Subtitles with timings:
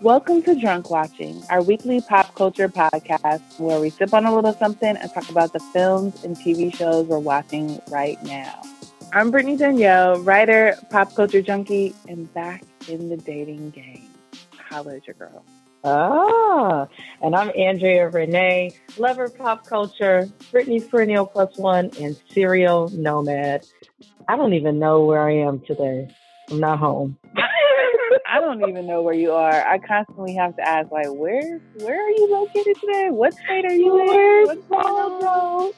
[0.00, 4.52] Welcome to Drunk Watching, our weekly pop culture podcast where we sip on a little
[4.52, 8.60] something and talk about the films and TV shows we're watching right now.
[9.12, 14.08] I'm Brittany Danielle, writer, pop culture junkie, and back in the dating game.
[14.68, 15.44] Holla at your girl.
[15.84, 16.88] Ah,
[17.22, 23.64] and I'm Andrea Renee, lover of pop culture, Brittany's perennial plus one, and serial nomad.
[24.28, 26.08] I don't even know where I am today.
[26.50, 27.16] I'm not home.
[28.34, 29.64] I don't even know where you are.
[29.64, 33.06] I constantly have to ask, like, where where are you located today?
[33.10, 34.46] What state are you in?
[34.48, 35.72] What's going on?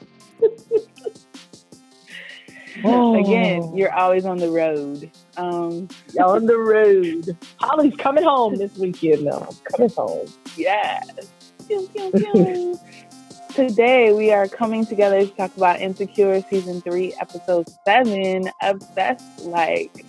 [2.83, 3.23] oh.
[3.23, 5.11] Again, you're always on the road.
[5.37, 5.87] Um,
[6.19, 7.37] on the road.
[7.57, 9.25] Holly's coming home this weekend.
[9.25, 10.27] Now, coming home.
[10.55, 11.31] Yes.
[11.67, 12.79] Pew, pew, pew.
[13.53, 20.07] Today we are coming together to talk about Insecure season three, episode seven, Obsessed Like.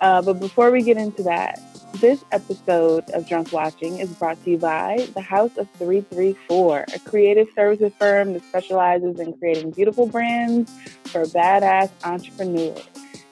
[0.00, 1.60] Uh, but before we get into that,
[1.94, 6.98] this episode of Drunk Watching is brought to you by the House of 334, a
[7.00, 10.72] creative services firm that specializes in creating beautiful brands
[11.04, 12.88] for badass entrepreneurs.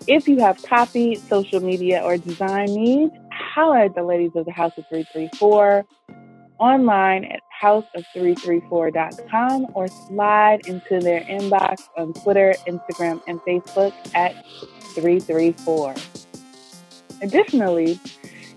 [0.07, 4.53] If you have copy, social media, or design needs, holler at the ladies of the
[4.53, 5.87] House of 334
[6.59, 14.35] online at houseof334.com or slide into their inbox on Twitter, Instagram, and Facebook at
[14.95, 15.95] 334.
[17.21, 18.01] Additionally,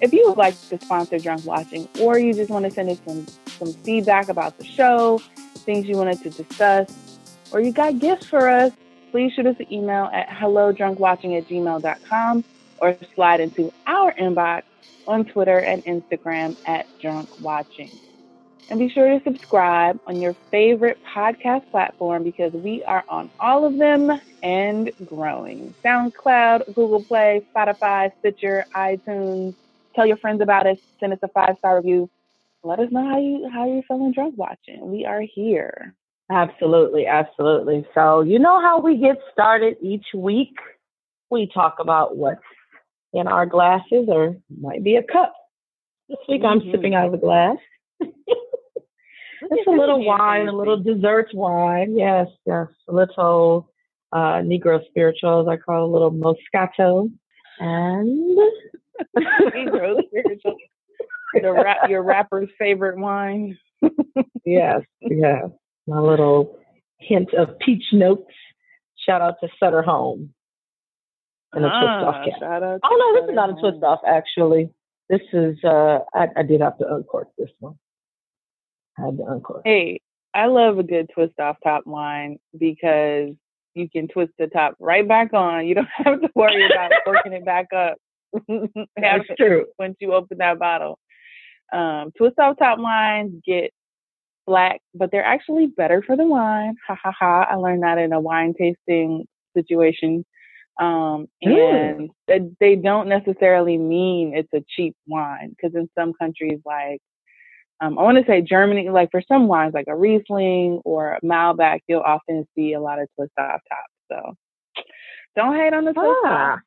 [0.01, 2.99] if you would like to sponsor Drunk Watching or you just want to send us
[3.05, 5.21] some, some feedback about the show,
[5.59, 6.91] things you wanted to discuss,
[7.51, 8.73] or you got gifts for us,
[9.11, 12.43] please shoot us an email at hellodrunkwatching at gmail.com
[12.79, 14.63] or slide into our inbox
[15.07, 17.91] on Twitter and Instagram at Drunk Watching.
[18.69, 23.65] And be sure to subscribe on your favorite podcast platform because we are on all
[23.65, 25.73] of them and growing.
[25.83, 29.55] SoundCloud, Google Play, Spotify, Stitcher, iTunes.
[29.95, 30.77] Tell your friends about us.
[30.99, 32.09] Send us a five star review.
[32.63, 34.91] Let us know how you how you're feeling drunk watching.
[34.91, 35.95] We are here.
[36.31, 37.85] Absolutely, absolutely.
[37.93, 40.55] So you know how we get started each week.
[41.29, 42.41] We talk about what's
[43.13, 45.33] in our glasses or might be a cup.
[46.07, 46.61] This week mm-hmm.
[46.61, 47.57] I'm sipping out of a glass.
[47.99, 51.97] it's a little wine, a little dessert wine.
[51.97, 52.67] Yes, yes.
[52.87, 53.69] A little
[54.13, 55.47] uh, Negro spirituals.
[55.47, 57.11] I call it a little Moscato.
[57.59, 58.37] And
[59.17, 60.61] Spirituals.
[61.43, 63.57] Rap, your rapper's favorite wine.
[64.45, 65.45] yes, yes.
[65.87, 66.59] My little
[66.99, 68.33] hint of peach notes.
[69.05, 70.33] Shout out to Sutter Home.
[71.53, 74.69] And a ah, twist off out oh no, this is not a twist off actually.
[75.09, 77.75] This is uh I, I did have to uncork this one.
[78.97, 79.63] I had to uncork.
[79.65, 79.99] Hey,
[80.33, 83.31] I love a good twist off top wine because
[83.73, 85.67] you can twist the top right back on.
[85.67, 87.97] You don't have to worry about corking it back up.
[88.97, 89.65] That's true.
[89.79, 90.99] Once you open that bottle.
[91.73, 93.71] Um, twist off top wines get
[94.45, 96.75] black, but they're actually better for the wine.
[96.87, 97.47] Ha ha ha.
[97.49, 99.25] I learned that in a wine tasting
[99.55, 100.25] situation.
[100.79, 102.55] Um, and mm.
[102.59, 106.99] they don't necessarily mean it's a cheap wine because in some countries, like
[107.81, 111.21] um, I want to say Germany, like for some wines, like a Riesling or a
[111.21, 113.93] Malbec, you'll often see a lot of twist off tops.
[114.11, 114.83] So
[115.35, 116.59] don't hate on the twist ah.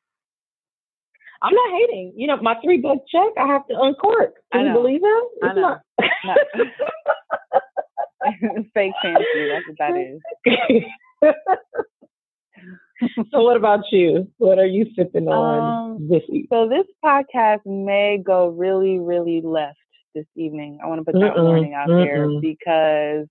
[1.41, 2.13] I'm not hating.
[2.15, 4.35] You know, my three buck Chuck, I have to uncork.
[4.51, 5.29] Can you believe that?
[5.35, 5.77] It's I know.
[6.25, 6.37] Not...
[8.73, 9.49] Fake fancy.
[9.51, 10.19] That's what that is.
[13.31, 14.31] so what about you?
[14.37, 16.47] What are you sipping on um, this week?
[16.51, 19.77] So this podcast may go really, really left
[20.15, 20.79] this evening.
[20.83, 23.27] I want to put that mm warning out mm there because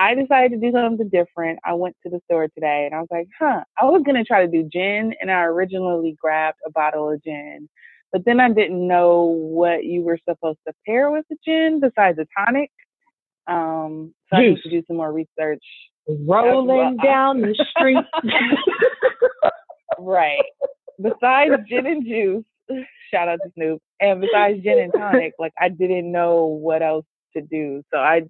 [0.00, 1.58] I decided to do something different.
[1.62, 4.24] I went to the store today and I was like, huh, I was going to
[4.24, 5.12] try to do gin.
[5.20, 7.68] And I originally grabbed a bottle of gin,
[8.10, 12.18] but then I didn't know what you were supposed to pair with the gin besides
[12.18, 12.70] a tonic.
[13.46, 14.40] Um, so juice.
[14.40, 15.64] I need to do some more research.
[16.08, 17.98] Rolling down the street.
[19.98, 20.42] right.
[20.98, 22.44] Besides gin and juice,
[23.12, 27.04] shout out to Snoop, and besides gin and tonic, like I didn't know what else
[27.36, 27.82] to do.
[27.92, 28.22] So I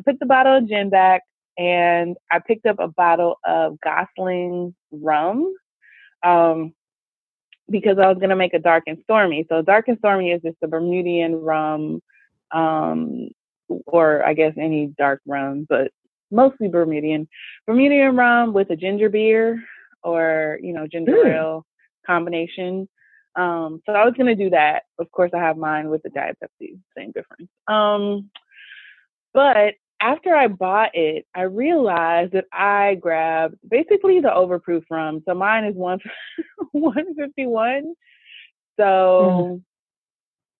[0.00, 1.22] I put the bottle of gin back
[1.58, 5.52] and I picked up a bottle of Gosling rum
[6.24, 6.72] um,
[7.68, 9.46] because I was going to make a dark and stormy.
[9.48, 12.00] So, dark and stormy is just a Bermudian rum,
[12.50, 13.28] um,
[13.86, 15.90] or I guess any dark rum, but
[16.30, 17.28] mostly Bermudian.
[17.66, 19.62] Bermudian rum with a ginger beer
[20.02, 21.34] or, you know, ginger mm.
[21.34, 21.66] ale
[22.06, 22.88] combination.
[23.36, 24.84] Um, so I was gonna do that.
[24.98, 27.50] Of course, I have mine with the Diet Pepsi, same difference.
[27.68, 28.30] Um,
[29.32, 35.22] but after I bought it, I realized that I grabbed basically the overproof rum.
[35.26, 35.98] So mine is one
[36.72, 37.94] 151.
[38.78, 39.62] So mm.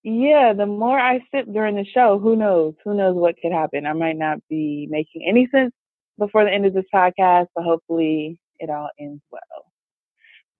[0.02, 2.74] yeah, the more I sip during the show, who knows?
[2.84, 3.86] Who knows what could happen?
[3.86, 5.72] I might not be making any sense
[6.18, 9.40] before the end of this podcast, but hopefully it all ends well.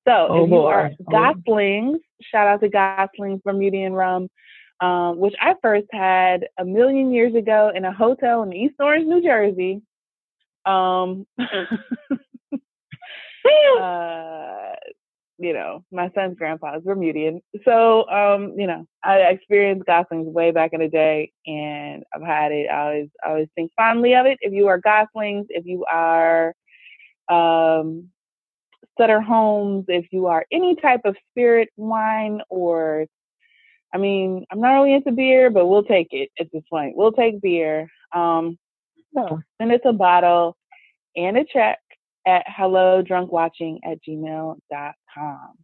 [0.08, 1.10] So oh, if you are oh.
[1.10, 4.28] Goslings, shout out to Goslings Bermudian Rum,
[4.80, 9.06] um, which I first had a million years ago in a hotel in East Orange,
[9.06, 9.82] New Jersey.
[10.64, 11.26] Um,
[13.80, 14.72] uh,
[15.38, 17.40] you know, my son's grandpa is Bermudian.
[17.64, 22.52] So, um, you know, I experienced Goslings way back in the day and I've had
[22.52, 22.68] it.
[22.68, 24.38] I always, I always think fondly of it.
[24.40, 26.54] If you are Goslings, if you are,
[27.28, 28.08] um,
[28.98, 33.06] Sutter Homes, if you are any type of spirit wine or,
[33.92, 36.96] I mean, I'm not really into beer, but we'll take it at this point.
[36.96, 37.88] We'll take beer.
[38.14, 38.58] Um,
[39.14, 40.56] so send us a bottle
[41.16, 41.78] and a check
[42.26, 45.54] at hello drunkwatching at gmail.com.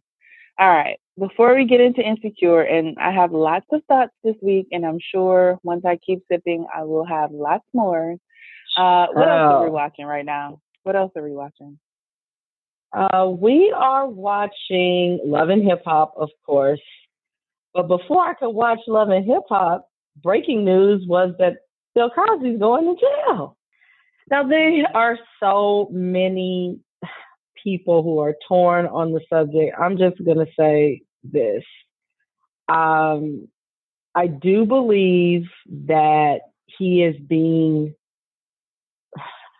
[0.59, 4.67] All right, before we get into Insecure, and I have lots of thoughts this week,
[4.71, 8.17] and I'm sure once I keep sipping, I will have lots more.
[8.75, 10.59] Uh, what else are we watching right now?
[10.81, 11.77] What else are we watching?
[12.91, 16.81] Uh, we are watching Love and Hip Hop, of course.
[17.77, 19.87] But before I could watch Love and Hip Hop,
[20.23, 21.57] breaking news was that
[21.93, 23.55] Bill Cosby's going to jail.
[24.31, 26.79] Now, there are so many
[27.63, 29.75] people who are torn on the subject.
[29.79, 31.63] I'm just going to say this.
[32.67, 33.47] Um,
[34.15, 35.43] I do believe
[35.85, 37.93] that he is being.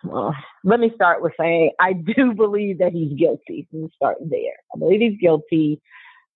[0.03, 3.67] Well, let me start with saying I do believe that he's guilty.
[3.71, 4.55] Let me start there.
[4.73, 5.79] I believe he's guilty.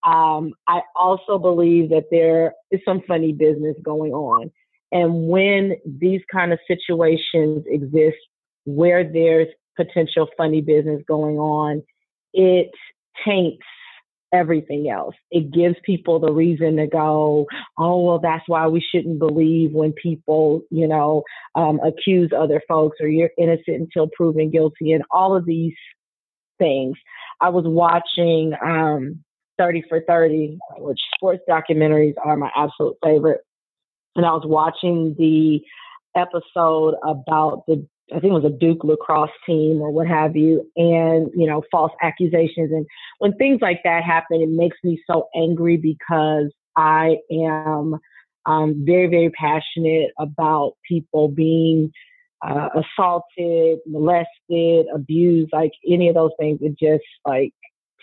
[0.03, 4.51] Um, I also believe that there is some funny business going on.
[4.91, 8.17] And when these kind of situations exist
[8.65, 11.83] where there's potential funny business going on,
[12.33, 12.71] it
[13.25, 13.63] taints
[14.33, 15.15] everything else.
[15.29, 19.93] It gives people the reason to go, oh, well, that's why we shouldn't believe when
[19.93, 21.23] people, you know,
[21.55, 25.73] um, accuse other folks or you're innocent until proven guilty and all of these
[26.59, 26.95] things.
[27.41, 29.23] I was watching um,
[29.57, 33.41] 30 for 30, which sports documentaries are my absolute favorite
[34.15, 35.61] and I was watching the
[36.19, 40.69] episode about the I think it was a Duke lacrosse team or what have you,
[40.75, 42.69] and you know, false accusations.
[42.71, 42.85] And
[43.19, 47.95] when things like that happen, it makes me so angry because I am
[48.45, 51.89] um, very, very passionate about people being
[52.45, 56.59] uh, assaulted, molested, abused, like any of those things.
[56.61, 57.53] It just like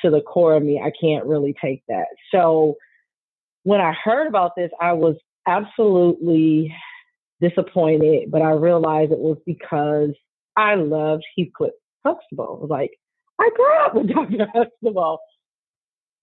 [0.03, 2.07] to the core of me, I can't really take that.
[2.33, 2.77] So
[3.65, 5.17] when I heard about this, I was
[5.47, 6.75] absolutely
[7.41, 10.11] disappointed, but I realized it was because
[10.57, 11.73] I loved Heathcliff
[12.05, 12.67] Huxtable.
[12.69, 12.91] Like,
[13.41, 14.47] I grew up with Dr.
[14.53, 15.19] Huxtable.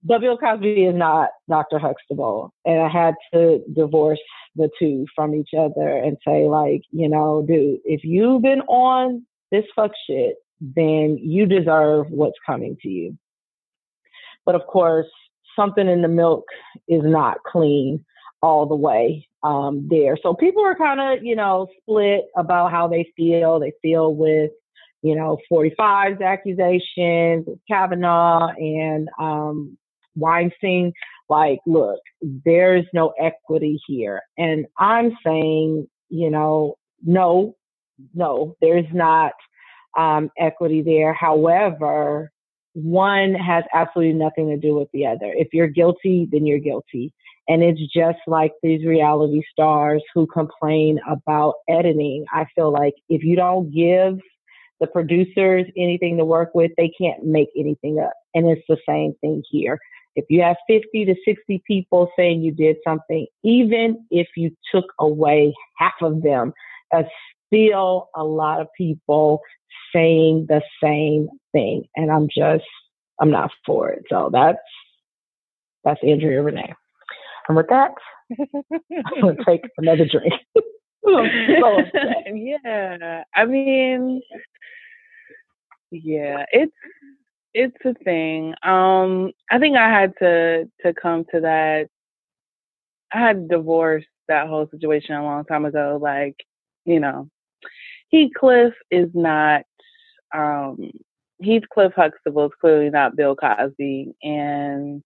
[0.04, 1.80] But Bill Cosby is not Dr.
[1.80, 2.54] Huxtable.
[2.64, 4.20] And I had to divorce
[4.56, 9.26] the two from each other and say, like, you know, dude, if you've been on
[9.52, 13.18] this fuck shit, then you deserve what's coming to you.
[14.46, 15.08] But of course,
[15.56, 16.46] something in the milk
[16.88, 18.06] is not clean
[18.42, 20.18] all the way um, there.
[20.22, 23.60] So people are kind of, you know, split about how they feel.
[23.60, 24.52] They feel with,
[25.02, 29.78] you know, 45's accusations, Kavanaugh and um,
[30.16, 30.94] Weinstein.
[31.30, 34.22] Like, look, there's no equity here.
[34.38, 37.56] And I'm saying, you know, no,
[38.14, 39.34] no, there's not
[39.98, 41.14] um, equity there.
[41.14, 42.32] However,
[42.76, 45.34] one has absolutely nothing to do with the other.
[45.34, 47.14] If you're guilty, then you're guilty.
[47.48, 52.26] And it's just like these reality stars who complain about editing.
[52.34, 54.20] I feel like if you don't give
[54.80, 58.14] the producers anything to work with, they can't make anything up.
[58.34, 59.80] And it's the same thing here.
[60.16, 64.86] If you have 50 to 60 people saying you did something, even if you took
[65.00, 66.54] away half of them,
[66.92, 67.10] that's
[67.48, 69.42] still a lot of people
[69.96, 71.86] saying the same thing.
[71.96, 72.66] And I'm just,
[73.20, 74.04] I'm not for it.
[74.10, 74.58] So that's,
[75.84, 76.74] that's Andrea Renee.
[77.48, 77.92] And with that,
[78.40, 80.34] I'm going to take another drink.
[81.06, 83.24] yeah.
[83.36, 84.22] I mean,
[85.92, 86.74] yeah, it's,
[87.54, 88.54] it's a thing.
[88.64, 91.88] Um, I think I had to, to come to that.
[93.14, 96.00] I had divorced that whole situation a long time ago.
[96.02, 96.36] Like,
[96.86, 97.30] you know,
[98.12, 99.64] Heathcliff is not
[100.36, 100.92] um,
[101.44, 105.04] Heathcliff Huxtable is clearly not Bill Cosby, and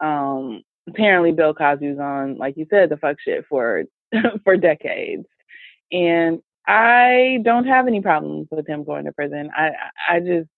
[0.00, 3.84] um, apparently Bill Cosby was on, like you said, the fuck shit for
[4.44, 5.26] for decades,
[5.92, 9.50] and I don't have any problems with him going to prison.
[9.56, 9.72] I
[10.08, 10.48] I just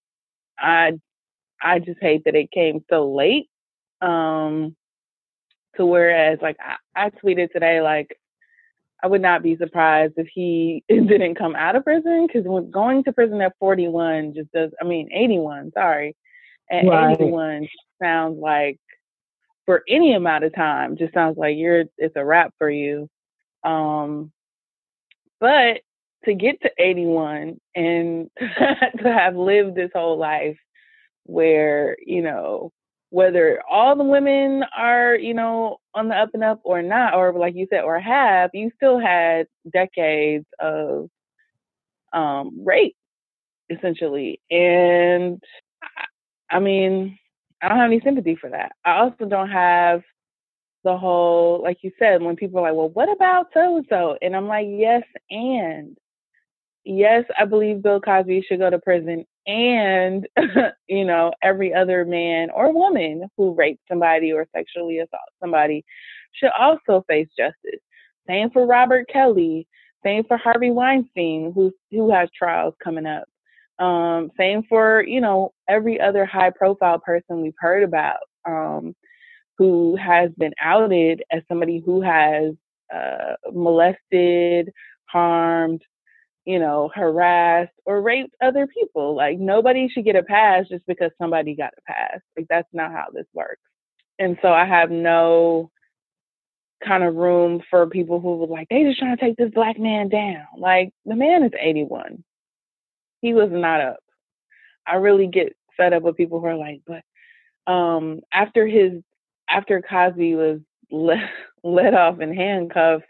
[0.58, 0.92] I
[1.62, 3.48] I just hate that it came so late.
[4.02, 4.76] Um,
[5.76, 8.18] To whereas, like I, I tweeted today, like
[9.06, 13.12] I would not be surprised if he didn't come out of prison because going to
[13.12, 14.72] prison at 41 just does.
[14.80, 15.70] I mean, 81.
[15.74, 16.16] Sorry,
[16.72, 17.14] at right.
[17.14, 17.68] 81
[18.02, 18.80] sounds like
[19.64, 23.08] for any amount of time just sounds like you're it's a wrap for you.
[23.62, 24.32] Um,
[25.38, 25.82] but
[26.24, 30.58] to get to 81 and to have lived this whole life
[31.26, 32.72] where you know
[33.16, 37.32] whether all the women are, you know, on the up and up or not, or
[37.32, 41.08] like you said, or have, you still had decades of
[42.12, 42.94] um, rape,
[43.70, 44.38] essentially.
[44.50, 45.42] And
[45.82, 47.18] I, I mean,
[47.62, 48.72] I don't have any sympathy for that.
[48.84, 50.02] I also don't have
[50.84, 54.18] the whole, like you said, when people are like, well, what about so and so?
[54.20, 55.96] And I'm like, yes, and
[56.84, 60.26] yes, I believe Bill Cosby should go to prison and
[60.88, 65.84] you know every other man or woman who raped somebody or sexually assault somebody
[66.32, 67.80] should also face justice.
[68.26, 69.66] Same for robert kelly.
[70.04, 73.24] Same for harvey weinstein who who has trials coming up.
[73.78, 78.94] Um, same for you know every other high profile person we've heard about um,
[79.58, 82.54] who has been outed as somebody who has
[82.94, 84.72] uh, molested
[85.06, 85.82] harmed
[86.46, 89.14] you know, harassed or raped other people.
[89.14, 92.20] Like nobody should get a pass just because somebody got a pass.
[92.36, 93.60] Like that's not how this works.
[94.18, 95.70] And so I have no
[96.86, 99.78] kind of room for people who were like, they just trying to take this black
[99.78, 100.46] man down.
[100.56, 102.22] Like the man is 81.
[103.20, 103.98] He was not up.
[104.86, 107.02] I really get fed up with people who are like, but
[107.70, 109.02] um after his
[109.48, 110.60] after Cosby was
[110.92, 111.28] let,
[111.64, 113.04] let off in handcuffs,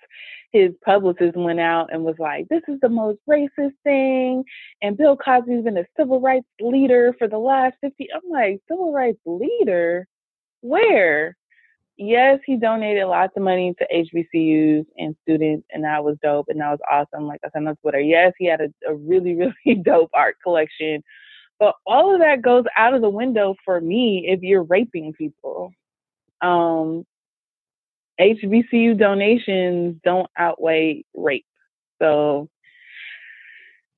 [0.57, 4.45] his publicist went out and was like, "This is the most racist thing,"
[4.83, 8.09] and Bill Cosby's been a civil rights leader for the last fifty.
[8.13, 10.07] I'm like, civil rights leader?
[10.63, 11.37] Where?
[11.99, 16.61] Yes, he donated lots of money to HBCUs and students, and that was dope, and
[16.61, 17.27] that was awesome.
[17.27, 19.35] Like I said on Twitter, yes, he had a, a really,
[19.65, 21.03] really dope art collection,
[21.59, 25.73] but all of that goes out of the window for me if you're raping people.
[26.43, 27.07] Um,
[28.21, 31.47] HBCU donations don't outweigh rape.
[32.01, 32.49] So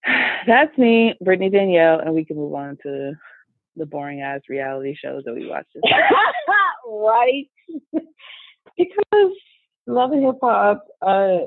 [0.47, 3.13] that's me, Brittany Danielle, and we can move on to
[3.77, 5.83] the boring ass reality shows that we watch this.
[6.87, 7.47] right.
[8.77, 9.33] because
[9.87, 11.39] Love and Hip Hop, uh,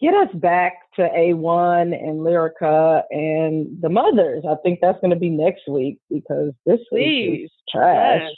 [0.00, 4.44] get us back to A1 and Lyrica and the mothers.
[4.48, 7.30] I think that's going to be next week because this Please.
[7.30, 8.22] week is trash.
[8.22, 8.32] Yes.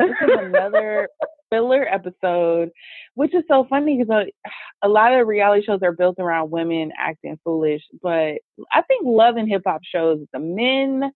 [0.00, 1.08] This is another
[1.54, 2.70] filler episode,
[3.14, 6.90] which is so funny because a, a, lot of reality shows are built around women
[6.98, 7.82] acting foolish.
[8.02, 8.38] But
[8.72, 11.10] I think love and hip hop shows the men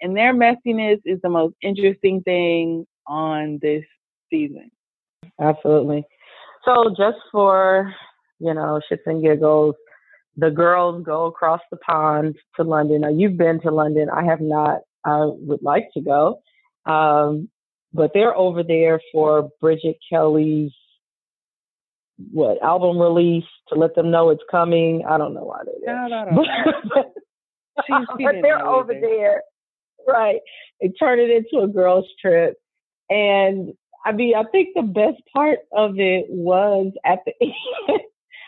[0.00, 3.84] and their messiness is the most interesting thing on this
[4.30, 4.70] season.
[5.40, 6.04] Absolutely.
[6.64, 7.92] So just for
[8.38, 9.74] you know shits and giggles,
[10.36, 13.02] the girls go across the pond to London.
[13.02, 14.08] Now you've been to London.
[14.10, 14.80] I have not.
[15.04, 16.40] I would like to go.
[16.86, 17.48] Um,
[17.94, 20.72] but they're over there for Bridget Kelly's
[22.30, 25.04] what album release to let them know it's coming.
[25.08, 26.08] I don't know why they're there.
[26.08, 26.44] No, no, no.
[26.94, 27.14] but,
[28.18, 29.00] but they're over either.
[29.00, 29.42] there,
[30.06, 30.40] right?
[30.80, 32.56] They turn it into a girls' trip,
[33.08, 33.72] and
[34.04, 38.00] I mean, I think the best part of it was at the end.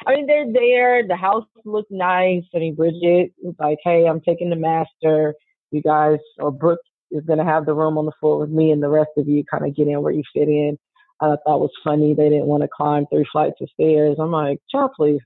[0.07, 1.07] I mean, they're there.
[1.07, 2.45] The house looked nice.
[2.55, 5.35] I mean, Bridget was like, "Hey, I'm taking the master.
[5.73, 8.71] You guys, or Brooke is going to have the room on the floor with me
[8.71, 10.79] and the rest of you kind of get in where you fit in.
[11.21, 12.15] I thought was funny.
[12.15, 14.17] They didn't want to climb three flights of stairs.
[14.21, 15.21] I'm like, child, please.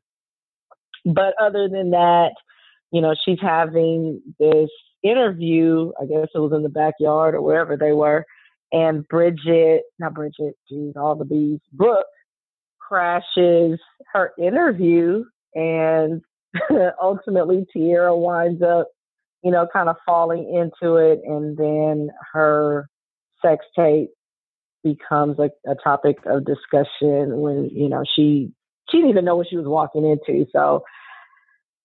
[1.05, 2.33] But other than that,
[2.93, 4.71] you know, she's having this
[5.03, 5.91] interview.
[6.01, 8.25] I guess it was in the backyard or wherever they were.
[8.73, 12.07] And Bridget, not Bridget, geez, all the bees, Brooke
[12.79, 13.81] crashes
[14.13, 15.25] her interview.
[15.55, 16.23] And
[17.03, 18.89] ultimately, Tierra winds up
[19.43, 22.89] you know, kind of falling into it, and then her
[23.43, 24.11] sex tape
[24.83, 28.53] becomes a, a topic of discussion when you know she
[28.91, 30.47] she didn't even know what she was walking into.
[30.53, 30.83] So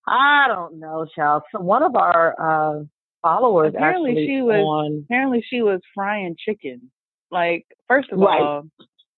[0.08, 1.44] I don't know, child.
[1.52, 2.84] So one of our uh,
[3.22, 6.92] followers apparently she was on, apparently she was frying chicken.
[7.32, 8.42] Like first of right.
[8.42, 8.68] all,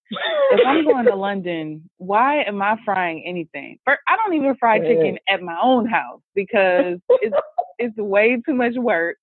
[0.09, 3.79] if I'm going to London, why am I frying anything?
[3.87, 7.35] I don't even fry chicken at my own house because it's
[7.79, 9.17] it's way too much work.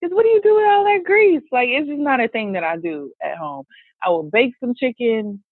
[0.00, 1.42] Because what do you do with all that grease?
[1.52, 3.64] Like it's just not a thing that I do at home.
[4.04, 5.42] I will bake some chicken.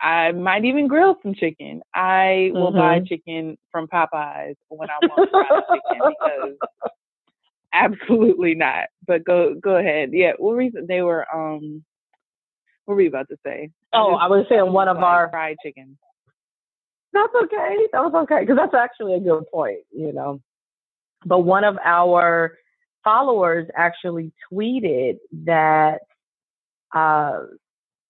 [0.00, 1.82] I might even grill some chicken.
[1.92, 2.78] I will mm-hmm.
[2.78, 6.90] buy chicken from Popeyes when I want fried chicken because
[7.72, 8.86] absolutely not.
[9.06, 10.10] But go go ahead.
[10.12, 11.84] Yeah, what reason they were um
[12.88, 13.68] What were you about to say?
[13.92, 15.98] Oh, I was saying one of our fried chicken.
[17.12, 17.76] That's okay.
[17.92, 20.40] That was okay because that's actually a good point, you know.
[21.26, 22.56] But one of our
[23.04, 25.98] followers actually tweeted that
[26.94, 27.40] uh,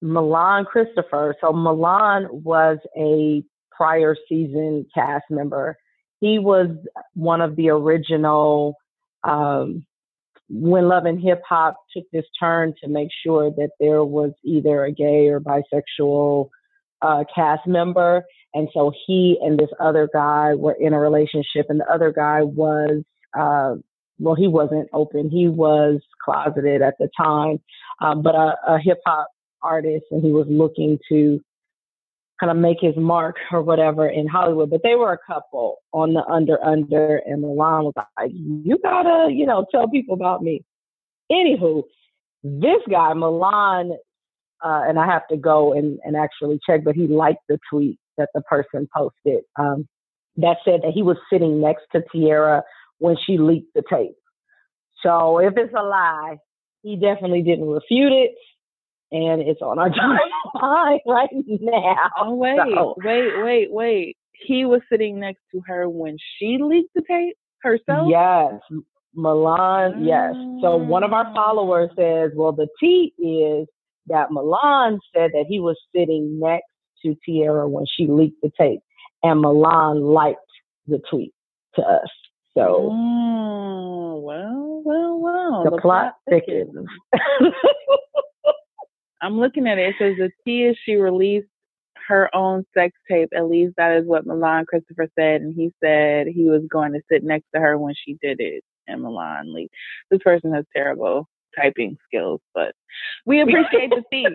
[0.00, 1.35] Milan Christopher.
[1.40, 3.42] So Milan was a
[3.73, 5.76] prior season cast member.
[6.20, 6.68] He was
[7.14, 8.76] one of the original
[9.25, 9.85] um,
[10.49, 14.85] when Love and Hip Hop took this turn to make sure that there was either
[14.85, 16.49] a gay or bisexual
[17.02, 18.25] uh, cast member.
[18.55, 22.43] And so he and this other guy were in a relationship, and the other guy
[22.43, 23.02] was,
[23.38, 23.75] uh,
[24.19, 25.28] well, he wasn't open.
[25.31, 27.61] He was closeted at the time,
[28.00, 29.28] um, but a, a hip hop
[29.62, 31.40] artist, and he was looking to
[32.40, 34.71] kind of make his mark or whatever in Hollywood.
[34.71, 39.33] But they were a couple on the under under, and Milan was like, "You gotta,
[39.33, 40.64] you know, tell people about me."
[41.30, 41.83] Anywho,
[42.42, 43.92] this guy Milan,
[44.64, 47.99] uh, and I have to go and, and actually check, but he liked the tweet
[48.16, 49.87] that the person posted um,
[50.37, 52.62] that said that he was sitting next to Tierra
[52.99, 54.16] when she leaked the tape.
[55.02, 56.37] So if it's a lie,
[56.83, 58.33] he definitely didn't refute it
[59.10, 59.90] and it's on our
[60.56, 62.10] timeline right now.
[62.18, 62.94] Oh wait, so.
[63.04, 64.16] wait, wait, wait.
[64.46, 68.08] He was sitting next to her when she leaked the tape herself.
[68.08, 68.54] Yes,
[69.14, 70.04] Milan.
[70.04, 70.34] Yes.
[70.62, 71.96] So one of our followers mm.
[71.96, 73.66] says, "Well, the T is
[74.06, 76.68] that Milan said that he was sitting next
[77.04, 78.80] to Tierra when she leaked the tape,
[79.22, 80.38] and Milan liked
[80.86, 81.32] the tweet
[81.74, 82.08] to us."
[82.54, 85.64] So, oh, well, well, well.
[85.64, 86.86] The, the plot, plot thickens.
[89.20, 89.90] I'm looking at it.
[89.90, 91.48] It says the T is she released
[92.06, 93.30] her own sex tape.
[93.34, 97.00] At least that is what Milan Christopher said, and he said he was going to
[97.10, 98.64] sit next to her when she did it.
[98.87, 99.68] And Milan Lee,
[100.10, 102.75] this person has terrible typing skills, but
[103.26, 104.26] we appreciate the T.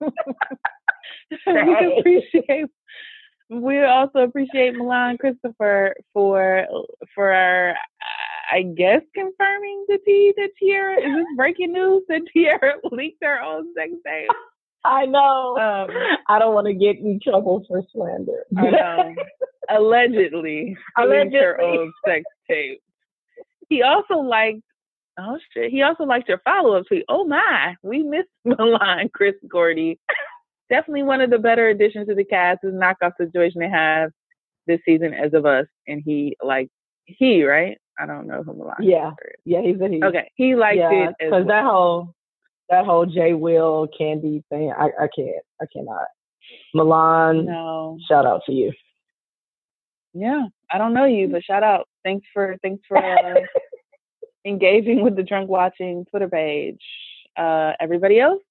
[1.46, 2.66] we appreciate.
[3.50, 6.64] We also appreciate Milan Christopher for
[7.14, 7.74] for our
[8.52, 13.40] I guess confirming the tea that Tierra is this breaking news that Tierra leaked her
[13.40, 14.28] own sex tape.
[14.84, 15.56] I know.
[15.56, 15.96] Um,
[16.28, 18.44] I don't want to get in trouble for slander.
[18.58, 19.14] I know.
[19.70, 21.38] Allegedly, Allegedly.
[21.38, 22.82] her own sex tape.
[23.68, 24.60] He also liked.
[25.18, 25.70] Oh shit!
[25.70, 27.04] He also liked your follow-up tweet.
[27.08, 29.98] Oh my, we missed Milan, Chris Gordy.
[30.68, 32.64] Definitely one of the better additions to the cast.
[32.64, 34.10] Is knockoff situation they have
[34.66, 36.68] this season as of us, and he like
[37.04, 38.76] he right I don't know who Milan.
[38.80, 39.12] Yeah,
[39.44, 40.02] yeah, he's a he.
[40.02, 41.46] Okay, he liked yeah, it because well.
[41.46, 42.14] that whole
[42.68, 44.72] that whole J Will Candy thing.
[44.72, 45.44] I I can't.
[45.60, 46.06] I cannot.
[46.74, 47.46] Milan.
[47.46, 47.98] No.
[48.08, 48.72] Shout out to you.
[50.14, 51.88] Yeah, I don't know you, but shout out.
[52.04, 53.40] Thanks for thanks for uh,
[54.44, 56.80] engaging with the drunk watching Twitter page.
[57.36, 58.42] Uh, everybody else,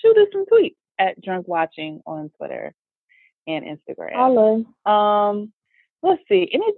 [0.00, 2.74] shoot us some tweets at drunk watching on Twitter
[3.46, 4.10] and Instagram.
[4.12, 4.64] Hello.
[4.84, 5.52] Um,
[6.02, 6.72] let's see any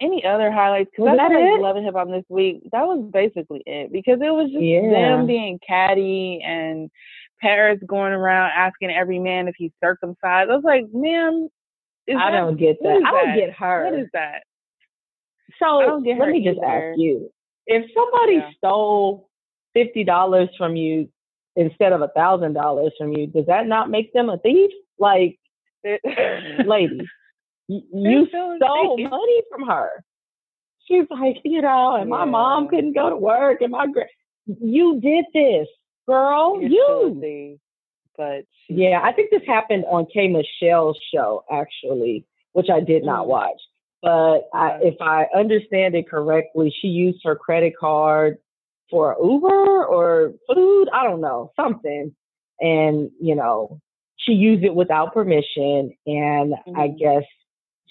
[0.00, 2.62] any other highlights because I like Love and Hip Hop this week.
[2.72, 4.90] That was basically it because it was just yeah.
[4.90, 6.90] them being catty and
[7.40, 10.50] Paris going around asking every man if he's circumcised.
[10.50, 11.48] I was like, ma'am,
[12.08, 13.02] I that, don't get that.
[13.06, 13.90] I don't get her.
[13.90, 14.42] What is that?
[15.58, 17.30] So let me just ask you:
[17.66, 18.50] If somebody yeah.
[18.56, 19.28] stole
[19.74, 21.08] fifty dollars from you
[21.56, 24.70] instead of a thousand dollars from you, does that not make them a thief?
[24.98, 25.38] Like,
[26.64, 27.08] ladies
[27.92, 29.90] you stole money from her.
[30.86, 34.06] She's like, you know, and my mom couldn't go to work, and my gra-
[34.46, 35.68] you did this,
[36.08, 36.60] girl.
[36.60, 37.58] You're you.
[38.16, 43.26] but yeah, I think this happened on K Michelle's show actually, which I did not
[43.26, 43.28] mm.
[43.28, 43.60] watch.
[44.02, 48.38] But I, if I understand it correctly, she used her credit card
[48.90, 50.88] for Uber or food.
[50.92, 52.14] I don't know something,
[52.58, 53.80] and you know
[54.16, 56.76] she used it without permission, and mm-hmm.
[56.80, 57.24] I guess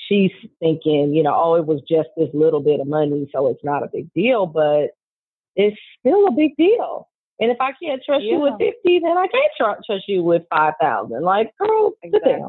[0.07, 3.63] she's thinking, you know, oh, it was just this little bit of money, so it's
[3.63, 4.91] not a big deal, but
[5.55, 7.07] it's still a big deal.
[7.39, 8.33] And if I can't trust yeah.
[8.33, 11.23] you with fifty, then I can't tr- trust you with five thousand.
[11.23, 12.41] Like, girl, exactly.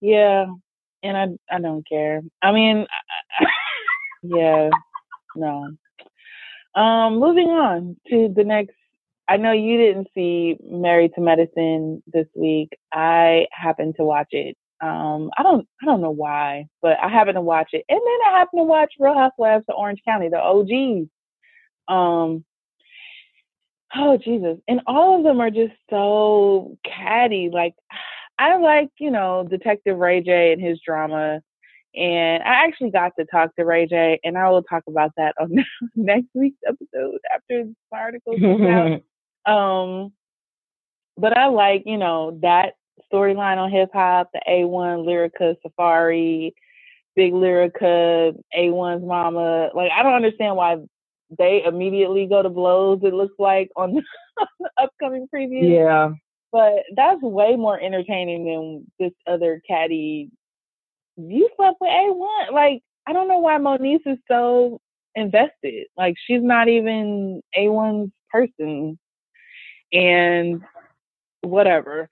[0.00, 0.46] Yeah,
[1.02, 2.22] and I I don't care.
[2.42, 2.86] I mean,
[4.22, 4.70] yeah,
[5.36, 5.68] no.
[6.74, 8.74] Um, moving on to the next.
[9.26, 12.70] I know you didn't see Married to Medicine this week.
[12.92, 17.36] I happened to watch it um, I don't I don't know why, but I happened
[17.36, 20.38] to watch it, and then I happened to watch Real Housewives of Orange County, the
[20.38, 21.08] OGs.
[21.86, 22.44] Um,
[23.94, 27.50] oh Jesus, and all of them are just so catty.
[27.52, 27.74] Like
[28.38, 31.40] I like you know Detective Ray J and his drama,
[31.94, 35.34] and I actually got to talk to Ray J, and I will talk about that
[35.40, 39.02] on next week's episode after my article comes out.
[39.46, 40.14] Um,
[41.18, 42.76] but I like, you know, that
[43.12, 46.54] storyline on hip hop, the A1, Lyrica, Safari,
[47.16, 49.70] Big Lyrica, A1's mama.
[49.74, 50.76] Like, I don't understand why
[51.38, 53.94] they immediately go to blows, it looks like, on
[54.40, 55.74] the, upcoming preview.
[55.74, 56.10] Yeah.
[56.52, 60.30] But that's way more entertaining than this other catty.
[61.16, 62.52] You slept with A1.
[62.52, 64.80] Like, I don't know why Moniece is so
[65.14, 65.86] invested.
[65.96, 68.98] Like, she's not even A1's person.
[69.92, 70.62] And
[71.42, 72.08] whatever.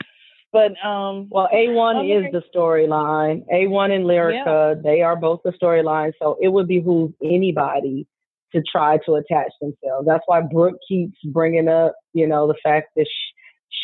[0.52, 2.26] But um, well, A1 okay.
[2.26, 3.44] is the storyline.
[3.50, 4.82] A1 and Lyrica, yeah.
[4.82, 6.12] they are both the storyline.
[6.20, 8.06] So it would behoove anybody
[8.54, 10.06] to try to attach themselves.
[10.06, 13.32] That's why Brooke keeps bringing up, you know, the fact that she,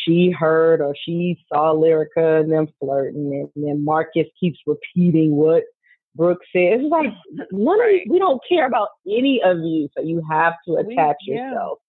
[0.05, 5.63] she heard or she saw Lyrica and them flirting, and then Marcus keeps repeating what
[6.15, 6.79] Brooke said.
[6.79, 7.09] It's like
[7.51, 8.01] none right.
[8.05, 11.79] of we don't care about any of you, so you have to attach we, yourself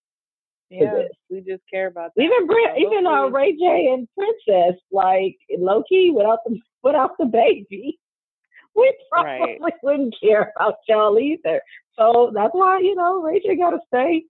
[0.70, 2.22] yeah, we just care about that.
[2.22, 7.98] Even Bri- even uh, Ray J and Princess, like Loki, without the without the baby,
[8.76, 9.74] we probably right.
[9.82, 11.60] wouldn't care about y'all either.
[11.98, 14.24] So that's why you know Ray J got to stay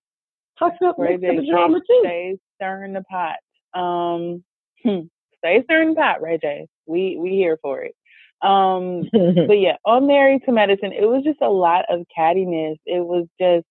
[0.59, 2.03] tucked up Ray J, the drama too.
[2.05, 3.37] Stay stirring the pot.
[3.79, 4.43] Um,
[4.83, 5.07] hmm,
[5.39, 6.67] stay stirring the pot, Ray J.
[6.87, 7.95] We we here for it.
[8.43, 9.03] Um,
[9.47, 12.77] but yeah, on Married to Medicine, it was just a lot of cattiness.
[12.87, 13.67] It was just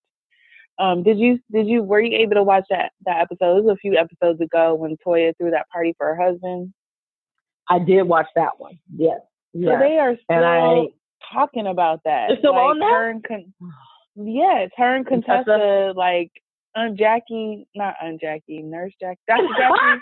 [0.79, 3.57] um, did you did you were you able to watch that that episode?
[3.57, 6.73] It was a few episodes ago when Toya threw that party for her husband.
[7.69, 8.79] I did watch that one.
[8.95, 9.19] Yes.
[9.53, 9.73] yes.
[9.73, 10.87] So they are still I,
[11.31, 12.31] talking about that.
[12.39, 13.09] Still like, on there.
[13.09, 13.53] and Con-
[14.15, 16.31] yeah, it's her and Contessa, like
[16.75, 19.43] Aunt Jackie, not Aunt Jackie, Nurse Jackie, Dr.
[19.59, 20.01] Jackie.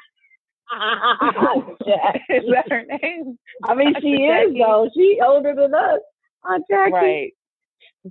[2.29, 3.37] is that her name?
[3.63, 4.01] I mean, Dr.
[4.01, 4.51] she Jackie.
[4.51, 4.89] is though.
[4.95, 5.99] She older than us.
[6.45, 6.91] Aunt Jackie.
[6.93, 7.33] Right.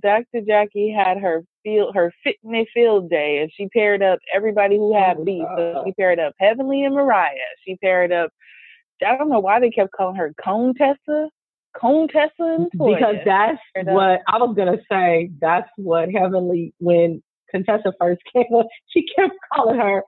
[0.01, 0.41] Dr.
[0.45, 4.99] Jackie had her field her fitness field day and she paired up everybody who oh,
[4.99, 5.43] had oh, beef.
[5.57, 7.35] So she paired up Heavenly and Mariah.
[7.65, 8.31] She paired up
[9.05, 11.29] I don't know why they kept calling her Cone Tessa.
[11.79, 12.95] Cone Tessa and Toya.
[12.95, 15.29] Because that's what I was gonna say.
[15.39, 20.03] That's what Heavenly when Contessa first came up, she kept calling her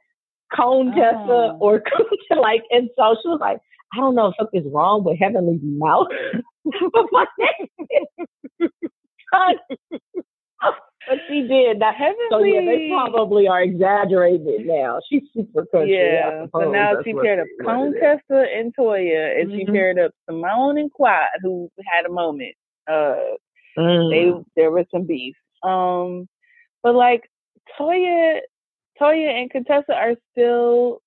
[0.56, 1.58] Cone Tessa oh.
[1.60, 1.84] or
[2.39, 3.60] like and so she was like,
[3.93, 6.08] I don't know if something's wrong with Heavenly's mouth.
[6.93, 8.69] but my name
[11.07, 11.79] but she did.
[11.79, 14.99] Now, Heavenly, so yeah, they probably are exaggerating it now.
[15.09, 15.95] She's super country.
[15.95, 16.45] Yeah.
[16.53, 19.57] So now That's she paired up Contessa and Toya, and mm-hmm.
[19.57, 22.55] she paired up Simone and Quad, who had a moment.
[22.87, 23.15] Uh,
[23.77, 24.09] mm.
[24.11, 25.35] they there was some beef.
[25.63, 26.27] Um,
[26.83, 27.29] but like
[27.79, 28.39] Toya,
[28.99, 31.01] Toya and Contessa are still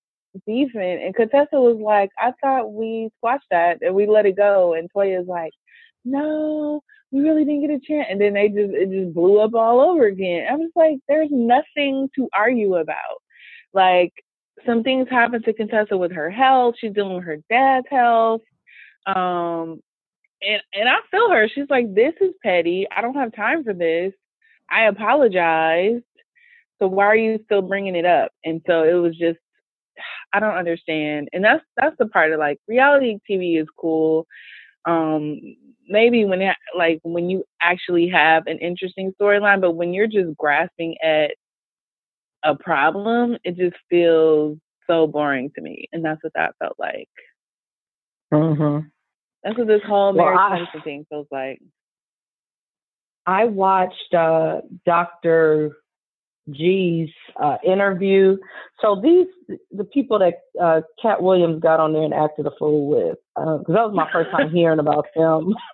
[0.46, 4.74] beefing, and Contessa was like, "I thought we squashed that and we let it go,"
[4.74, 5.52] and Toya's like,
[6.04, 6.82] "No."
[7.12, 8.08] We really didn't get a chance.
[8.10, 10.46] And then they just it just blew up all over again.
[10.50, 13.22] I was like, there's nothing to argue about.
[13.74, 14.12] Like
[14.66, 16.76] some things happened to Contessa with her health.
[16.80, 18.42] She's dealing with her dad's health.
[19.06, 19.80] Um
[20.42, 21.48] and and I feel her.
[21.48, 22.86] She's like, this is petty.
[22.96, 24.14] I don't have time for this.
[24.70, 26.04] I apologized.
[26.80, 28.32] So why are you still bringing it up?
[28.44, 29.38] And so it was just
[30.32, 31.28] I don't understand.
[31.32, 34.26] And that's that's the part of like reality TV is cool.
[34.86, 35.40] Um
[35.92, 40.36] maybe when it, like when you actually have an interesting storyline, but when you're just
[40.36, 41.32] grasping at
[42.42, 47.08] a problem, it just feels so boring to me, and that's what that felt like.
[48.32, 48.86] Mm-hmm.
[49.44, 51.60] That's what this whole well, marriage I, thing feels like.
[53.26, 55.76] I watched uh, Doctor
[56.50, 58.36] G's uh, interview.
[58.80, 59.26] So these
[59.70, 63.64] the people that uh, Katt Williams got on there and acted a fool with, because
[63.68, 65.54] uh, that was my first time hearing about them.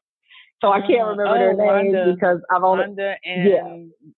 [0.61, 4.13] so I can't remember oh, their names Wanda, because I've only Wanda and yeah.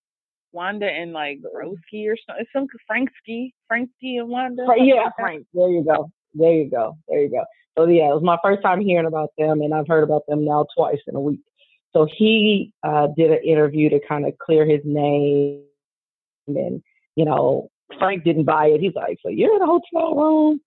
[0.53, 2.47] Wanda and like Broski or something.
[2.53, 4.67] Some Frank Ski, Franksky and Wanda.
[4.77, 5.47] Yeah, Frank.
[5.55, 6.11] There you go.
[6.35, 6.97] There you go.
[7.09, 7.45] There you go.
[7.79, 10.45] So yeah, it was my first time hearing about them, and I've heard about them
[10.45, 11.41] now twice in a week.
[11.93, 15.63] So he uh, did an interview to kind of clear his name
[16.47, 16.83] and,
[17.17, 18.81] you know, Frank didn't buy it.
[18.81, 20.61] He's like, so you're in a hotel room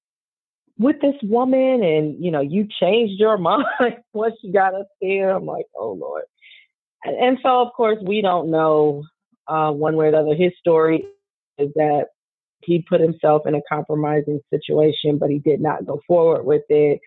[0.78, 3.66] with this woman and, you know, you changed your mind
[4.14, 5.32] once you got up there.
[5.32, 6.24] I'm like, oh, Lord.
[7.04, 9.04] And, and so, of course, we don't know
[9.48, 10.36] uh, one way or the other.
[10.36, 11.06] His story
[11.58, 12.06] is that
[12.62, 17.00] he put himself in a compromising situation, but he did not go forward with it.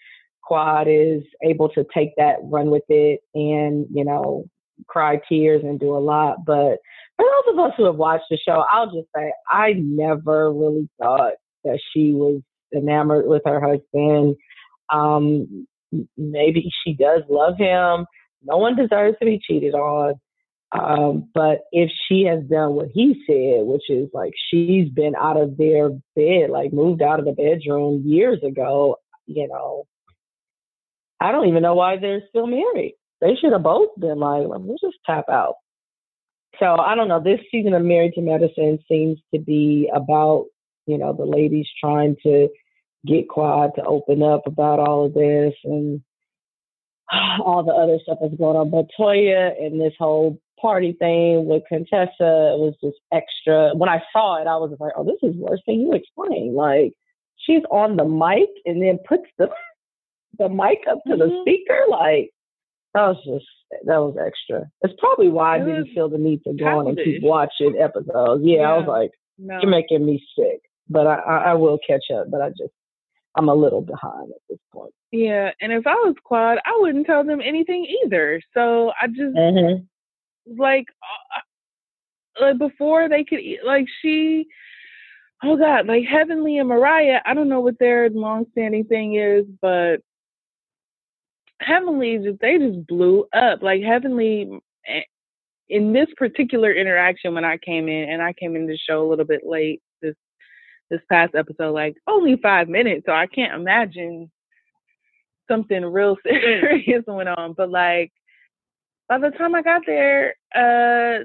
[0.42, 4.44] Quad is able to take that, run with it, and, you know,
[4.86, 6.44] cry tears and do a lot.
[6.44, 6.78] But
[7.16, 10.88] for those of us who have watched the show, I'll just say I never really
[11.00, 11.32] thought
[11.64, 12.42] that she was
[12.74, 14.36] enamored with her husband.
[14.92, 15.66] Um,
[16.16, 18.06] maybe she does love him.
[18.42, 20.14] No one deserves to be cheated on.
[20.72, 25.40] Um, but if she has done what he said, which is like she's been out
[25.40, 29.86] of their bed, like moved out of the bedroom years ago, you know,
[31.20, 32.94] I don't even know why they're still married.
[33.20, 35.54] They should have both been like, let me just tap out.
[36.58, 37.22] So I don't know.
[37.22, 40.46] This season of Married to Medicine seems to be about,
[40.86, 42.48] you know, the ladies trying to
[43.06, 46.00] get Quad to open up about all of this and
[47.12, 48.70] all the other stuff that's going on.
[48.70, 53.72] But Toya and this whole party thing with Contessa was just extra.
[53.74, 56.54] When I saw it, I was like, oh, this is worse than you explained.
[56.54, 56.92] Like,
[57.36, 59.48] she's on the mic and then puts the
[60.38, 61.20] the mic up to mm-hmm.
[61.20, 61.84] the speaker.
[61.88, 62.30] Like,
[62.94, 63.46] that was just
[63.86, 64.66] that was extra.
[64.82, 67.76] It's probably why it I didn't feel the need to go on and keep watching
[67.78, 68.42] episodes.
[68.44, 68.72] Yeah, yeah.
[68.72, 69.58] I was like, no.
[69.60, 70.60] you're making me sick.
[70.88, 72.30] But I, I, I will catch up.
[72.30, 72.72] But I just
[73.36, 74.92] I'm a little behind at this point.
[75.12, 78.40] Yeah, and if I was Quad, I wouldn't tell them anything either.
[78.54, 79.82] So I just mm-hmm.
[80.58, 84.46] like uh, like before they could eat, like she.
[85.44, 87.20] Oh God, like Heavenly and Mariah.
[87.26, 89.98] I don't know what their long-standing thing is, but
[91.60, 93.62] Heavenly just they just blew up.
[93.62, 94.48] Like Heavenly
[94.88, 95.02] eh,
[95.68, 99.08] in this particular interaction when I came in, and I came in the show a
[99.08, 100.14] little bit late this
[100.90, 104.30] this past episode, like only five minutes, so I can't imagine
[105.48, 107.54] something real serious went on.
[107.54, 108.12] But like
[109.08, 111.24] by the time I got there, uh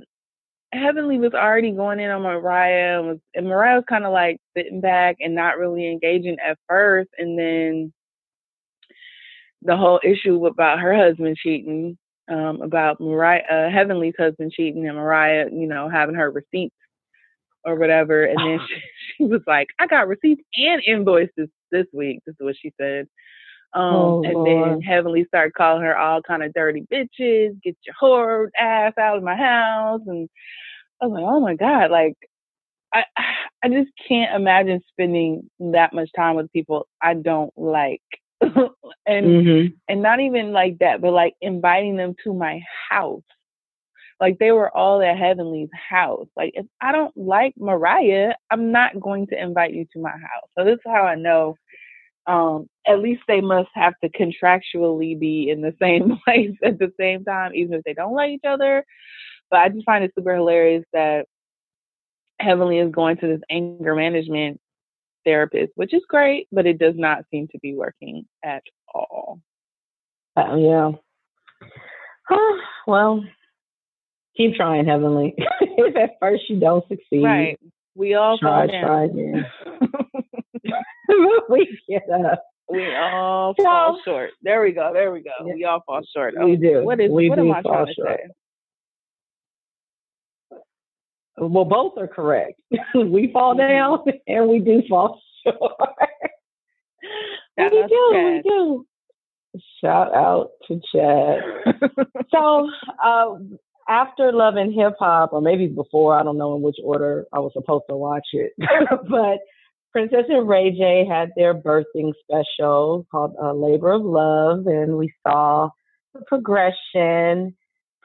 [0.74, 4.82] Heavenly was already going in on Mariah and was and Mariah was kinda like sitting
[4.82, 7.94] back and not really engaging at first and then
[9.64, 11.98] the whole issue about her husband cheating,
[12.30, 16.76] um, about Mariah uh, Heavenly's husband cheating and Mariah, you know, having her receipts
[17.64, 18.24] or whatever.
[18.24, 18.82] And then she,
[19.18, 22.20] she was like, I got receipts and invoices this week.
[22.26, 23.08] This is what she said.
[23.74, 24.72] Um, oh, and Lord.
[24.72, 29.18] then Heavenly started calling her all kind of dirty bitches, get your whore ass out
[29.18, 30.02] of my house.
[30.08, 30.28] And
[31.02, 32.16] I was like, oh my God, like,
[32.94, 33.04] I,
[33.64, 38.02] I just can't imagine spending that much time with people I don't like.
[38.42, 39.68] and mm-hmm.
[39.88, 43.22] and not even like that, but like inviting them to my house.
[44.22, 46.28] Like they were all at Heavenly's house.
[46.38, 50.50] Like if I don't like Mariah, I'm not going to invite you to my house.
[50.58, 51.56] So this is how I know
[52.28, 56.92] um, at least they must have to contractually be in the same place at the
[57.00, 58.86] same time, even if they don't like each other.
[59.50, 61.26] But I just find it super hilarious that
[62.40, 64.60] Heavenly is going to this anger management
[65.26, 69.40] therapist, which is great, but it does not seem to be working at all.
[70.36, 70.92] Uh, yeah.
[72.88, 73.24] well,
[74.36, 75.36] keep trying, Heavenly.
[75.62, 77.60] if at first you don't succeed, right?
[77.96, 79.46] We all try, try again.
[81.50, 82.44] we get up.
[82.70, 84.32] We all so, fall short.
[84.42, 84.92] There we go.
[84.94, 85.32] There we go.
[85.46, 85.54] Yeah.
[85.54, 86.36] We all fall short.
[86.42, 86.84] We do.
[86.84, 87.12] What is?
[87.12, 88.18] We what am I trying to say?
[91.38, 92.62] Well, both are correct.
[92.96, 93.68] we fall mm-hmm.
[93.68, 95.74] down and we do fall short.
[97.58, 98.86] we do, we do.
[99.84, 101.40] Shout out to Chad.
[102.34, 102.70] so,
[103.04, 103.36] uh,
[103.88, 107.40] after Love and Hip Hop, or maybe before, I don't know in which order I
[107.40, 108.54] was supposed to watch it,
[109.10, 109.40] but
[109.92, 115.14] Princess and Ray J had their birthing special called uh, Labor of Love, and we
[115.28, 115.70] saw
[116.14, 117.56] the progression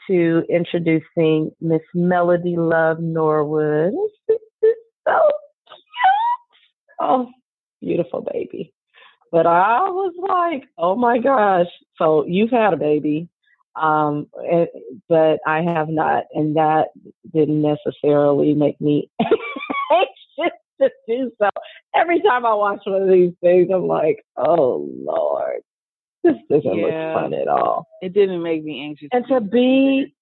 [0.09, 3.93] to introducing Miss Melody Love Norwood.
[4.29, 4.77] so cute.
[7.01, 7.29] Oh,
[7.81, 8.73] beautiful baby.
[9.33, 11.67] But I was like, oh my gosh.
[11.99, 13.29] So you've had a baby,
[13.81, 14.69] um, and,
[15.09, 16.89] but I have not, and that
[17.33, 21.49] didn't necessarily make me anxious to do so.
[21.95, 25.61] Every time I watch one of these things, I'm like, oh Lord,
[26.25, 27.87] this doesn't yeah, look fun at all.
[28.01, 29.09] It didn't make me anxious.
[29.13, 30.15] And to be,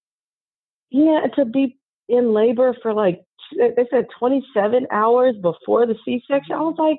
[0.89, 3.21] yeah, to be in labor for like
[3.57, 6.55] they said 27 hours before the C-section.
[6.55, 6.97] I was like,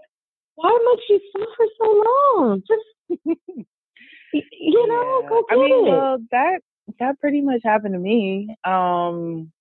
[0.55, 2.03] why must you suffer so
[2.38, 2.62] long?
[2.66, 3.21] Just
[4.33, 5.29] you know, yeah.
[5.29, 5.91] go get I mean, it.
[5.91, 6.61] well, that
[6.99, 8.57] that pretty much happened to me.
[8.65, 9.53] Um,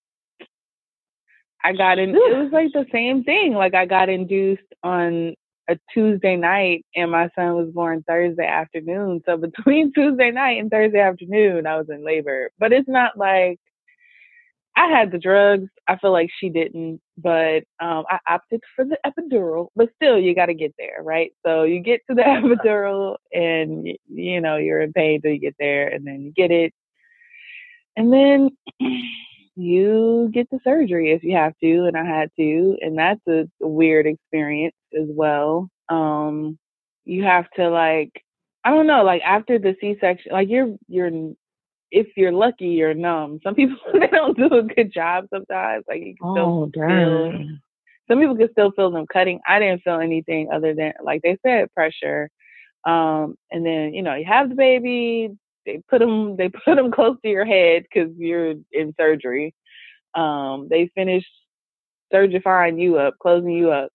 [1.63, 2.11] I got in.
[2.11, 3.53] It was like the same thing.
[3.53, 5.33] Like I got induced on
[5.67, 9.21] a Tuesday night and my son was born Thursday afternoon.
[9.25, 12.51] So between Tuesday night and Thursday afternoon, I was in labor.
[12.59, 13.59] But it's not like
[14.77, 15.69] I had the drugs.
[15.87, 19.69] I feel like she didn't, but um, I opted for the epidural.
[19.75, 21.31] But still, you got to get there, right?
[21.45, 25.55] So you get to the epidural and, you know, you're in pain till you get
[25.59, 26.73] there and then you get it.
[27.95, 28.49] And then
[29.55, 33.47] you get the surgery if you have to, and I had to, and that's a,
[33.61, 35.69] weird experience as well.
[35.89, 36.57] Um,
[37.05, 38.11] you have to like,
[38.65, 41.11] I don't know, like after the C-section, like you're you're
[41.91, 43.39] if you're lucky, you're numb.
[43.43, 45.85] Some people they don't do a good job sometimes.
[45.87, 47.33] Like you can oh, still feel.
[48.07, 49.39] Some people can still feel them cutting.
[49.47, 52.29] I didn't feel anything other than like they said pressure.
[52.85, 55.31] Um, and then you know you have the baby.
[55.65, 59.53] They put them they put them close to your head because you're in surgery.
[60.13, 61.25] Um, they finish
[62.13, 63.89] surgifying you up, closing you up,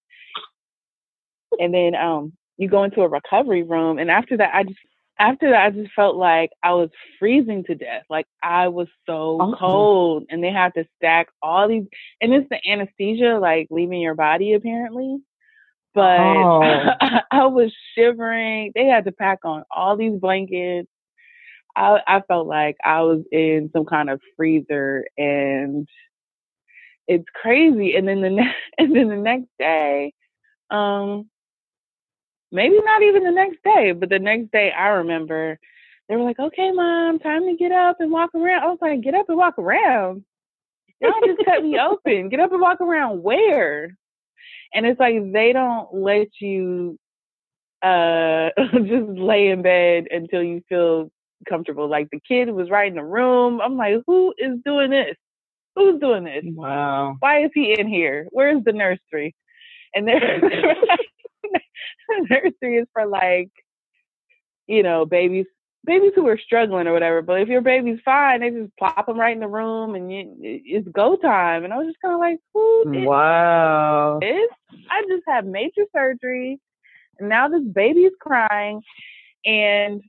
[1.59, 3.99] and then um, you go into a recovery room.
[3.99, 4.79] And after that, I just
[5.21, 8.05] after that, I just felt like I was freezing to death.
[8.09, 9.55] Like I was so oh.
[9.59, 11.85] cold, and they had to stack all these,
[12.21, 15.19] and it's the anesthesia, like leaving your body apparently.
[15.95, 16.63] But oh.
[16.63, 18.73] I, I was shivering.
[18.75, 20.89] They had to pack on all these blankets.
[21.77, 25.87] I, I felt like I was in some kind of freezer, and
[27.07, 27.95] it's crazy.
[27.95, 30.15] And then the ne- and then the next day,
[30.71, 31.29] um,
[32.53, 35.59] maybe not even the next day, but the next day I remember
[36.09, 39.03] they were like, "Okay, mom, time to get up and walk around." I was like,
[39.03, 40.25] "Get up and walk around."
[41.01, 42.29] Y'all just cut me open.
[42.31, 43.97] Get up and walk around where?
[44.75, 46.99] And it's like they don't let you
[47.83, 51.11] uh just lay in bed until you feel
[51.49, 51.89] comfortable.
[51.89, 53.61] Like the kid was right in the room.
[53.61, 55.17] I'm like, who is doing this?
[55.77, 56.45] Who's doing this?
[56.45, 57.17] Wow.
[57.21, 58.29] Why is he in here?
[58.33, 59.35] Where's the nursery?
[59.95, 60.41] And they're
[62.31, 63.51] nursery is for like,
[64.67, 65.47] you know, babies
[65.85, 67.23] babies who are struggling or whatever.
[67.23, 70.37] But if your baby's fine, they just plop them right in the room and you,
[70.41, 71.65] it's go time.
[71.65, 73.07] And I was just kind of like, who?
[73.07, 74.19] Wow.
[74.21, 74.51] This?
[74.91, 76.61] I just had major surgery,
[77.19, 78.83] and now this baby's crying,
[79.45, 80.03] and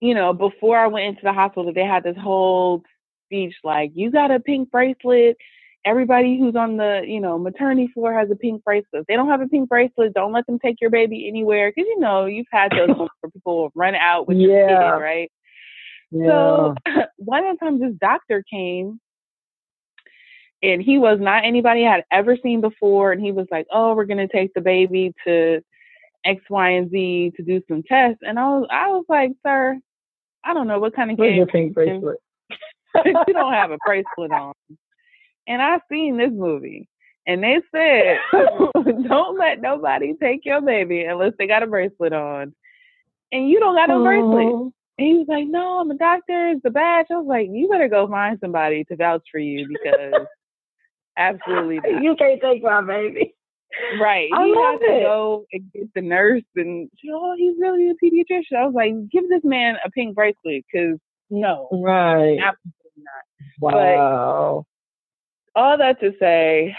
[0.00, 2.82] you know, before I went into the hospital, they had this whole
[3.26, 5.36] speech like, "You got a pink bracelet."
[5.84, 9.02] Everybody who's on the you know maternity floor has a pink bracelet.
[9.02, 11.88] If they don't have a pink bracelet, don't let them take your baby anywhere because
[11.88, 14.46] you know you've had those where people run out with yeah.
[14.46, 15.32] your kid, right?
[16.10, 16.26] Yeah.
[16.26, 16.74] So
[17.16, 19.00] one of the times this doctor came
[20.62, 23.94] and he was not anybody I had ever seen before and he was like, Oh,
[23.94, 25.62] we're gonna take the baby to
[26.24, 29.78] X, Y, and Z to do some tests and I was I was like, Sir,
[30.44, 32.18] I don't know what kind of Where's your pink bracelet?
[33.06, 34.52] you don't have a bracelet on
[35.50, 36.88] and I've seen this movie.
[37.26, 38.18] And they said,
[39.08, 42.54] don't let nobody take your baby unless they got a bracelet on.
[43.32, 44.46] And you don't got no bracelet.
[44.46, 44.72] Oh.
[44.96, 46.50] And he was like, No, I'm a doctor.
[46.50, 47.06] It's the badge.
[47.10, 50.26] I was like, You better go find somebody to vouch for you because
[51.16, 52.02] absolutely not.
[52.02, 53.34] You can't take my baby.
[54.00, 54.30] Right.
[54.34, 58.56] I he had to go and get the nurse and oh, he's really a pediatrician.
[58.56, 61.68] I was like, give this man a pink bracelet because no.
[61.72, 62.38] Right.
[62.38, 63.60] Absolutely not.
[63.60, 64.66] Wow
[65.54, 66.74] all that to say,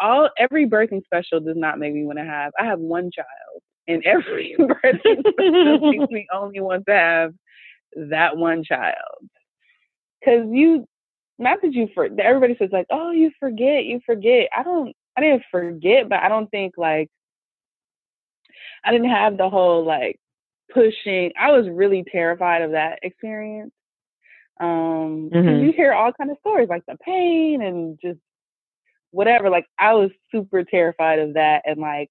[0.00, 2.52] all every birthing special does not make me want to have.
[2.58, 7.32] I have one child, and every birthing special makes me only want to have
[7.96, 9.28] that one child.
[10.20, 10.86] Because you,
[11.38, 14.48] not that you for everybody says like, oh, you forget, you forget.
[14.56, 14.94] I don't.
[15.16, 17.08] I didn't forget, but I don't think like
[18.84, 20.18] I didn't have the whole like
[20.72, 21.32] pushing.
[21.38, 23.72] I was really terrified of that experience.
[24.60, 25.64] Um, mm-hmm.
[25.64, 28.18] you hear all kind of stories like the pain and just
[29.10, 29.50] whatever.
[29.50, 32.10] Like I was super terrified of that and like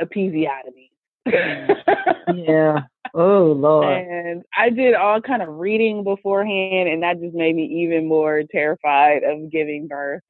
[0.00, 0.90] episiotomy.
[1.26, 2.82] yeah.
[3.14, 3.86] Oh Lord.
[3.86, 8.42] And I did all kind of reading beforehand, and that just made me even more
[8.50, 10.22] terrified of giving birth.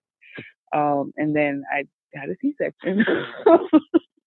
[0.72, 3.04] Um, and then I had a C-section.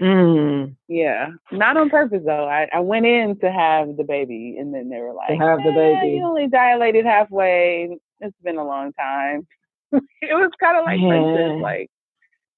[0.00, 0.76] Mm.
[0.86, 2.48] Yeah, not on purpose though.
[2.48, 5.58] I, I went in to have the baby, and then they were like, to "Have
[5.58, 7.98] the baby." You only dilated halfway.
[8.20, 9.46] It's been a long time.
[9.92, 11.62] it was kind of like, yeah.
[11.62, 11.90] like,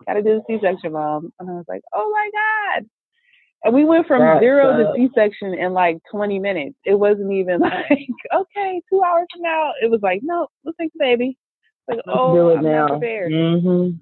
[0.06, 1.32] gotta do the C-section, mom.
[1.38, 2.86] And I was like, "Oh my god!"
[3.64, 6.76] And we went from That's zero to C-section in like 20 minutes.
[6.84, 9.72] It wasn't even like, okay, two hours from now.
[9.82, 11.36] It was like, no, let's take the baby.
[11.86, 12.88] Like, let's oh, do it I'm now.
[12.88, 13.32] prepared.
[13.32, 13.96] Mm-hmm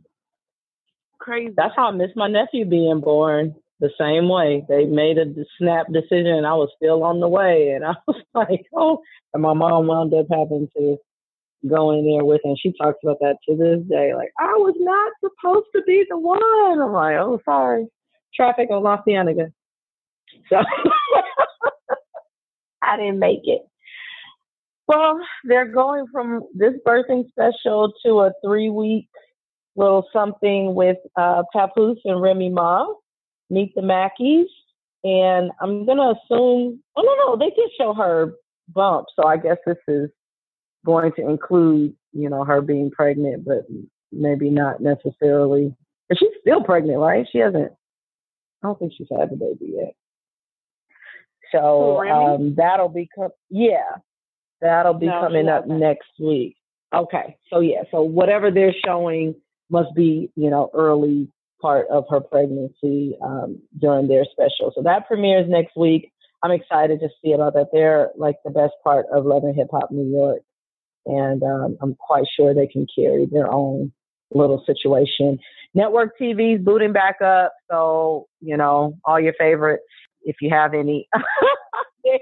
[1.29, 1.55] crazy.
[1.57, 3.55] That's how I miss my nephew being born.
[3.81, 7.71] The same way they made a snap decision, and I was still on the way,
[7.77, 9.01] and I was like, "Oh!"
[9.35, 10.97] And my mom wound up having to
[11.69, 12.57] go in there with, him.
[12.61, 14.15] she talks about that to this day.
[14.15, 16.41] Like, I was not supposed to be the one.
[16.43, 17.87] I'm like, "Oh, sorry."
[18.35, 19.53] Traffic on La Cienega.
[20.49, 20.57] So
[22.83, 23.63] I didn't make it.
[24.87, 29.09] Well, they're going from this birthing special to a three week
[29.79, 32.87] little something with uh, Papoose and Remy Ma,
[33.49, 34.47] Meet the Mackies.
[35.05, 38.35] And I'm going to assume, oh, no, no, they did show her
[38.75, 39.07] bump.
[39.15, 40.11] So I guess this is
[40.85, 43.67] going to include, you know, her being pregnant, but
[44.11, 45.75] maybe not necessarily.
[46.09, 47.27] But she's still pregnant, right?
[47.31, 47.73] She hasn't,
[48.63, 49.95] I don't think she's had the baby yet.
[51.53, 53.09] So um, that'll be,
[53.49, 53.99] yeah.
[54.61, 56.57] That'll be no, coming up next week.
[56.93, 57.37] Okay.
[57.49, 59.37] So yeah, so whatever they're showing
[59.71, 61.29] must be, you know, early
[61.61, 64.73] part of her pregnancy um, during their special.
[64.75, 66.13] So that premieres next week.
[66.43, 67.69] I'm excited to see about that.
[67.73, 70.43] They're like the best part of Love and Hip Hop New York.
[71.07, 73.93] And um, I'm quite sure they can carry their own
[74.33, 75.39] little situation.
[75.75, 77.53] Network TV's booting back up.
[77.71, 79.85] So, you know, all your favorites,
[80.23, 81.09] if you have any,
[82.05, 82.19] they're,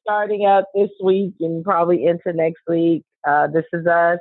[0.00, 3.04] starting up this week and probably into next week.
[3.28, 4.20] Uh, this is us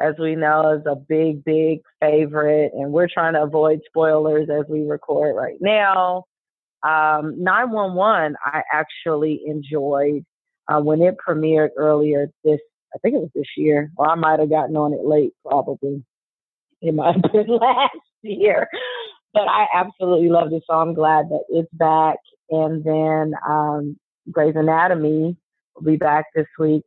[0.00, 4.64] as we know, is a big, big favorite, and we're trying to avoid spoilers as
[4.68, 6.24] we record right now.
[6.82, 10.24] Um, 911, I actually enjoyed
[10.68, 12.60] uh, when it premiered earlier this,
[12.94, 16.04] I think it was this year, or I might have gotten on it late, probably.
[16.82, 18.68] It might have been last year,
[19.32, 22.18] but I absolutely loved it, so I'm glad that it's back.
[22.50, 23.96] And then um,
[24.30, 25.36] Grey's Anatomy
[25.74, 26.82] will be back this week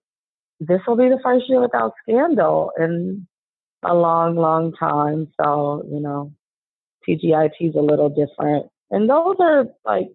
[0.59, 3.27] this will be the first year without scandal in
[3.83, 5.31] a long, long time.
[5.41, 6.33] So, you know,
[7.07, 8.67] TGIT is a little different.
[8.91, 10.09] And those are like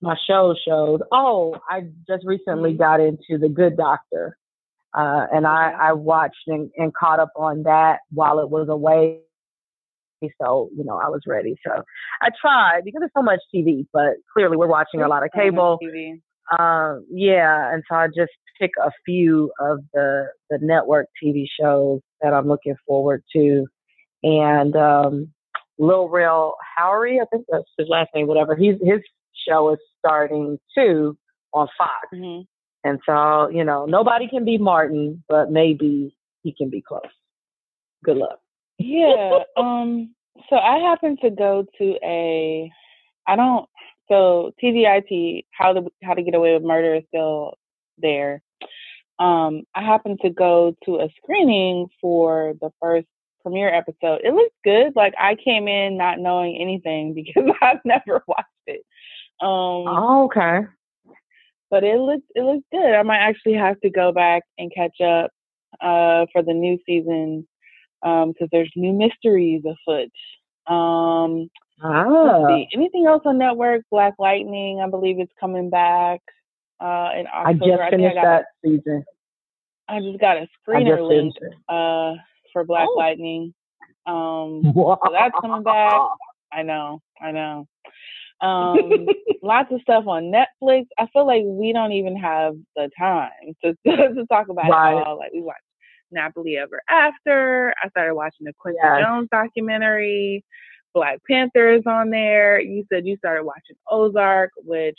[0.00, 1.02] my show showed.
[1.10, 2.82] Oh, I just recently mm-hmm.
[2.82, 4.36] got into The Good Doctor.
[4.94, 9.20] Uh, and I, I watched and, and caught up on that while it was away.
[10.40, 11.56] So, you know, I was ready.
[11.66, 11.82] So
[12.20, 15.80] I tried because there's so much TV, but clearly we're watching a lot of cable.
[16.58, 22.00] Um, yeah, and so I just pick a few of the the network TV shows
[22.20, 23.66] that I'm looking forward to,
[24.22, 25.32] and um,
[25.78, 28.54] Lil Rel Howery, I think that's his last name, whatever.
[28.54, 29.00] He's his
[29.48, 31.16] show is starting too
[31.52, 32.42] on Fox, mm-hmm.
[32.84, 37.02] and so you know nobody can be Martin, but maybe he can be close.
[38.04, 38.40] Good luck.
[38.78, 39.40] Yeah.
[39.56, 40.14] um.
[40.48, 42.70] So I happen to go to a.
[43.26, 43.68] I don't
[44.08, 47.54] so TGIT, how to how to get away with murder is still
[47.98, 48.42] there.
[49.18, 53.06] Um, I happened to go to a screening for the first
[53.42, 54.20] premiere episode.
[54.24, 54.92] It looks good.
[54.96, 58.84] Like I came in not knowing anything because I've never watched it.
[59.40, 60.66] Um, oh, okay.
[61.70, 62.94] But it looks it looks good.
[62.94, 65.30] I might actually have to go back and catch up
[65.80, 67.48] uh, for the new season
[68.02, 70.10] because um, there's new mysteries afoot.
[70.72, 71.48] Um,
[71.82, 72.46] ah.
[72.72, 73.82] Anything else on network?
[73.90, 76.20] Black Lightning, I believe it's coming back
[76.80, 77.44] uh, in October.
[77.44, 79.04] I just finished I that a, season.
[79.88, 81.34] I just got a screener link
[81.68, 82.14] uh,
[82.52, 82.94] for Black oh.
[82.96, 83.54] Lightning.
[84.06, 85.94] Um, so that's coming back.
[86.52, 87.66] I know, I know.
[88.42, 89.06] Um,
[89.42, 90.86] lots of stuff on Netflix.
[90.98, 93.30] I feel like we don't even have the time
[93.64, 94.96] to to talk about right.
[94.96, 95.18] it all.
[95.18, 95.60] Like we watched
[96.14, 97.72] Nappily Ever After.
[97.82, 98.80] I started watching the Quincy.
[99.00, 100.44] Jones documentary.
[100.94, 102.60] Black Panther is on there.
[102.60, 104.98] You said you started watching Ozark, which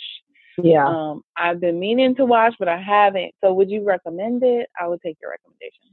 [0.62, 3.34] yeah, um, I've been meaning to watch, but I haven't.
[3.44, 4.70] So, would you recommend it?
[4.80, 5.90] I would take your recommendation.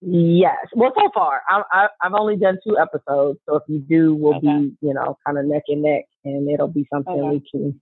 [0.00, 0.56] Yes.
[0.74, 3.40] Well, so far, I, I, I've only done two episodes.
[3.48, 4.46] So, if you do, we'll okay.
[4.46, 7.28] be, you know, kind of neck and neck, and it'll be something okay.
[7.28, 7.80] we can,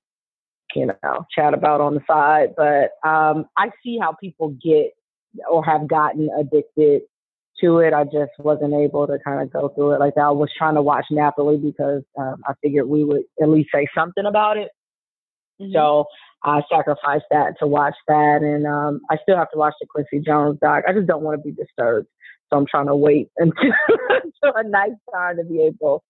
[0.74, 2.54] you know, chat about on the side.
[2.56, 4.92] But um, I see how people get
[5.50, 7.02] or have gotten addicted
[7.60, 7.92] to it.
[7.92, 10.22] I just wasn't able to kind of go through it like that.
[10.22, 13.86] I was trying to watch Nappily because um, I figured we would at least say
[13.94, 14.68] something about it.
[15.60, 15.72] Mm-hmm.
[15.72, 16.04] So
[16.44, 20.20] I sacrificed that to watch that, and um, I still have to watch the Quincy
[20.24, 20.84] Jones doc.
[20.86, 22.08] I just don't want to be disturbed,
[22.50, 23.72] so I'm trying to wait until,
[24.10, 26.04] until a nice time to be able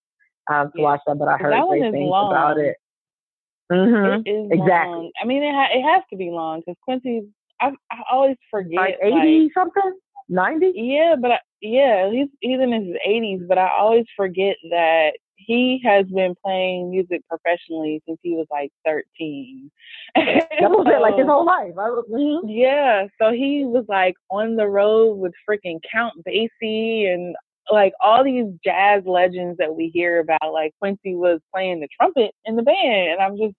[0.52, 0.84] um, to yeah.
[0.84, 1.18] watch that.
[1.18, 2.32] But I heard great things long.
[2.32, 2.76] about it.
[3.72, 4.22] Mm-hmm.
[4.26, 4.94] It is exactly.
[4.94, 5.12] Long.
[5.22, 7.28] I mean, it, ha- it has to be long because Quincy.
[7.58, 9.98] I, I always forget like eighty like, something.
[10.28, 10.72] 90?
[10.74, 15.80] Yeah, but I, yeah, he's he's in his 80s, but I always forget that he
[15.84, 19.70] has been playing music professionally since he was like 13.
[20.14, 21.72] that was it, like his whole life.
[21.74, 22.48] Mm-hmm.
[22.48, 27.36] Yeah, so he was like on the road with freaking Count Basie and
[27.70, 30.52] like all these jazz legends that we hear about.
[30.52, 33.54] Like Quincy was playing the trumpet in the band, and I'm just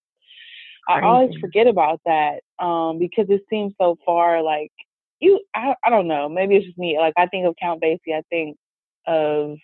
[0.90, 4.72] I always forget about that um, because it seems so far like
[5.20, 8.16] you I, I don't know maybe it's just me like i think of count basie
[8.16, 8.58] i think
[9.06, 9.58] of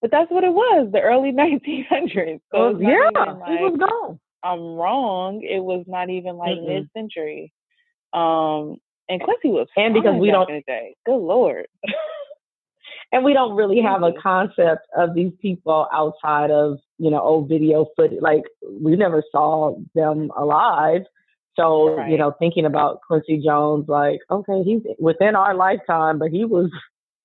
[0.00, 4.20] but that's what it was the early 1900s so well, yeah like, it was gone.
[4.42, 7.52] I'm wrong it was not even like mm mid-century
[8.12, 8.76] um
[9.08, 11.66] and Quincy was and because we don't good lord.
[13.12, 17.48] And we don't really have a concept of these people outside of you know old
[17.48, 18.42] video footage like
[18.80, 21.02] we never saw them alive
[21.56, 22.10] so, right.
[22.10, 26.70] you know, thinking about Quincy Jones, like, okay, he's within our lifetime, but he was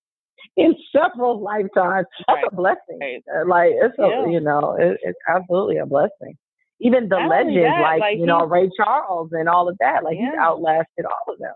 [0.57, 2.07] in several lifetimes.
[2.27, 2.45] That's right.
[2.51, 2.99] a blessing.
[3.01, 3.23] Right.
[3.33, 4.25] Uh, like, it's a, yeah.
[4.27, 6.37] you know, it, it's absolutely a blessing.
[6.79, 10.03] Even the Not legends, that, like, like, you know, Ray Charles and all of that,
[10.03, 10.31] like, yeah.
[10.31, 11.53] he's outlasted all of them.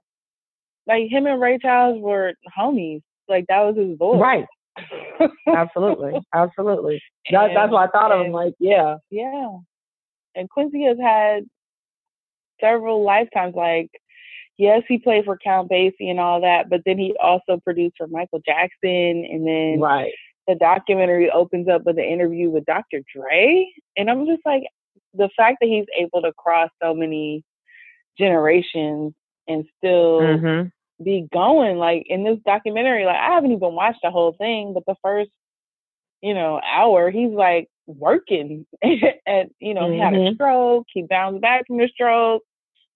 [0.87, 3.01] like him and Ray Charles were homies.
[3.27, 4.19] Like that was his voice.
[4.21, 4.45] Right.
[5.47, 7.01] absolutely, absolutely.
[7.31, 8.33] That, and, that's what I thought and, of him.
[8.33, 9.57] Like, yeah, yeah.
[10.35, 11.45] And Quincy has had
[12.59, 13.55] several lifetimes.
[13.55, 13.89] Like,
[14.57, 18.07] yes, he played for Count Basie and all that, but then he also produced for
[18.07, 20.13] Michael Jackson, and then right.
[20.47, 23.01] The documentary opens up with an interview with Dr.
[23.15, 24.63] Dre, and I'm just like,
[25.15, 27.43] the fact that he's able to cross so many
[28.17, 29.13] generations
[29.47, 30.67] and still mm-hmm
[31.03, 31.77] be going.
[31.77, 35.29] Like in this documentary, like I haven't even watched the whole thing, but the first,
[36.21, 39.93] you know, hour, he's like working and you know, mm-hmm.
[39.93, 40.35] he had a mm-hmm.
[40.35, 42.43] stroke, he bounced back from the stroke,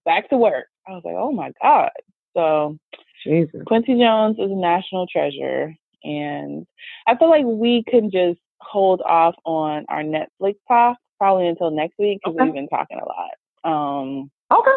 [0.04, 0.66] back to work.
[0.86, 1.90] I was like, oh my God.
[2.36, 2.78] So
[3.24, 3.62] Jesus.
[3.66, 5.74] Quincy Jones is a national treasure.
[6.02, 6.66] And
[7.06, 11.98] I feel like we can just hold off on our Netflix talk probably until next
[11.98, 12.44] week because okay.
[12.44, 14.00] we've been talking a lot.
[14.02, 14.70] Um, okay.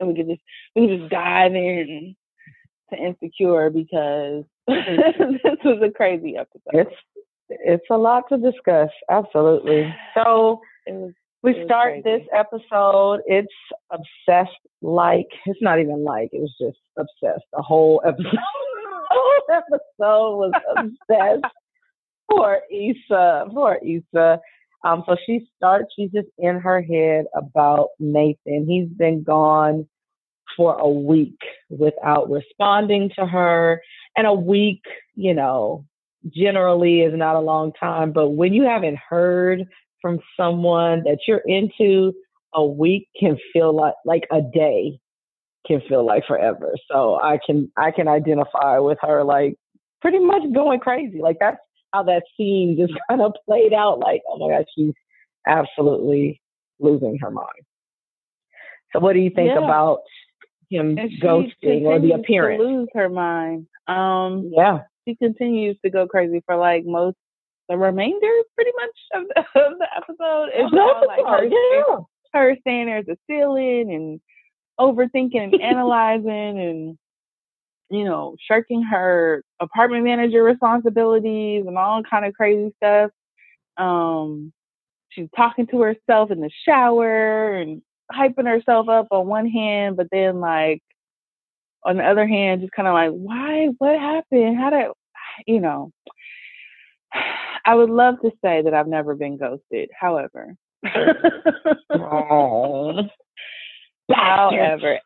[0.00, 0.40] And we can just
[0.74, 2.16] we can just dive in
[2.92, 6.62] to Insecure because this was a crazy episode.
[6.72, 6.96] It's
[7.64, 8.90] it's a lot to discuss.
[9.10, 9.94] Absolutely.
[10.14, 13.20] So was, we start this episode.
[13.26, 13.52] It's
[13.90, 14.50] obsessed
[14.80, 17.44] like it's not even like it was just obsessed.
[17.52, 21.52] The whole episode, the whole episode was obsessed.
[22.30, 23.46] Poor Issa.
[23.52, 24.40] Poor Issa.
[24.84, 25.92] Um, so she starts.
[25.96, 28.66] She's just in her head about Nathan.
[28.66, 29.86] He's been gone
[30.56, 31.38] for a week
[31.68, 33.82] without responding to her.
[34.16, 34.82] And a week,
[35.14, 35.84] you know,
[36.32, 39.64] generally is not a long time, but when you haven't heard
[40.00, 42.12] from someone that you're into,
[42.54, 44.98] a week can feel like like a day
[45.66, 46.74] can feel like forever.
[46.90, 49.56] So I can I can identify with her like
[50.00, 51.20] pretty much going crazy.
[51.20, 51.58] Like that's
[51.92, 54.94] how that scene just kind of played out like, oh my gosh, she's
[55.46, 56.40] absolutely
[56.78, 57.48] losing her mind.
[58.92, 59.64] So what do you think yeah.
[59.64, 60.00] about
[60.70, 62.60] him ghosting or the appearance.
[62.60, 63.66] Lose her mind.
[63.86, 67.16] Um, yeah, she continues to go crazy for like most
[67.68, 70.50] the remainder, pretty much of the, of the episode.
[70.54, 71.96] It's all like her, yeah.
[72.32, 74.20] her saying there's a ceiling and
[74.78, 76.98] overthinking and analyzing and
[77.90, 83.10] you know shirking her apartment manager responsibilities and all kind of crazy stuff.
[83.76, 84.52] Um,
[85.10, 87.82] she's talking to herself in the shower and
[88.12, 90.82] hyping herself up on one hand, but then like
[91.84, 93.68] on the other hand, just kind of like, why?
[93.78, 94.56] What happened?
[94.56, 94.86] How did
[95.46, 95.92] you know?
[97.66, 99.90] I would love to say that I've never been ghosted.
[99.98, 100.54] However,
[104.12, 105.00] however,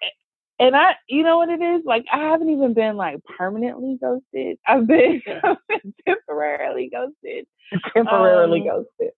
[0.60, 1.82] and I, you know what it is?
[1.84, 4.58] Like I haven't even been like permanently ghosted.
[4.66, 7.46] I've been, I've been temporarily ghosted.
[7.94, 9.12] Temporarily um, ghosted.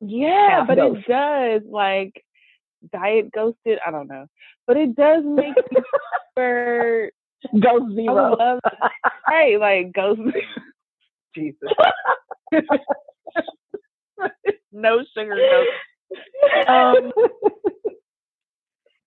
[0.00, 2.24] Yeah, but it does like
[2.92, 3.78] diet ghosted.
[3.86, 4.26] I don't know,
[4.66, 5.82] but it does make me
[6.38, 7.10] super
[7.60, 8.36] ghost zero.
[8.38, 8.60] Love,
[9.28, 10.20] hey, like ghost.
[11.34, 11.68] Jesus.
[14.72, 15.68] no sugar ghost.
[16.68, 17.12] Um,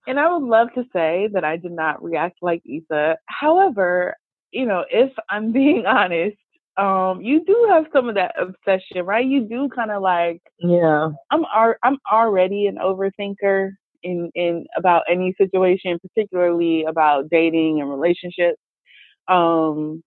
[0.07, 3.17] and I would love to say that I did not react like Issa.
[3.25, 4.15] However,
[4.51, 6.37] you know, if I'm being honest,
[6.77, 11.09] um you do have some of that obsession right you do kind of like yeah
[11.29, 13.71] i'm ar- i'm already an overthinker
[14.03, 18.59] in in about any situation particularly about dating and relationships
[19.27, 20.03] um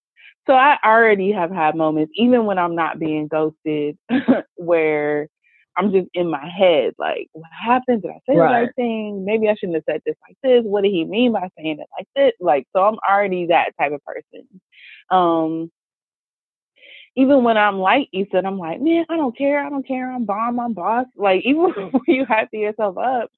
[0.47, 3.97] so i already have had moments even when i'm not being ghosted
[4.57, 5.29] where
[5.77, 8.49] i'm just in my head like what happened did i say right.
[8.49, 11.33] the right thing maybe i shouldn't have said this like this what did he mean
[11.33, 14.49] by saying it like this like so i'm already that type of person
[15.11, 15.71] um
[17.17, 19.65] even when I'm like Ethan, I'm like, man, I don't care.
[19.65, 20.11] I don't care.
[20.13, 20.59] I'm bomb.
[20.59, 21.07] I'm boss.
[21.17, 23.31] Like, even when you hype yourself up.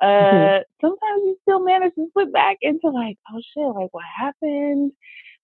[0.00, 0.62] Uh, mm-hmm.
[0.80, 4.92] sometimes you still manage to slip back into like, oh shit, like what happened?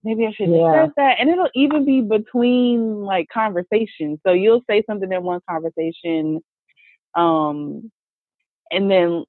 [0.05, 0.85] Maybe I should have yeah.
[0.85, 1.17] said that.
[1.19, 4.21] And it'll even be between like conversations.
[4.27, 6.41] So you'll say something in one conversation,
[7.15, 7.91] um,
[8.71, 9.25] and then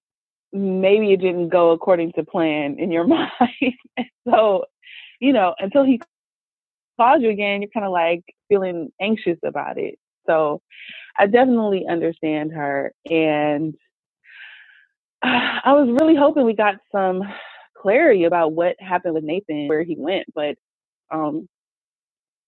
[0.52, 3.74] maybe it didn't go according to plan in your mind.
[4.28, 4.66] so,
[5.20, 6.02] you know, until he
[7.00, 9.98] calls you again, you're kind of like feeling anxious about it.
[10.28, 10.62] So
[11.18, 12.94] I definitely understand her.
[13.10, 13.76] And
[15.26, 17.24] I was really hoping we got some
[17.78, 20.28] clarity about what happened with Nathan, where he went.
[20.34, 20.56] But,
[21.12, 21.48] um,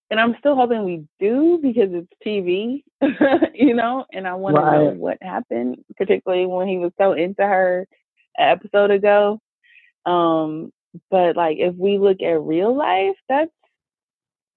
[0.10, 2.84] and I'm still hoping we do because it's TV,
[3.54, 4.78] you know, and I want right.
[4.78, 7.88] to know what happened, particularly when he was so into her
[8.38, 9.40] an episode ago.
[10.06, 10.72] Um,
[11.12, 13.52] but like if we look at real life, that's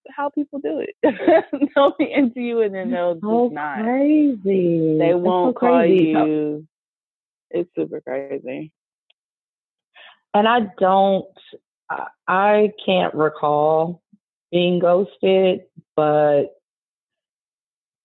[0.09, 0.95] how people do it.
[1.75, 3.83] they'll be into you and then they'll so just not.
[3.83, 4.99] Crazy.
[4.99, 6.67] They won't so call you.
[7.51, 8.73] It's super crazy.
[10.35, 11.27] And I don't
[12.29, 14.03] I can't recall
[14.53, 15.63] being ghosted,
[15.97, 16.45] but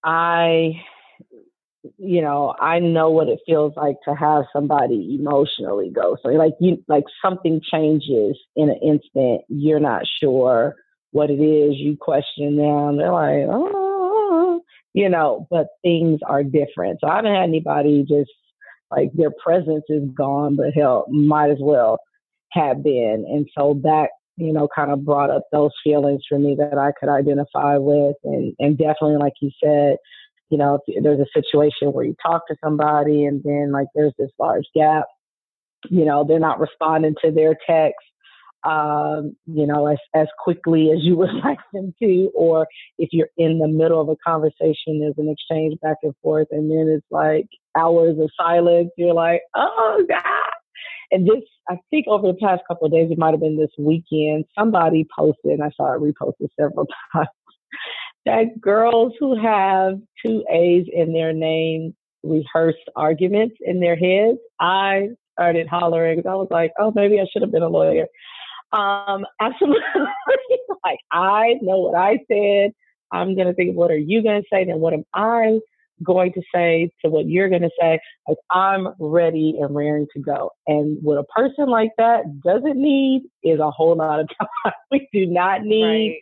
[0.03, 0.81] I,
[1.97, 6.21] you know, I know what it feels like to have somebody emotionally ghost.
[6.23, 9.41] Like you, like something changes in an instant.
[9.47, 10.75] You're not sure
[11.11, 11.75] what it is.
[11.77, 12.97] You question them.
[12.97, 14.61] They're like, oh,
[14.93, 16.99] you know, but things are different.
[17.01, 18.31] So I haven't had anybody just
[18.91, 21.99] like their presence is gone, but hell, might as well
[22.51, 23.25] have been.
[23.27, 26.91] And so that, you know, kind of brought up those feelings for me that I
[26.99, 28.15] could identify with.
[28.23, 29.97] And, and definitely, like you said,
[30.49, 34.13] you know, if there's a situation where you talk to somebody and then like there's
[34.17, 35.05] this large gap,
[35.89, 37.97] you know, they're not responding to their text
[38.65, 43.29] um, you know, as, as quickly as you would like them to, or if you're
[43.37, 47.05] in the middle of a conversation, there's an exchange back and forth, and then it's
[47.11, 47.47] like
[47.77, 48.89] hours of silence.
[48.97, 50.23] You're like, oh God.
[51.11, 53.69] And this, I think over the past couple of days, it might have been this
[53.77, 57.29] weekend, somebody posted, and I saw it reposted several times,
[58.25, 64.39] that girls who have two A's in their name rehearse arguments in their heads.
[64.59, 66.25] I started hollering.
[66.27, 68.07] I was like, oh, maybe I should have been a lawyer.
[68.75, 69.81] Um, absolutely.
[70.83, 72.71] like I know what I said.
[73.11, 74.65] I'm gonna think, of what are you gonna say?
[74.65, 75.59] Then what am I
[76.03, 77.99] going to say to what you're gonna say?
[78.27, 80.51] Like I'm ready and raring to go.
[80.67, 84.29] And what a person like that doesn't need is a whole lot of
[84.65, 84.73] time.
[84.91, 86.19] we do not need right.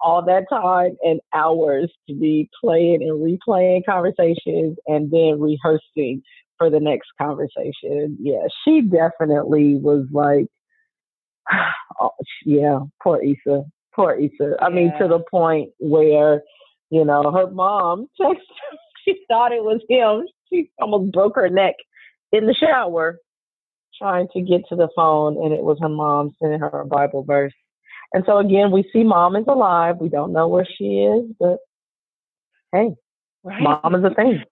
[0.00, 6.22] all that time and hours to be playing and replaying conversations and then rehearsing
[6.58, 8.16] for the next conversation.
[8.20, 10.46] Yeah, she definitely was like
[12.00, 12.10] oh,
[12.44, 13.64] yeah, poor Issa.
[13.94, 14.56] Poor Issa.
[14.60, 14.74] I yeah.
[14.74, 16.42] mean, to the point where,
[16.90, 18.36] you know, her mom texted,
[19.04, 20.26] she thought it was him.
[20.48, 21.74] She almost broke her neck
[22.32, 23.18] in the shower
[23.98, 27.22] trying to get to the phone, and it was her mom sending her a Bible
[27.22, 27.52] verse.
[28.12, 29.96] And so, again, we see mom is alive.
[30.00, 31.58] We don't know where she is, but
[32.72, 32.90] hey,
[33.42, 33.62] right.
[33.62, 34.42] mom is a thing.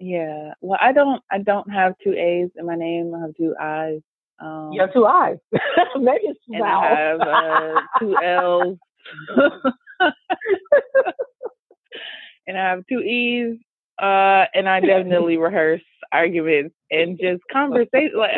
[0.00, 0.52] Yeah.
[0.60, 1.22] Well, I don't.
[1.30, 3.14] I don't have two A's in my name.
[3.14, 4.00] I have two I's.
[4.40, 5.36] Um, you have two eyes.
[5.96, 8.78] Maybe it's and I have uh, two L's.
[12.46, 13.58] and I have two E's.
[14.00, 15.82] Uh, and I definitely rehearse
[16.12, 18.12] arguments and just conversation.
[18.16, 18.32] Like,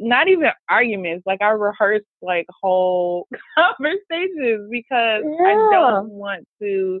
[0.00, 1.24] not even arguments.
[1.26, 5.46] Like I rehearse like whole conversations because yeah.
[5.46, 7.00] I don't want to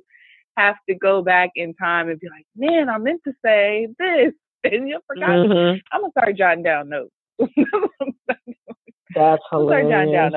[0.56, 4.32] have to go back in time and be like, man, I meant to say this
[4.64, 5.30] and you forgot.
[5.30, 5.78] Mm-hmm.
[5.92, 7.12] I'm gonna start jotting down notes.
[9.14, 10.34] That's hilarious.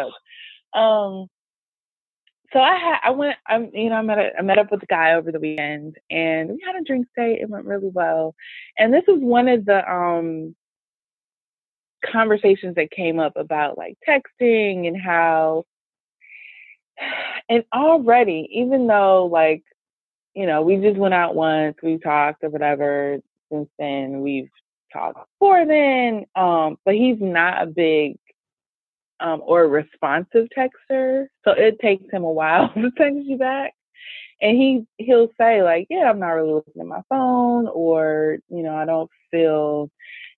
[0.74, 1.28] Um,
[2.52, 4.84] so I had I went I'm you know I met a, I met up with
[4.84, 7.42] a guy over the weekend and we had a drink date.
[7.42, 8.36] It went really well,
[8.78, 10.56] and this was one of the um
[12.06, 15.64] conversations that came up about like texting and how
[17.50, 19.64] and already even though like
[20.36, 23.18] you know we just went out once we talked or whatever
[23.52, 24.50] since then we've
[24.94, 28.18] talked before then um but he's not a big
[29.24, 31.28] um, or responsive texter.
[31.46, 33.74] So it takes him a while to text you back.
[34.42, 38.62] And he he'll say like, yeah, I'm not really looking at my phone, or you
[38.62, 39.90] know, I don't feel.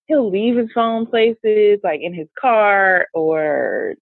[0.06, 3.94] He'll leave his phone places like in his car, or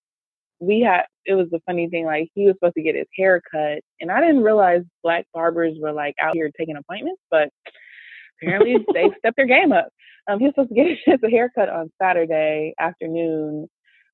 [0.61, 1.05] we had.
[1.25, 2.05] It was a funny thing.
[2.05, 5.79] Like he was supposed to get his hair cut, and I didn't realize black barbers
[5.81, 7.49] were like out here taking appointments, but
[8.43, 9.89] apparently they stepped their game up.
[10.29, 13.69] Um, he was supposed to get his haircut on Saturday afternoon,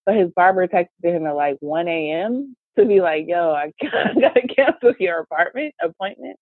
[0.06, 2.56] but his barber texted him at like 1 a.m.
[2.78, 6.36] to be like, yo, I gotta cancel your apartment appointment.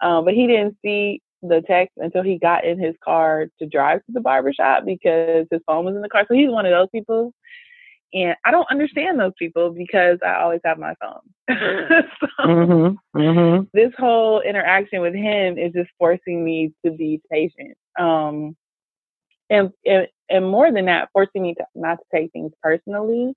[0.00, 3.98] Um, but he didn't see the text until he got in his car to drive
[4.00, 6.24] to the barber shop because his phone was in the car.
[6.28, 7.32] So he's one of those people.
[8.14, 11.20] And I don't understand those people because I always have my phone.
[11.50, 13.64] so mm-hmm, mm-hmm.
[13.74, 17.76] this whole interaction with him is just forcing me to be patient.
[17.98, 18.56] Um,
[19.50, 23.34] and, and and more than that, forcing me to not to take things personally.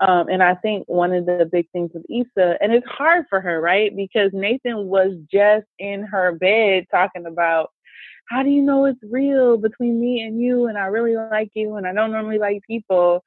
[0.00, 3.40] Um, and I think one of the big things with Issa, and it's hard for
[3.40, 3.94] her, right?
[3.94, 7.70] Because Nathan was just in her bed talking about
[8.28, 11.76] how do you know it's real between me and you, and I really like you,
[11.76, 13.22] and I don't normally like people.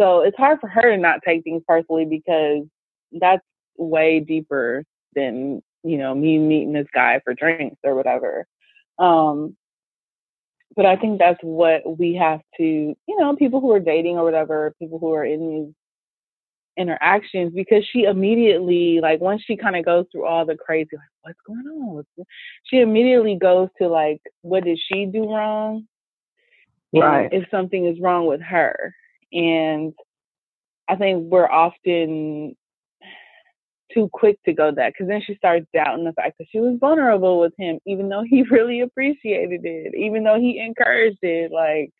[0.00, 2.64] So it's hard for her to not take things personally because
[3.12, 3.44] that's
[3.76, 4.84] way deeper
[5.14, 8.46] than you know me meeting this guy for drinks or whatever.
[8.98, 9.56] Um,
[10.76, 14.24] but I think that's what we have to, you know, people who are dating or
[14.24, 15.74] whatever, people who are in these
[16.76, 21.00] interactions, because she immediately, like, once she kind of goes through all the crazy, like,
[21.22, 22.04] what's going on?
[22.64, 25.86] She immediately goes to, like, what did she do wrong?
[26.92, 27.28] Right.
[27.32, 28.94] if something is wrong with her.
[29.32, 29.92] And
[30.88, 32.56] I think we're often
[33.92, 36.78] too quick to go that because then she starts doubting the fact that she was
[36.80, 41.50] vulnerable with him, even though he really appreciated it, even though he encouraged it.
[41.52, 41.92] Like,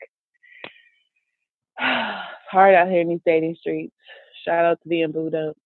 [1.78, 2.20] it's
[2.50, 3.94] hard out here in these dating streets.
[4.44, 5.56] Shout out to being booed up.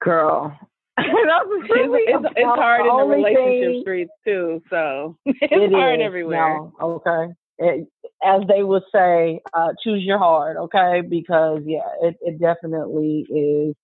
[0.00, 0.58] Girl.
[0.98, 3.80] really it's, it's, it's, hard in the relationship thing.
[3.82, 6.04] streets too, so it's it hard is.
[6.04, 6.58] everywhere.
[6.58, 6.72] No,
[7.06, 7.32] okay.
[7.58, 7.88] It,
[8.22, 11.00] as they would say, uh, choose your heart, okay?
[11.00, 13.74] Because yeah, it, it definitely is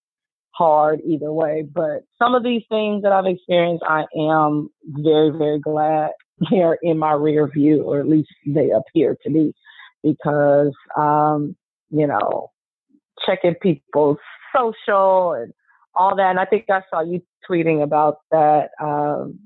[0.52, 1.66] hard either way.
[1.72, 6.10] But some of these things that I've experienced, I am very, very glad
[6.50, 9.52] they're in my rear view, or at least they appear to be,
[10.02, 11.56] because, um,
[11.90, 12.50] you know,
[13.24, 14.18] checking people's
[14.56, 15.52] social and
[15.94, 16.30] all that.
[16.30, 19.38] And I think I saw you tweeting about that um,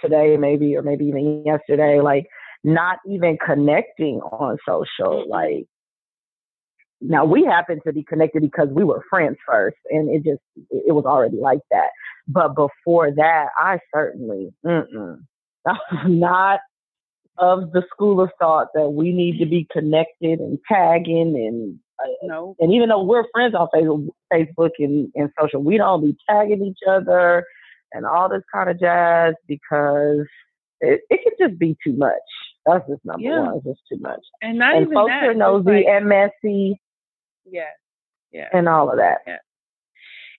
[0.00, 2.26] today, maybe, or maybe even yesterday, like
[2.64, 5.66] not even connecting on social, like
[7.02, 10.94] now we happen to be connected because we were friends first, and it just it
[10.94, 11.88] was already like that.
[12.28, 15.18] But before that, I certainly mm-mm,
[15.66, 16.60] I was not
[17.38, 22.08] of the school of thought that we need to be connected and tagging and uh,
[22.22, 22.56] no.
[22.58, 23.68] And even though we're friends on
[24.32, 27.44] Facebook and, and social, we don't be tagging each other
[27.92, 30.26] and all this kind of jazz because
[30.80, 32.12] it, it can just be too much.
[32.66, 33.40] That's just number yeah.
[33.40, 33.56] one.
[33.56, 34.20] It's just too much.
[34.40, 35.28] And not and even folks that.
[35.28, 36.80] are nosy like, and messy
[37.44, 37.70] yeah.
[38.32, 38.48] Yeah.
[38.52, 39.18] And all of that.
[39.26, 39.38] Yeah.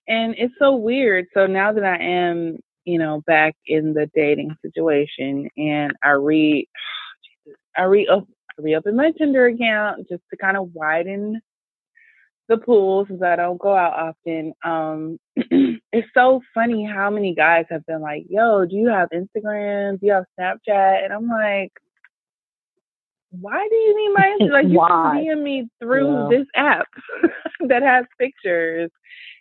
[0.08, 1.26] And it's so weird.
[1.34, 6.66] So now that I am, you know, back in the dating situation and I read
[7.76, 8.26] I re up
[8.58, 11.40] I reopen my Tinder account just to kind of widen
[12.48, 14.52] the pool since I don't go out often.
[14.64, 15.18] Um,
[15.92, 20.00] it's so funny how many guys have been like, "Yo, do you have Instagram?
[20.00, 21.72] Do you have Snapchat?" And I'm like,
[23.40, 26.38] why do you need my like you can DM me through yeah.
[26.38, 26.86] this app
[27.68, 28.90] that has pictures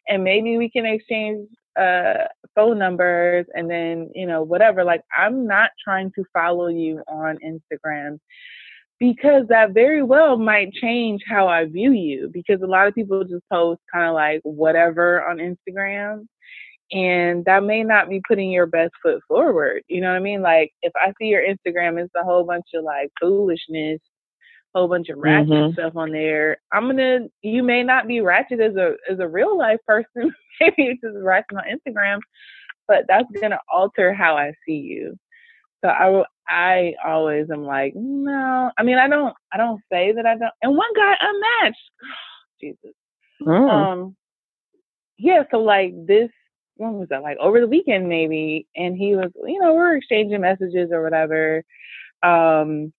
[0.08, 1.48] and maybe we can exchange
[1.80, 2.26] uh
[2.56, 4.84] phone numbers and then you know whatever.
[4.84, 8.20] Like i'm not trying to follow you on instagram
[9.00, 13.24] because that very well might change how i view you because a lot of people
[13.24, 16.28] just post kind of like whatever on instagram
[16.91, 19.84] and that may not be putting your best foot forward.
[19.88, 20.41] You know what I mean?
[20.41, 23.99] Like if I see your Instagram, it's a whole bunch of like foolishness,
[24.73, 25.73] whole bunch of ratchet mm-hmm.
[25.73, 26.57] stuff on there.
[26.71, 27.21] I'm gonna.
[27.41, 30.05] You may not be ratchet as a as a real life person.
[30.59, 32.19] Maybe it's just ratchet on Instagram,
[32.88, 35.17] but that's gonna alter how I see you.
[35.84, 38.71] So I I always am like no.
[38.77, 40.53] I mean I don't I don't say that I don't.
[40.61, 41.77] And one guy unmatched.
[42.61, 42.95] Jesus.
[43.41, 43.69] Mm.
[43.69, 44.15] Um.
[45.17, 45.43] Yeah.
[45.51, 46.29] So like this
[46.78, 49.95] when was that like over the weekend maybe and he was you know we are
[49.95, 51.63] exchanging messages or whatever
[52.24, 52.91] um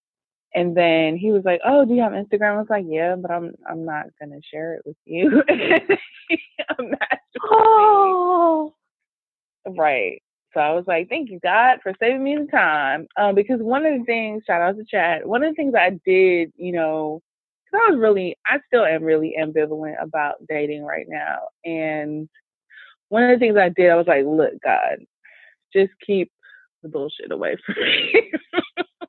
[0.54, 2.54] and then he was like oh do you have instagram?
[2.54, 5.42] I was like yeah but i'm i'm not gonna share it with you.
[7.52, 8.72] Oh.
[9.66, 10.22] right.
[10.54, 13.06] So i was like thank you god for saving me the time.
[13.16, 15.90] Um because one of the things shout out to chad one of the things i
[16.06, 17.20] did you know
[17.64, 22.28] because i was really i still am really ambivalent about dating right now and
[23.08, 24.98] one of the things I did, I was like, look, God,
[25.72, 26.30] just keep
[26.82, 28.32] the bullshit away from me.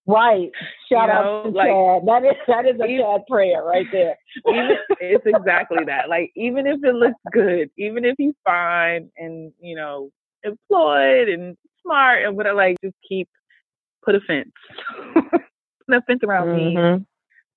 [0.08, 0.52] right.
[0.92, 2.06] Shout you know, out to like, Chad.
[2.08, 4.16] That is that is a even, Chad prayer right there.
[4.48, 6.10] even, it's exactly that.
[6.10, 10.10] Like even if it looks good, even if he's fine and you know
[10.44, 13.30] employed and smart and whatever, like just keep
[14.04, 14.52] put a fence,
[15.14, 16.98] put a fence around mm-hmm.
[17.00, 17.06] me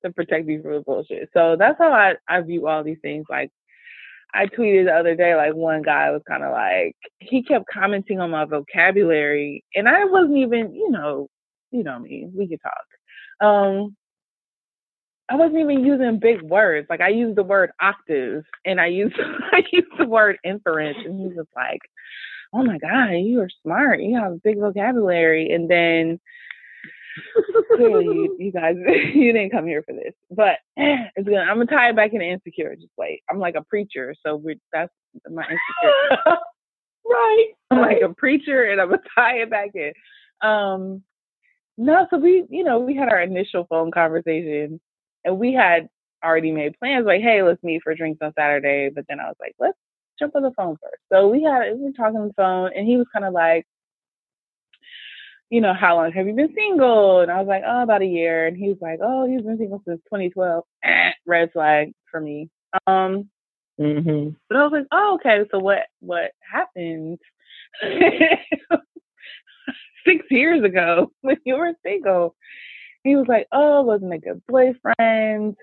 [0.05, 1.31] to protect me from the bullshit.
[1.33, 3.27] So that's how I I view all these things.
[3.29, 3.51] Like
[4.35, 8.21] I tweeted the other day, like one guy was kind of like, he kept commenting
[8.21, 11.29] on my vocabulary, and I wasn't even, you know,
[11.71, 13.47] you know me, we could talk.
[13.47, 13.97] Um,
[15.31, 16.87] I wasn't even using big words.
[16.89, 19.17] Like I used the word octave, and I used
[19.53, 21.81] I used the word inference, and he was like,
[22.53, 24.01] "Oh my god, you are smart.
[24.01, 26.19] You have a big vocabulary." And then
[27.77, 28.77] clearly you, you, guys
[29.15, 32.27] you didn't come here for this but it's gonna i'm gonna tie it back into
[32.27, 34.93] insecure just wait i'm like a preacher so we that's
[35.31, 36.37] my insecure.
[37.11, 37.53] Right.
[37.71, 39.93] I'm like a preacher and i'm gonna tie it back in.
[40.47, 41.03] Um
[41.79, 44.79] no so we you know we had our initial phone conversation
[45.25, 45.89] and we had
[46.23, 49.37] already made plans like hey let's meet for drinks on saturday but then i was
[49.41, 49.79] like let's
[50.19, 51.03] jump on the phone first.
[51.13, 53.67] So we had we were talking on the phone and he was kind of like
[55.51, 57.21] you know, how long have you been single?
[57.21, 58.47] And I was like, oh, about a year.
[58.47, 60.65] And he was like, oh, he's been single since 2012.
[61.27, 62.51] red flag for me.
[62.87, 63.31] Um,
[63.81, 64.31] mm-hmm.
[64.49, 65.49] But I was like, oh, okay.
[65.51, 67.19] So what what happened
[70.07, 72.35] six years ago when you were single?
[73.05, 75.57] He was like, oh, wasn't a good boyfriend.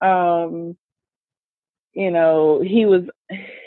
[0.00, 0.76] Um,
[1.96, 3.04] you know, he was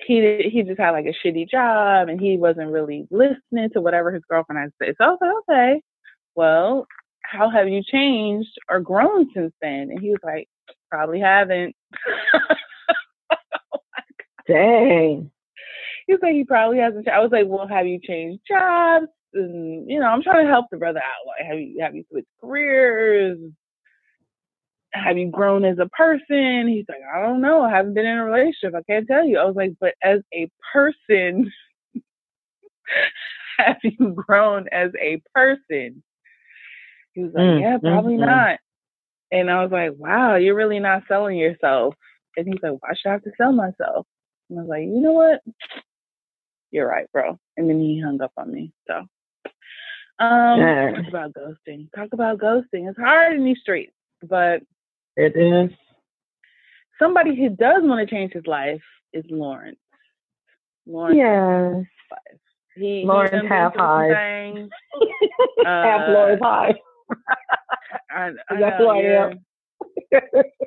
[0.06, 4.12] he he just had like a shitty job and he wasn't really listening to whatever
[4.12, 4.96] his girlfriend had to say.
[4.98, 5.82] So I was like, okay,
[6.36, 6.86] well,
[7.24, 9.90] how have you changed or grown since then?
[9.90, 10.48] And he was like,
[10.92, 11.76] probably haven't.
[13.74, 13.80] oh
[14.48, 15.32] Dang.
[16.06, 17.08] He was like, he probably hasn't.
[17.08, 19.08] I was like, well, have you changed jobs?
[19.34, 21.26] And you know, I'm trying to help the brother out.
[21.26, 23.40] Like, have you have you switched careers?
[24.94, 26.68] Have you grown as a person?
[26.68, 27.62] He's like, I don't know.
[27.62, 28.74] I haven't been in a relationship.
[28.76, 29.38] I can't tell you.
[29.38, 31.52] I was like, but as a person,
[33.58, 36.04] have you grown as a person?
[37.14, 38.60] He was like, mm, yeah, probably mm, not.
[39.32, 41.96] And I was like, wow, you're really not selling yourself.
[42.38, 44.08] And he's like, why should I have to sell myself?
[44.50, 45.42] And I was like, you know what?
[46.72, 47.38] You're right, bro.
[47.58, 48.72] And then he hung up on me.
[48.88, 48.96] So,
[50.20, 50.92] um, yeah.
[50.92, 51.92] talk about ghosting.
[51.96, 52.90] Talk about ghosting.
[52.90, 54.62] It's hard in these streets, but
[55.20, 55.72] it is.
[56.98, 58.82] Somebody who does want to change his life
[59.14, 59.78] is Lawrence.
[60.86, 61.18] Lawrence.
[61.18, 61.86] Yes.
[62.76, 64.52] He, Lawrence half high.
[64.52, 66.74] uh, half Lawrence high.
[68.12, 69.40] I, I That's who I am.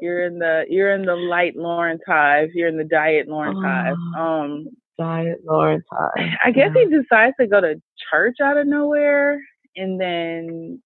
[0.00, 2.50] you're in the you're in the light Lawrence hive.
[2.55, 3.96] You're in the diet Lawrence oh, hive.
[4.16, 4.66] Um,
[4.98, 6.28] diet Lawrence hive.
[6.44, 6.84] I guess yeah.
[6.84, 7.80] he decides to go to
[8.11, 9.40] church out of nowhere,
[9.76, 10.82] and then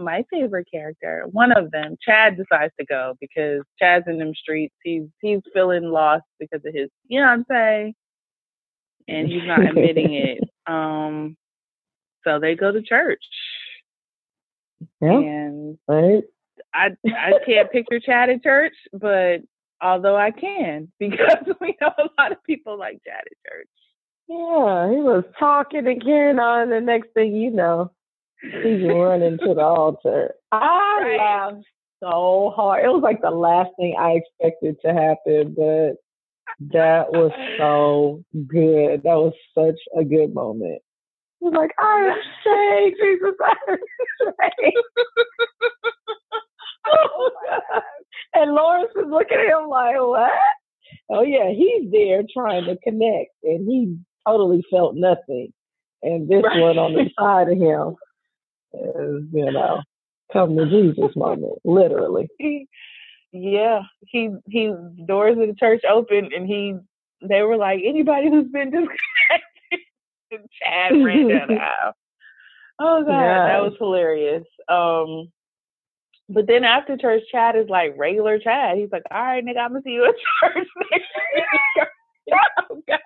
[0.00, 4.74] my favorite character, one of them, Chad decides to go because Chad's in them streets.
[4.82, 7.94] He's he's feeling lost because of his fiance,
[9.08, 10.38] and he's not admitting it.
[10.66, 11.36] Um,
[12.22, 13.24] so they go to church.
[15.00, 15.18] Yeah.
[15.18, 16.22] And right.
[16.72, 19.40] I I can't picture Chad at church, but
[19.80, 23.68] although I can because we know a lot of people like Chad at church.
[24.28, 26.70] Yeah, he was talking and carrying on.
[26.70, 27.90] The next thing you know,
[28.42, 30.34] He's running to the altar.
[30.52, 31.18] I right.
[31.18, 31.64] laughed
[32.02, 32.84] so hard.
[32.84, 35.96] It was like the last thing I expected to happen, but
[36.72, 39.02] that was so good.
[39.02, 40.80] That was such a good moment.
[41.40, 43.78] He was like, I am saved, Jesus, I am
[44.58, 44.76] saved.
[46.86, 47.82] oh, God.
[48.34, 50.30] and Lawrence was looking at him like, what?
[51.10, 55.52] Oh, yeah, he's there trying to connect, and he totally felt nothing.
[56.02, 56.60] And this right.
[56.60, 57.96] one on the side of him
[58.74, 59.80] is, you know,
[60.32, 62.28] come to Jesus moment, literally.
[63.32, 64.74] yeah, he he
[65.06, 66.76] doors of the church opened, and he
[67.22, 68.96] they were like anybody who's been disconnected.
[70.62, 71.92] Chad ran down the aisle.
[72.78, 73.48] Oh god, yes.
[73.48, 74.44] that was hilarious.
[74.68, 75.30] Um,
[76.28, 78.78] but then after church, Chad is like regular Chad.
[78.78, 80.14] He's like, all right, nigga, I'm gonna see you at
[80.52, 80.68] church
[82.68, 82.98] oh god.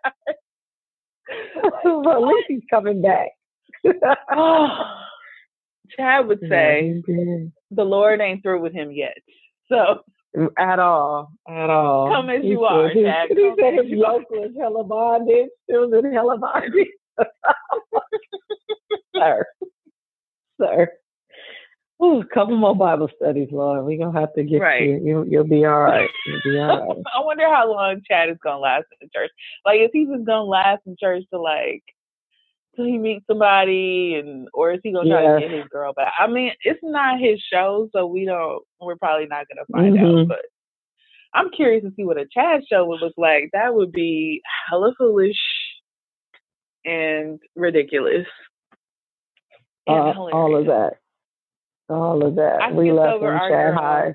[1.84, 3.30] well, at least he's coming back.
[4.30, 5.04] oh,
[5.96, 7.02] Chad would say
[7.70, 9.16] the Lord ain't through with him yet.
[9.72, 10.00] So
[10.36, 12.12] mm, at all, at all.
[12.12, 13.30] Come as he you are, he, Chad.
[13.30, 14.84] He said his yoke was hella.
[15.24, 16.88] It was in hella bondage.
[19.16, 19.46] sir,
[20.60, 20.92] sir.
[22.02, 23.86] Ooh, a couple more Bible studies, Lord.
[23.86, 24.82] We're gonna have to get right.
[24.82, 25.00] you.
[25.02, 25.26] you.
[25.28, 26.10] You'll be all right.
[26.26, 26.98] You'll be all right.
[27.16, 29.30] I wonder how long Chad is gonna last in church.
[29.64, 31.82] Like, is he just gonna last in church to like
[32.74, 36.12] till he meets somebody and or is he gonna try to get his girl back?
[36.18, 40.20] I mean, it's not his show, so we don't we're probably not gonna find mm-hmm.
[40.20, 40.46] out, but
[41.34, 43.50] I'm curious to see what a Chad show would look like.
[43.52, 45.36] That would be hella foolish
[46.84, 48.26] and ridiculous.
[49.86, 50.94] And uh, all of that.
[51.88, 52.60] All of that.
[52.62, 54.14] I we left in Chad Hive.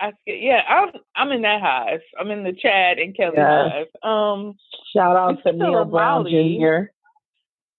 [0.00, 2.00] I yeah, I'm I'm in that hive.
[2.18, 3.70] I'm in the Chad and Kelly yes.
[3.72, 4.10] hive.
[4.10, 4.54] Um,
[4.94, 6.90] shout out to Neil Brown Jr.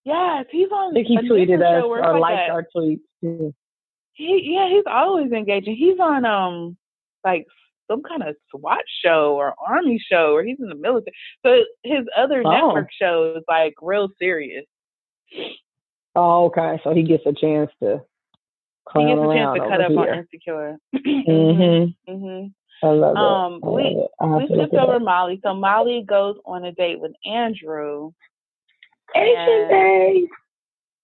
[0.08, 0.92] Yes, he's on.
[0.92, 3.02] I think he tweeted us or liked our tweets.
[3.22, 3.54] Too.
[4.14, 5.76] He yeah, he's always engaging.
[5.76, 6.78] He's on um
[7.26, 7.46] like
[7.92, 11.14] some kind of SWAT show or army show, or he's in the military.
[11.46, 12.50] So his other oh.
[12.50, 14.64] network show is like real serious.
[16.16, 16.80] Oh, okay.
[16.86, 18.02] So he gets a chance to.
[18.96, 20.00] He gets a chance to cut up here.
[20.00, 20.78] on Insecure.
[20.96, 22.12] mm-hmm.
[22.12, 22.48] mm-hmm.
[22.82, 23.18] I love it.
[23.18, 25.42] Um, I we love we skipped over Molly.
[25.44, 28.14] So Molly goes on a date with Andrew,
[29.18, 30.28] Asian Day.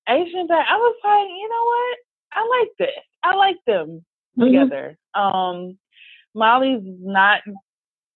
[0.10, 0.62] Asian Day.
[0.70, 1.98] I was like, you know what?
[2.34, 3.04] I like this.
[3.24, 4.06] I like them
[4.38, 4.44] mm-hmm.
[4.44, 4.98] together.
[5.14, 5.78] Um,
[6.36, 7.42] Molly's not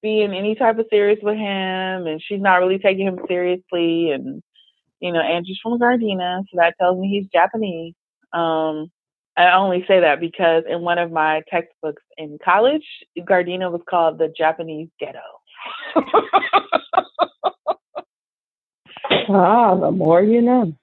[0.01, 4.11] being any type of serious with him, and she's not really taking him seriously.
[4.11, 4.41] And
[4.99, 7.93] you know, Andrew's from Gardena, so that tells me he's Japanese.
[8.33, 8.91] Um,
[9.37, 12.85] I only say that because in one of my textbooks in college,
[13.19, 15.19] Gardena was called the Japanese ghetto.
[19.29, 20.73] Ah, the more you know.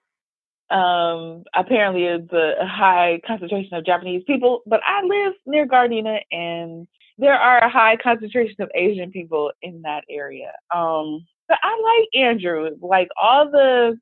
[0.70, 6.86] Um, apparently, it's a high concentration of Japanese people, but I live near Gardena, and
[7.18, 10.52] there are a high concentration of Asian people in that area.
[10.74, 12.70] Um, but I like Andrew.
[12.80, 13.98] Like all the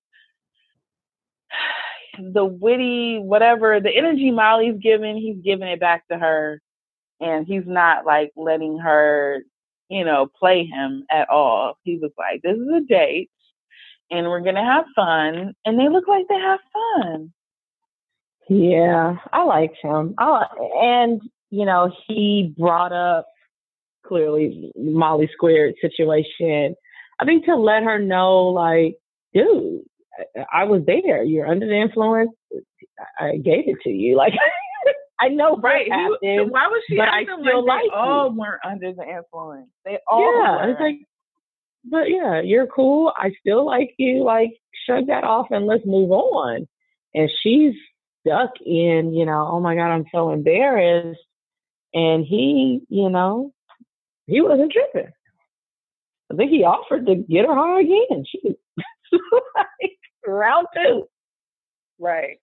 [2.32, 6.60] the witty whatever the energy Molly's giving, he's giving it back to her,
[7.20, 9.42] and he's not like letting her,
[9.88, 11.74] you know, play him at all.
[11.82, 13.30] He was like, "This is a date,
[14.12, 17.32] and we're gonna have fun," and they look like they have fun.
[18.48, 20.14] Yeah, I like him.
[20.18, 20.44] I,
[20.82, 23.26] and you know, he brought up
[24.06, 26.74] clearly Molly Squared situation.
[27.20, 28.96] I think to let her know, like,
[29.32, 29.82] dude,
[30.36, 31.22] I, I was there.
[31.22, 32.30] You're under the influence.
[33.18, 34.16] I gave it to you.
[34.22, 34.34] Like,
[35.20, 35.88] I know right.
[35.88, 36.96] Happened, why was she?
[36.96, 39.68] But I still like, like all weren't under the influence.
[39.84, 40.66] They all yeah.
[40.66, 40.70] Were.
[40.70, 40.96] It's like,
[41.84, 43.12] but yeah, you're cool.
[43.16, 44.24] I still like you.
[44.24, 44.52] Like,
[44.86, 46.66] shrug that off and let's move on.
[47.14, 47.74] And she's
[48.20, 51.20] stuck in, you know, oh my God, I'm so embarrassed.
[51.94, 53.52] And he, you know,
[54.26, 55.10] he wasn't tripping.
[56.32, 58.24] I think he offered to get her high again.
[58.26, 58.40] She
[59.56, 61.08] like round two.
[61.98, 62.38] Right.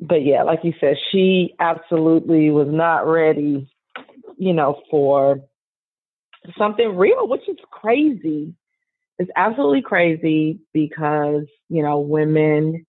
[0.00, 3.68] But yeah, like you said, she absolutely was not ready,
[4.38, 5.40] you know, for
[6.56, 8.54] something real, which is crazy.
[9.18, 12.86] It's absolutely crazy because, you know, women,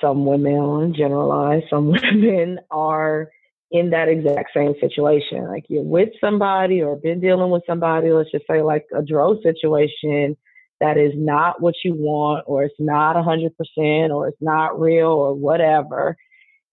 [0.00, 3.28] some women, generalize, some women are
[3.70, 5.46] in that exact same situation.
[5.46, 9.40] Like you're with somebody or been dealing with somebody, let's just say like a Dro
[9.42, 10.36] situation
[10.80, 14.80] that is not what you want or it's not a hundred percent or it's not
[14.80, 16.16] real or whatever.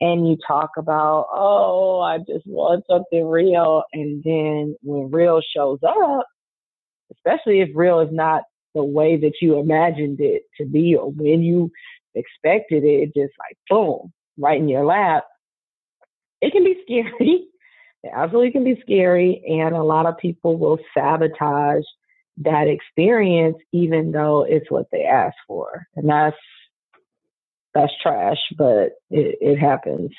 [0.01, 3.83] And you talk about, oh, I just want something real.
[3.93, 6.25] And then when real shows up,
[7.11, 8.43] especially if real is not
[8.76, 11.72] the way that you imagined it to be or when you
[12.15, 15.26] expected it, just like boom, right in your lap
[16.41, 17.45] it can be scary.
[18.01, 19.43] It absolutely can be scary.
[19.45, 21.84] And a lot of people will sabotage
[22.38, 25.86] that experience even though it's what they asked for.
[25.97, 26.38] And that's
[27.74, 30.11] that's trash, but it, it happens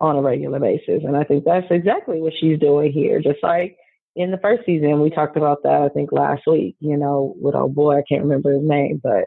[0.00, 1.02] on a regular basis.
[1.04, 3.20] And I think that's exactly what she's doing here.
[3.20, 3.76] Just like
[4.18, 7.54] in the first season, we talked about that, I think last week, you know, with
[7.54, 9.24] our boy, I can't remember his name, but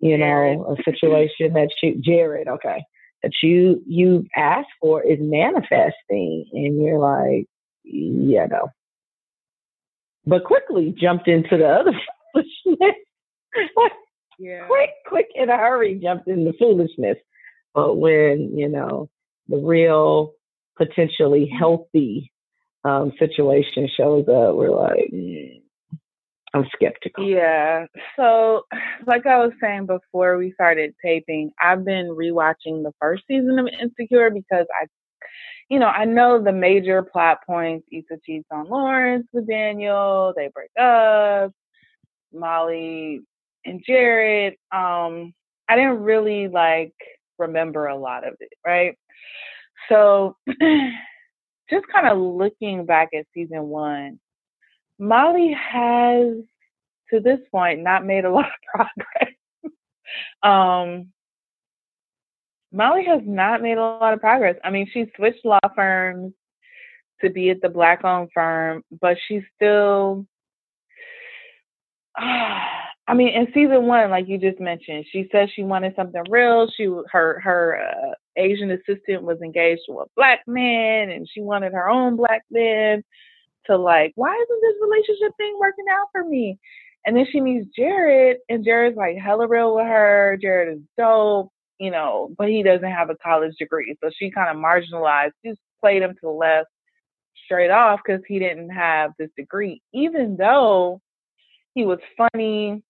[0.00, 2.84] you know, a situation that she Jared, okay
[3.22, 7.46] that you you ask for is manifesting and you're like
[7.84, 8.68] yeah no.
[10.26, 11.92] But quickly jumped into the other
[12.32, 12.94] foolishness.
[14.38, 14.66] Yeah.
[14.66, 17.16] Quick quick in a hurry jumped into foolishness.
[17.74, 19.08] But when you know
[19.48, 20.34] the real
[20.76, 22.30] potentially healthy
[22.88, 25.60] um, situation shows up we're like mm,
[26.54, 27.28] I'm skeptical.
[27.28, 27.86] Yeah.
[28.16, 28.62] So,
[29.06, 33.68] like I was saying before we started taping, I've been rewatching the first season of
[33.68, 34.86] Insecure because I,
[35.68, 37.86] you know, I know the major plot points.
[37.92, 40.32] Issa cheats on Lawrence with Daniel.
[40.36, 41.52] They break up.
[42.32, 43.20] Molly
[43.64, 44.54] and Jared.
[44.72, 45.34] Um,
[45.68, 46.94] I didn't really like
[47.38, 48.96] remember a lot of it, right?
[49.88, 50.36] So,
[51.70, 54.18] just kind of looking back at season one
[54.98, 56.34] Molly has,
[57.10, 59.34] to this point, not made a lot of progress.
[60.42, 61.12] um,
[62.72, 64.56] Molly has not made a lot of progress.
[64.62, 66.34] I mean, she switched law firms
[67.22, 70.26] to be at the black owned firm, but she's still.
[73.10, 76.68] I mean, in season one, like you just mentioned, she said she wanted something real.
[76.76, 81.72] She her her uh, Asian assistant was engaged to a black man, and she wanted
[81.72, 83.02] her own black man
[83.66, 86.58] to like, why isn't this relationship thing working out for me?
[87.04, 90.38] And then she meets Jared, and Jared's like hella real with her.
[90.40, 93.96] Jared is dope, you know, but he doesn't have a college degree.
[94.02, 96.68] So she kind of marginalized, just played him to the left
[97.44, 101.00] straight off because he didn't have this degree, even though
[101.74, 102.82] he was funny.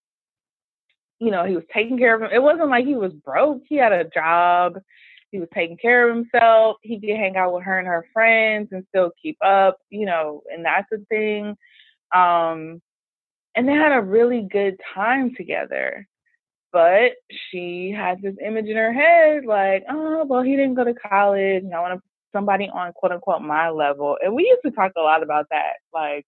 [1.21, 2.31] You know, he was taking care of him.
[2.33, 3.63] It wasn't like he was broke.
[3.69, 4.79] He had a job.
[5.31, 6.77] He was taking care of himself.
[6.83, 10.43] He could hang out with her and her friends and still keep up, you know,
[10.53, 11.57] and that's the thing.
[12.15, 12.81] Um,
[13.55, 16.07] and they had a really good time together.
[16.71, 17.13] But
[17.51, 21.63] she had this image in her head like, oh, well, he didn't go to college.
[21.63, 22.03] And I want
[22.33, 24.17] somebody on quote unquote my level.
[24.23, 26.27] And we used to talk a lot about that, like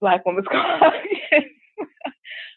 [0.00, 1.46] Black Women's College.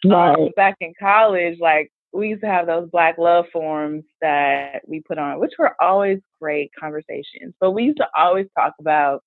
[0.06, 0.38] right.
[0.38, 5.02] um, back in college, like we used to have those black love forums that we
[5.02, 7.54] put on, which were always great conversations.
[7.60, 9.24] But we used to always talk about,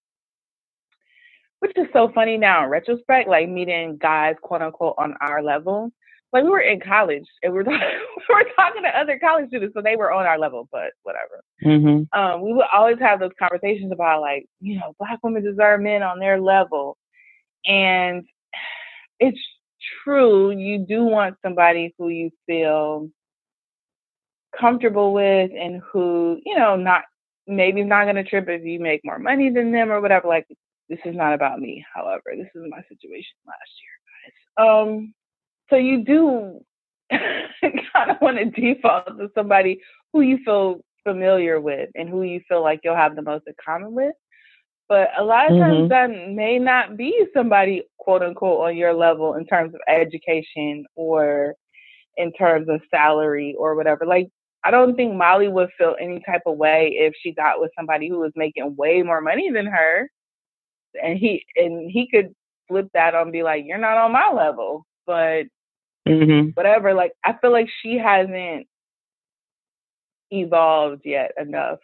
[1.60, 5.92] which is so funny now in retrospect, like meeting guys, quote unquote, on our level.
[6.32, 7.88] like we were in college and we were talking,
[8.28, 11.42] we were talking to other college students, so they were on our level, but whatever.
[11.64, 12.18] Mm-hmm.
[12.18, 16.02] Um, we would always have those conversations about like, you know, black women deserve men
[16.02, 16.96] on their level,
[17.66, 18.24] and
[19.18, 19.38] it's
[20.02, 20.50] true.
[20.50, 23.08] You do want somebody who you feel
[24.58, 27.02] comfortable with and who, you know, not
[27.46, 30.28] maybe not going to trip if you make more money than them or whatever.
[30.28, 30.46] Like,
[30.88, 31.84] this is not about me.
[31.94, 34.86] However, this is my situation last year, guys.
[34.86, 35.14] Um,
[35.68, 36.60] so you do
[37.10, 39.80] kind of want to default to somebody
[40.12, 43.54] who you feel familiar with and who you feel like you'll have the most in
[43.64, 44.14] common with.
[44.90, 45.88] But a lot of times mm-hmm.
[45.88, 51.54] that may not be somebody quote unquote on your level in terms of education or
[52.16, 54.04] in terms of salary or whatever.
[54.04, 54.30] Like
[54.64, 58.08] I don't think Molly would feel any type of way if she got with somebody
[58.08, 60.10] who was making way more money than her.
[61.00, 62.34] And he and he could
[62.66, 64.86] flip that on and be like, You're not on my level.
[65.06, 65.44] But
[66.08, 66.48] mm-hmm.
[66.54, 68.66] whatever, like I feel like she hasn't
[70.32, 71.78] evolved yet enough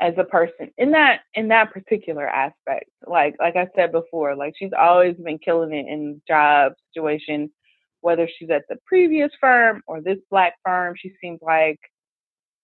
[0.00, 2.90] as a person in that in that particular aspect.
[3.06, 7.50] Like like I said before, like she's always been killing it in job situation,
[8.00, 10.94] whether she's at the previous firm or this black firm.
[10.98, 11.78] She seems like,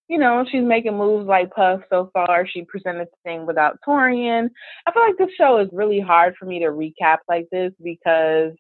[0.09, 2.47] you know, she's making moves like Puff so far.
[2.47, 4.49] She presented the thing without Taurean.
[4.87, 8.53] I feel like this show is really hard for me to recap like this because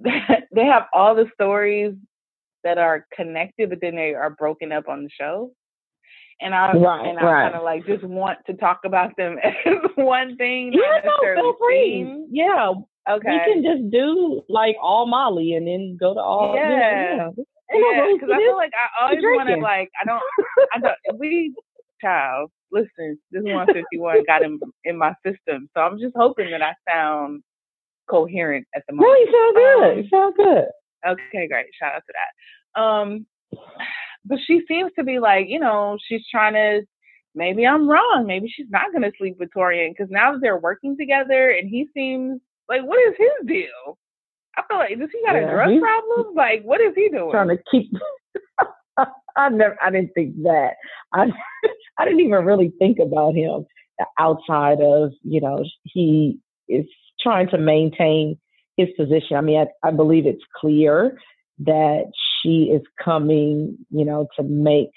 [0.00, 1.94] they have all the stories
[2.64, 5.52] that are connected, but then they are broken up on the show
[6.40, 7.42] and I right, and I right.
[7.44, 9.52] kind of like just want to talk about them as
[9.96, 10.72] one thing.
[10.72, 12.26] Yeah, no, feel free.
[12.30, 12.72] Yeah,
[13.10, 13.38] okay.
[13.46, 16.54] We can just do like all Molly and then go to all.
[16.54, 17.28] Yeah, yeah.
[18.12, 20.22] Because I feel like I always want to like I don't
[20.72, 21.54] I don't we
[22.00, 26.50] child listen this one fifty one got in in my system, so I'm just hoping
[26.52, 27.42] that I sound
[28.08, 29.10] coherent at the moment.
[29.10, 29.90] No, you sound good.
[29.90, 30.64] Um, you sound good.
[31.06, 31.66] Okay, great.
[31.78, 32.80] Shout out to that.
[32.80, 33.26] Um,
[34.28, 36.86] but she seems to be like, you know, she's trying to.
[37.34, 38.24] Maybe I'm wrong.
[38.26, 41.68] Maybe she's not going to sleep with Taurean because now that they're working together, and
[41.68, 43.98] he seems like, what is his deal?
[44.56, 46.34] I feel like does he got yeah, a drug problem?
[46.34, 47.30] Like, what is he doing?
[47.30, 47.92] Trying to keep.
[49.36, 49.76] I never.
[49.80, 50.72] I didn't think that.
[51.12, 51.26] I.
[51.98, 53.66] I didn't even really think about him
[54.18, 56.86] outside of you know he is
[57.20, 58.38] trying to maintain
[58.76, 59.36] his position.
[59.36, 61.18] I mean, I, I believe it's clear
[61.60, 64.90] that she is coming, you know, to make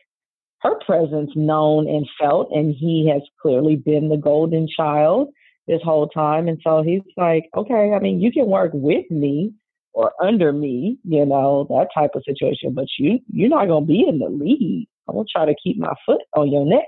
[0.61, 2.49] her presence known and felt.
[2.51, 5.29] And he has clearly been the golden child
[5.67, 6.47] this whole time.
[6.47, 9.53] And so he's like, okay, I mean, you can work with me
[9.93, 13.87] or under me, you know, that type of situation, but you, you're not going to
[13.87, 14.87] be in the lead.
[15.07, 16.85] I'm going to try to keep my foot on your neck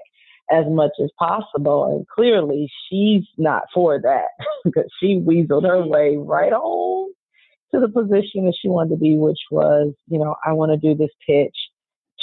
[0.51, 1.86] as much as possible.
[1.88, 4.28] And clearly she's not for that
[4.63, 7.13] because she weaseled her way right on
[7.74, 10.78] to the position that she wanted to be, which was, you know, I want to
[10.78, 11.55] do this pitch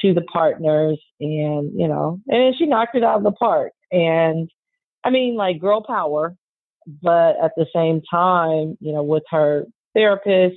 [0.03, 3.73] to the partners and, you know, and she knocked it out of the park.
[3.93, 4.51] And
[5.05, 6.35] I mean, like girl power,
[7.03, 10.57] but at the same time, you know, with her therapist,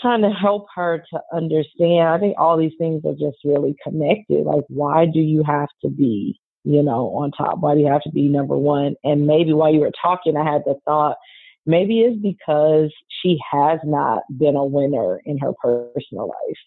[0.00, 2.08] trying to help her to understand.
[2.08, 4.44] I think all these things are just really connected.
[4.44, 7.60] Like, why do you have to be, you know, on top?
[7.60, 8.96] Why do you have to be number one?
[9.04, 11.16] And maybe while you were talking, I had the thought,
[11.66, 12.92] maybe it's because
[13.22, 16.58] she has not been a winner in her personal life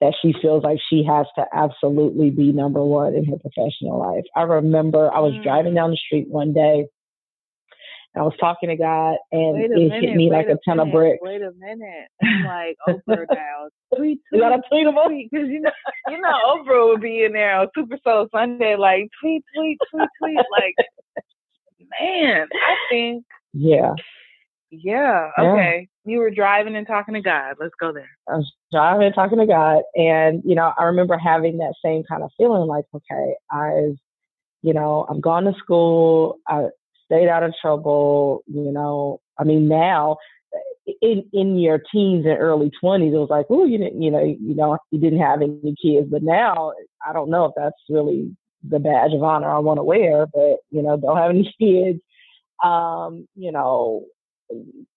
[0.00, 4.24] that she feels like she has to absolutely be number one in her professional life.
[4.36, 5.42] I remember I was mm.
[5.42, 6.86] driving down the street one day
[8.14, 10.76] and I was talking to God and it minute, hit me like a, a ton
[10.76, 11.18] minute, of bricks.
[11.22, 12.08] Wait a minute.
[12.22, 13.68] I'm like Oprah now.
[13.96, 14.20] Tweet, tweet.
[14.32, 15.70] You gotta tweet them Because you know,
[16.08, 20.08] you know Oprah would be in there on Super Soul Sunday like tweet, tweet, tweet,
[20.20, 20.36] tweet.
[20.36, 20.74] Like,
[22.00, 23.24] man, I think.
[23.52, 23.94] Yeah.
[24.72, 25.30] Yeah.
[25.38, 25.88] Okay.
[26.04, 26.12] Yeah.
[26.12, 27.56] You were driving and talking to God.
[27.60, 28.08] Let's go there.
[28.28, 29.82] I was driving and talking to God.
[29.94, 33.96] And, you know, I remember having that same kind of feeling like, okay, I've,
[34.62, 36.38] you know, I'm gone to school.
[36.48, 36.68] I
[37.04, 38.42] stayed out of trouble.
[38.46, 40.16] You know, I mean, now
[41.00, 44.22] in in your teens and early 20s, it was like, oh, you didn't, you know,
[44.24, 46.08] you know, you didn't have any kids.
[46.10, 46.72] But now,
[47.06, 48.34] I don't know if that's really
[48.68, 50.26] the badge of honor I want to wear.
[50.26, 52.00] But you know, don't have any kids.
[52.64, 54.04] Um, you know,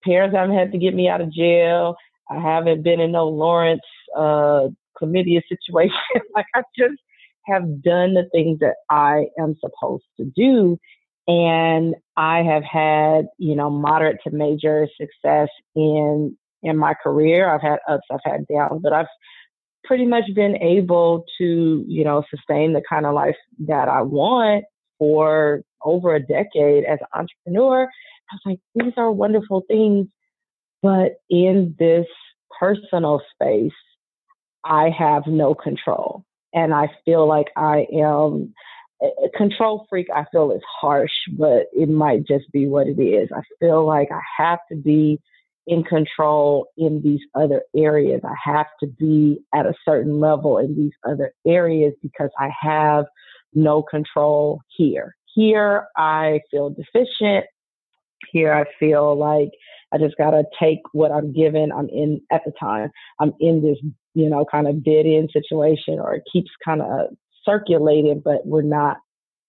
[0.04, 1.96] parents haven't had to get me out of jail.
[2.30, 3.82] I haven't been in no Lawrence
[4.16, 4.68] uh,
[5.00, 5.96] chlamydia situation.
[6.34, 7.00] like I just
[7.46, 10.78] have done the things that I am supposed to do.
[11.28, 17.48] And I have had, you know, moderate to major success in in my career.
[17.48, 19.06] I've had ups, I've had downs, but I've
[19.84, 24.64] pretty much been able to, you know, sustain the kind of life that I want
[24.98, 27.88] for over a decade as an entrepreneur.
[28.30, 30.08] I was like, these are wonderful things.
[30.82, 32.06] But in this
[32.60, 33.72] personal space,
[34.64, 36.24] I have no control.
[36.52, 38.54] And I feel like I am
[39.02, 40.06] a control freak.
[40.14, 43.28] I feel is harsh, but it might just be what it is.
[43.34, 45.20] I feel like I have to be
[45.66, 48.20] in control in these other areas.
[48.24, 53.04] I have to be at a certain level in these other areas because I have
[53.52, 55.16] no control here.
[55.34, 57.46] Here, I feel deficient.
[58.32, 59.50] Here, I feel like
[59.92, 61.70] I just got to take what I'm given.
[61.72, 62.90] I'm in, at the time,
[63.20, 63.78] I'm in this,
[64.14, 67.08] you know, kind of dead end situation or it keeps kind of
[67.44, 68.98] circulating, but we're not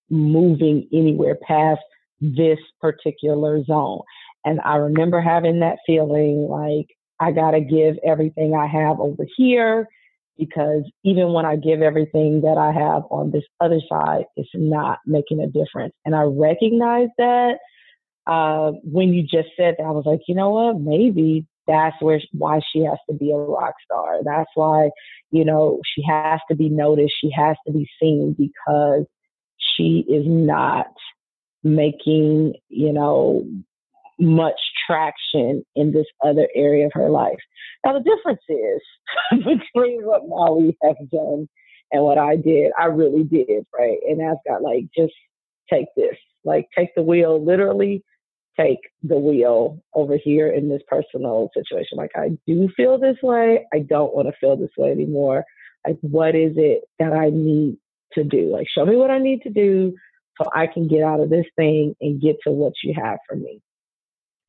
[0.10, 1.82] moving anywhere past
[2.22, 4.02] this particular zone.
[4.46, 6.88] And I remember having that feeling like
[7.20, 9.88] I got to give everything I have over here
[10.38, 15.00] because even when I give everything that I have on this other side, it's not
[15.06, 15.94] making a difference.
[16.06, 17.58] And I recognize that
[18.28, 20.80] uh, when you just said that, I was like, you know what?
[20.80, 24.20] Maybe that's where why she has to be a rock star.
[24.24, 24.90] That's why,
[25.32, 27.14] you know, she has to be noticed.
[27.20, 29.06] She has to be seen because
[29.58, 30.88] she is not
[31.64, 33.46] making, you know,
[34.20, 37.40] much traction in this other area of her life.
[37.86, 38.82] Now, the difference is
[39.32, 41.48] between what Molly has done
[41.92, 44.00] and what I did, I really did, right?
[44.08, 45.14] And I've got like, just
[45.70, 48.04] take this, like, take the wheel, literally
[48.60, 51.98] take the wheel over here in this personal situation.
[51.98, 53.66] Like, I do feel this way.
[53.74, 55.44] I don't want to feel this way anymore.
[55.86, 57.78] Like, what is it that I need
[58.14, 58.52] to do?
[58.52, 59.94] Like, show me what I need to do
[60.42, 63.36] so I can get out of this thing and get to what you have for
[63.36, 63.62] me.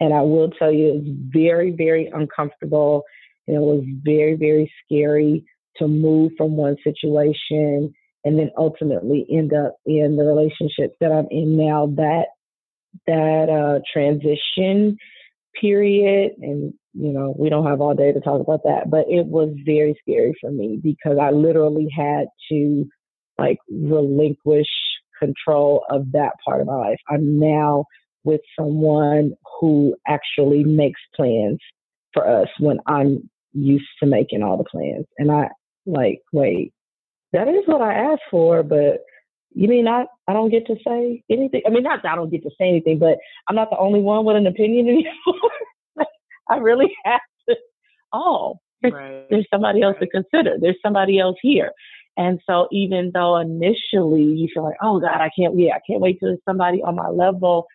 [0.01, 3.05] And I will tell you, it's very, very uncomfortable.
[3.47, 5.45] And it was very, very scary
[5.77, 7.95] to move from one situation
[8.25, 11.87] and then ultimately end up in the relationship that I'm in now.
[11.97, 12.27] That
[13.07, 14.97] that uh, transition
[15.61, 19.27] period, and you know, we don't have all day to talk about that, but it
[19.27, 22.87] was very scary for me because I literally had to
[23.39, 24.69] like relinquish
[25.19, 26.99] control of that part of my life.
[27.09, 27.85] I'm now
[28.25, 31.59] with someone who actually makes plans
[32.13, 35.07] for us when I'm used to making all the plans.
[35.19, 35.49] And I
[35.87, 36.73] like, wait,
[37.33, 39.01] that is what I asked for, but
[39.55, 41.63] you mean I, I don't get to say anything?
[41.67, 43.19] I mean, not that I don't get to say anything, but
[43.49, 46.07] I'm not the only one with an opinion anymore.
[46.49, 47.57] I really have to.
[48.13, 49.27] Oh, there's, right.
[49.31, 50.09] there's somebody else right.
[50.11, 50.57] to consider.
[50.61, 51.73] There's somebody else here.
[52.17, 56.01] And so even though initially you feel like, oh God, I can't, yeah, I can't
[56.01, 57.67] wait till somebody on my level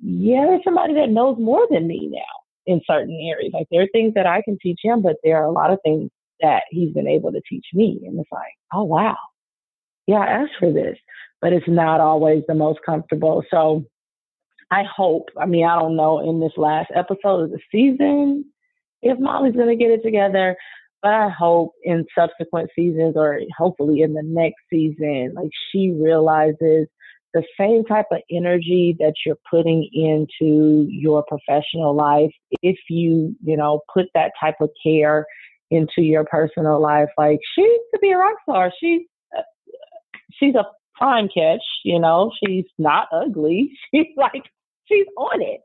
[0.00, 3.52] yeah, there's somebody that knows more than me now in certain areas.
[3.52, 5.78] Like there are things that I can teach him, but there are a lot of
[5.82, 6.10] things
[6.40, 8.00] that he's been able to teach me.
[8.06, 9.16] And it's like, oh wow.
[10.08, 10.98] Yeah, I asked for this.
[11.40, 13.44] But it's not always the most comfortable.
[13.48, 13.84] So
[14.72, 18.44] I hope, I mean, I don't know in this last episode of the season
[19.02, 20.56] if Molly's gonna get it together.
[21.00, 26.88] But I hope in subsequent seasons or hopefully in the next season, like she realizes
[27.34, 32.32] the same type of energy that you're putting into your professional life,
[32.62, 35.24] if you, you know, put that type of care
[35.70, 38.72] into your personal life, like she could be a rock star.
[38.80, 39.17] She's, uh,
[40.38, 43.72] she's a prime catch, you know, she's not ugly.
[43.94, 44.42] She's like,
[44.86, 45.60] she's on it.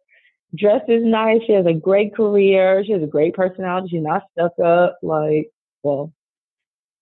[0.55, 1.41] Dresses nice.
[1.47, 2.83] She has a great career.
[2.85, 3.87] She has a great personality.
[3.89, 4.99] She's not stuck up.
[5.01, 5.49] Like,
[5.81, 6.13] well,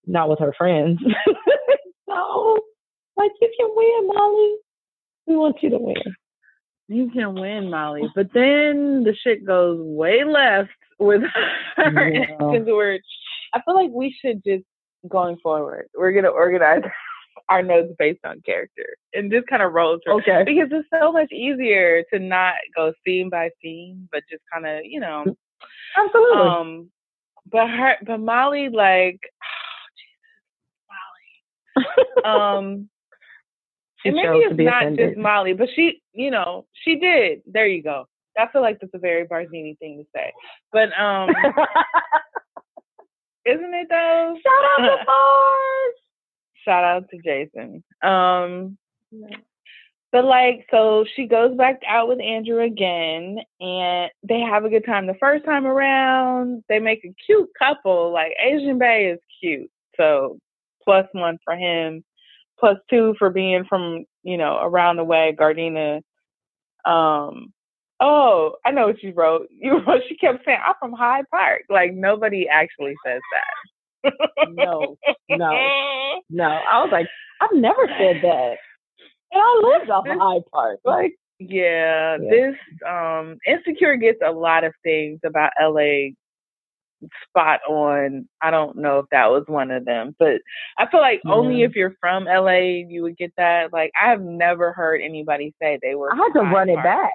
[0.08, 1.00] not with her friends.
[2.10, 2.58] so
[3.18, 4.56] like you can win, Molly.
[5.28, 5.96] We want you to win.
[6.88, 8.10] You can win, Molly.
[8.16, 10.70] But then the shit goes way left
[11.00, 11.22] with
[11.76, 12.36] her yeah.
[13.54, 14.64] I feel like we should just
[15.10, 16.84] going forward, we're gonna organize
[17.50, 20.22] our notes based on character and just kind of roll through.
[20.22, 20.44] Okay.
[20.46, 24.86] Because it's so much easier to not go scene by scene, but just kind of,
[24.86, 25.26] you know.
[25.98, 26.40] Absolutely.
[26.42, 26.90] Um,
[27.52, 29.20] but her, but Molly, like,
[30.90, 31.90] oh, Jesus,
[32.24, 32.26] Molly.
[32.26, 32.90] um,
[34.06, 35.10] and maybe it's not offended.
[35.10, 37.42] just Molly, but she, you know, she did.
[37.46, 38.06] There you go.
[38.38, 40.32] I feel like that's a very Barzini thing to say,
[40.72, 41.30] but um,
[43.46, 44.36] isn't it though?
[44.42, 45.96] Shout out to Bars.
[46.66, 47.84] Shout out to Jason.
[48.04, 48.78] Um,
[50.12, 54.86] but like, so she goes back out with Andrew again, and they have a good
[54.86, 55.08] time.
[55.08, 58.12] The first time around, they make a cute couple.
[58.12, 60.38] Like Asian Bay is cute, so
[60.84, 62.04] plus one for him
[62.62, 65.36] plus two for being from you know around the way.
[65.38, 65.98] Gardena.
[66.86, 67.52] Um.
[68.00, 69.48] Oh, I know what you wrote.
[69.52, 70.04] You wrote.
[70.08, 73.71] She kept saying, "I'm from Hyde Park." Like nobody actually says that.
[74.50, 74.98] No,
[75.30, 75.52] no,
[76.30, 76.46] no.
[76.46, 77.08] I was like,
[77.42, 78.56] I've never said that,
[79.32, 80.80] and I lived off of Hyde Park.
[80.86, 82.56] Like, yeah, yeah, this
[82.88, 86.12] um insecure gets a lot of things about LA
[87.28, 88.28] spot on.
[88.42, 90.42] I don't know if that was one of them, but
[90.78, 91.34] I feel like yeah.
[91.34, 93.74] only if you're from LA you would get that.
[93.74, 96.14] Like I have never heard anybody say they were.
[96.14, 97.12] I had to run it back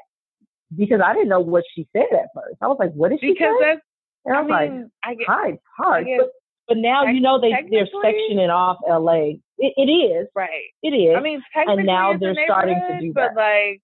[0.75, 2.57] because I didn't know what she said at first.
[2.61, 3.81] I was like, "What did she because say?" That's,
[4.25, 6.31] and I was I mean, like, I get, "Hyde Park." But,
[6.69, 9.39] but, now you know they they're sectioning off LA.
[9.59, 10.65] It, it is right.
[10.83, 11.17] It is.
[11.17, 13.35] I mean, and now they're starting to do but that.
[13.35, 13.83] But like,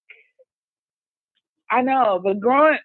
[1.71, 2.79] I know, but growing.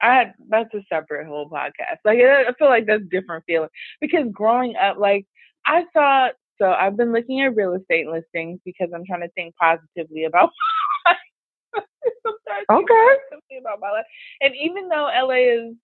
[0.00, 1.98] I that's a separate whole podcast.
[2.04, 3.68] Like I feel like that's different feeling
[4.00, 5.26] because growing up, like
[5.66, 6.28] I saw.
[6.60, 10.50] So I've been looking at real estate listings because I'm trying to think positively about
[12.24, 13.58] Sometimes okay.
[13.60, 14.04] about my life.
[14.40, 15.74] And even though LA is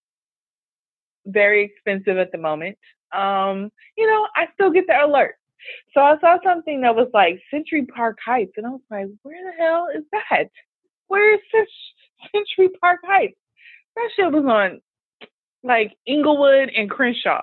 [1.26, 2.76] very expensive at the moment,
[3.12, 5.34] um, you know, I still get the alert.
[5.94, 9.44] So I saw something that was like Century Park Heights, and I was like, where
[9.44, 10.48] the hell is that?
[11.08, 11.40] Where is
[12.32, 13.36] Century Park Heights?
[13.96, 14.80] That shit was on
[15.64, 17.42] like Inglewood and Crenshaw.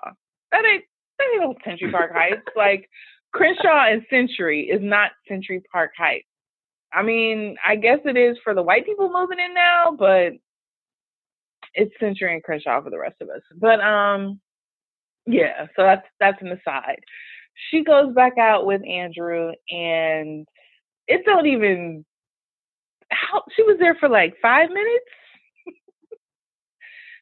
[0.51, 0.85] That ain't
[1.19, 2.41] that ain't no Century Park Heights.
[2.55, 2.89] like
[3.33, 6.27] Crenshaw and Century is not Century Park Heights.
[6.93, 10.33] I mean, I guess it is for the white people moving in now, but
[11.75, 13.41] it's Century and Crenshaw for the rest of us.
[13.57, 14.39] But um,
[15.25, 15.67] yeah.
[15.75, 16.99] So that's that's an aside.
[17.69, 20.47] She goes back out with Andrew, and
[21.07, 22.05] it don't even.
[23.11, 25.05] How she was there for like five minutes.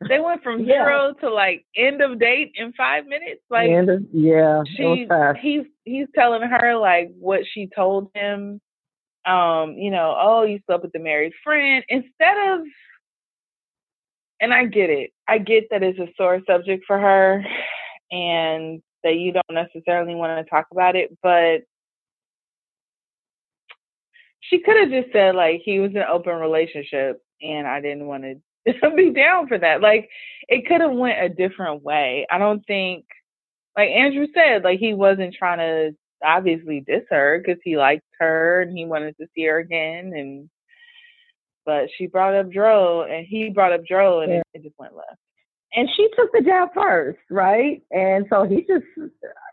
[0.10, 0.86] they went from yeah.
[0.86, 3.42] zero to like end of date in five minutes.
[3.50, 5.08] Like, of, yeah, she,
[5.42, 8.62] he's he's telling her like what she told him
[9.26, 12.62] um, you know, oh, you slept with the married friend, instead of,
[14.44, 17.46] and I get it, I get that it's a sore subject for her
[18.12, 21.62] and that you don't necessarily want to talk about it, but
[24.42, 28.06] she could have just said, like, he was in an open relationship and I didn't
[28.06, 29.80] want to be down for that.
[29.80, 30.10] Like,
[30.50, 32.28] it could have went a different way.
[32.30, 33.06] I don't think,
[33.78, 35.96] like Andrew said, like, he wasn't trying to
[36.26, 40.50] obviously diss her because he liked her and he wanted to see her again and
[41.66, 44.38] but she brought up Dro and he brought up Dro and yeah.
[44.54, 45.18] it, it, just went left.
[45.76, 47.82] And she took the jab first, right?
[47.92, 48.86] And so he just,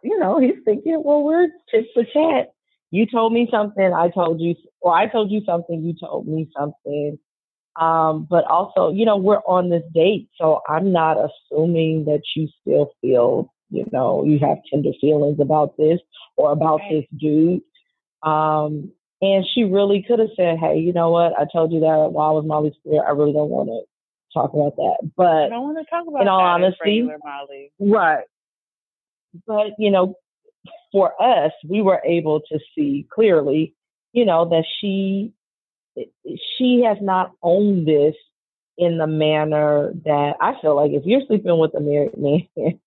[0.02, 2.52] you know, he's thinking, well, we're tit for chat.
[2.90, 6.50] You told me something, I told you, or I told you something, you told me
[6.58, 7.18] something.
[7.80, 12.48] Um, but also, you know, we're on this date, so I'm not assuming that you
[12.60, 16.00] still feel you know, you have tender feelings about this
[16.36, 17.62] or about this dude.
[18.22, 21.32] Um, and she really could have said, Hey, you know what?
[21.38, 23.04] I told you that while I was Molly's career.
[23.06, 23.82] I really don't want to
[24.32, 25.10] talk about that.
[25.16, 27.72] But I don't want to talk about in all honesty, Molly.
[27.78, 28.24] Right.
[29.46, 30.14] But, you know,
[30.92, 33.74] for us, we were able to see clearly,
[34.12, 35.32] you know, that she
[35.96, 38.14] eh, eh, she has not owned this
[38.76, 42.80] in the manner that I feel like if you're sleeping with a married man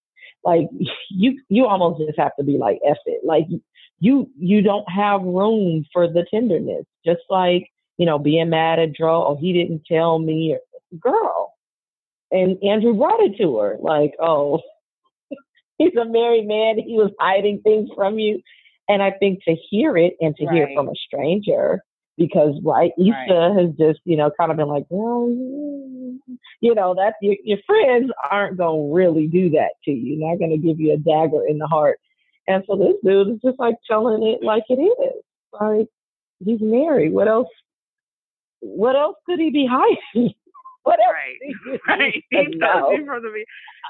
[0.44, 0.68] like
[1.10, 3.22] you you almost just have to be like F it.
[3.24, 3.46] Like
[4.04, 6.84] you you don't have room for the tenderness.
[7.06, 10.58] Just like, you know, being mad at Dro, oh, he didn't tell me
[11.00, 11.54] girl.
[12.30, 14.60] And Andrew brought it to her, like, oh,
[15.78, 18.42] he's a married man, he was hiding things from you.
[18.90, 20.54] And I think to hear it and to right.
[20.54, 21.82] hear it from a stranger,
[22.18, 23.58] because right, Issa right.
[23.58, 25.30] has just, you know, kind of been like, well,
[26.60, 30.18] you know, that your, your friends aren't gonna really do that to you.
[30.18, 32.00] Not gonna give you a dagger in the heart.
[32.48, 35.24] And so this dude is just like telling it like it is.
[35.60, 35.88] Like
[36.44, 37.14] he's married.
[37.14, 37.50] What else?
[38.60, 40.34] What else could he be hiding?
[40.84, 41.14] what else?
[41.14, 42.24] Right, right.
[42.30, 43.46] He told you from the beginning.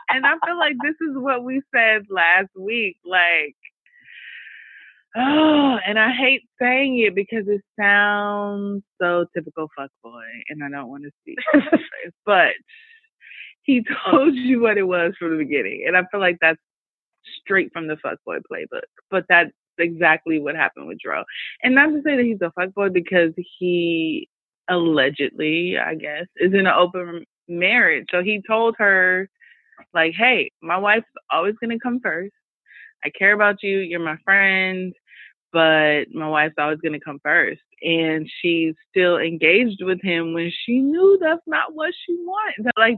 [0.10, 2.98] And I feel like this is what we said last week.
[3.06, 3.56] Like
[5.16, 10.90] Oh, and I hate saying it because it sounds so typical fuckboy, and I don't
[10.90, 11.38] want to speak,
[12.26, 12.52] but
[13.64, 16.60] he told you what it was from the beginning, and I feel like that's
[17.42, 18.84] straight from the fuckboy playbook.
[19.12, 21.24] But that's exactly what happened with Dro,
[21.64, 24.30] and not to say that he's a fuckboy because he
[24.70, 28.06] allegedly, I guess, is in an open marriage.
[28.12, 29.30] So he told her,
[29.94, 32.34] like, "Hey, my wife's always gonna come first.
[33.04, 33.80] I care about you.
[33.80, 34.94] You're my friend
[35.54, 37.62] but my wife's always going to come first.
[37.84, 42.72] And she's still engaged with him when she knew that's not what she wanted.
[42.78, 42.98] Like,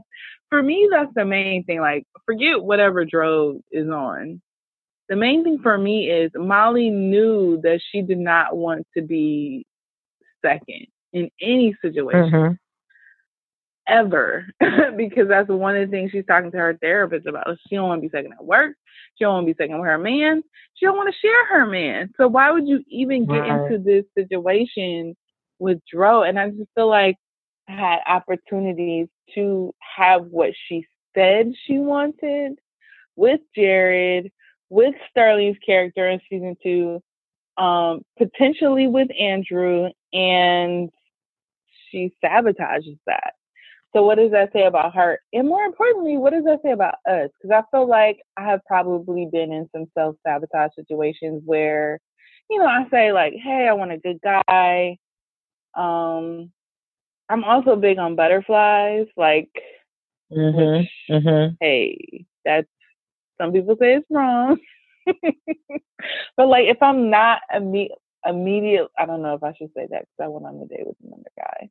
[0.49, 1.81] for me, that's the main thing.
[1.81, 4.41] Like, forget whatever Dro is on.
[5.09, 9.65] The main thing for me is Molly knew that she did not want to be
[10.43, 12.31] second in any situation.
[12.31, 12.53] Mm-hmm
[13.87, 14.45] ever
[14.97, 17.57] because that's one of the things she's talking to her therapist about.
[17.67, 18.75] She don't want to be second at work.
[19.15, 20.43] She don't want to be second with her man.
[20.75, 22.11] She don't want to share her man.
[22.17, 23.71] So why would you even get right.
[23.71, 25.15] into this situation
[25.59, 26.23] with Dro?
[26.23, 27.15] And I just feel like
[27.67, 30.85] I had opportunities to have what she
[31.15, 32.59] said she wanted
[33.15, 34.31] with Jared,
[34.69, 37.01] with Sterling's character in season two,
[37.57, 40.89] um, potentially with Andrew, and
[41.89, 43.33] she sabotages that.
[43.95, 45.19] So what does that say about her?
[45.31, 47.29] And more importantly, what does that say about us?
[47.41, 52.01] Because I feel like I have probably been in some self sabotage situations where,
[52.49, 54.97] you know, I say like, "Hey, I want a good guy."
[55.75, 56.51] Um,
[57.29, 59.07] I'm also big on butterflies.
[59.15, 59.49] Like,
[60.29, 61.53] mm-hmm, which, mm-hmm.
[61.61, 62.67] hey, that's
[63.39, 64.57] some people say it's wrong,
[66.35, 67.95] but like if I'm not a imme-
[68.25, 70.85] immediate, I don't know if I should say that because I went on a date
[70.85, 71.69] with another guy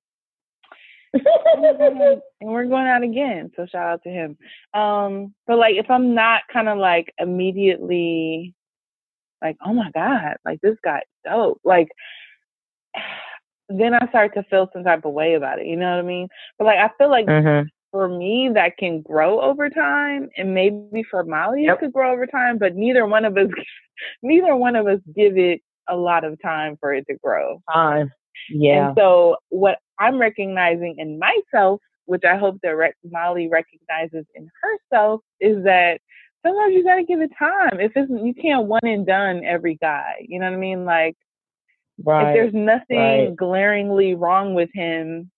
[1.15, 3.51] and we're going out again.
[3.57, 4.37] So shout out to him.
[4.75, 8.55] Um, but like if I'm not kind of like immediately
[9.43, 11.89] like, oh my God, like this got dope, like
[13.69, 15.67] then I start to feel some type of way about it.
[15.67, 16.29] You know what I mean?
[16.59, 17.67] But like I feel like mm-hmm.
[17.93, 21.77] for me that can grow over time and maybe for Molly yep.
[21.77, 23.49] it could grow over time, but neither one of us
[24.23, 27.61] neither one of us give it a lot of time for it to grow.
[27.73, 28.11] Time.
[28.51, 28.89] Yeah.
[28.89, 34.49] And so what I'm recognizing in myself, which I hope that Re- Molly recognizes in
[34.63, 36.01] herself, is that
[36.45, 37.81] sometimes you got to give it time.
[37.81, 40.85] If it's you can't one and done every guy, you know what I mean?
[40.85, 41.17] Like,
[42.05, 43.37] right, if there's nothing right.
[43.37, 45.31] glaringly wrong with him,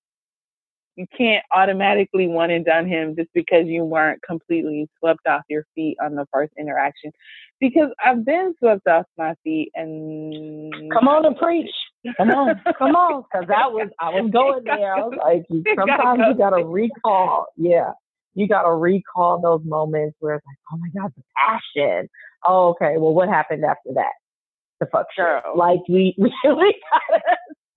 [0.97, 5.66] you can't automatically one and done him just because you weren't completely swept off your
[5.74, 7.12] feet on the first interaction.
[7.61, 11.70] Because I've been swept off my feet and come on and preach.
[12.16, 14.95] Come on, come on, because that was I was going there.
[14.95, 15.45] I was like,
[15.77, 17.93] sometimes you gotta recall, yeah,
[18.35, 22.09] you gotta recall those moments where it's like, oh my god, the passion.
[22.47, 22.95] Oh, okay.
[22.99, 24.12] Well, what happened after that?
[24.81, 25.41] The fuck show.
[25.57, 26.15] Like we
[26.45, 27.23] really gotta.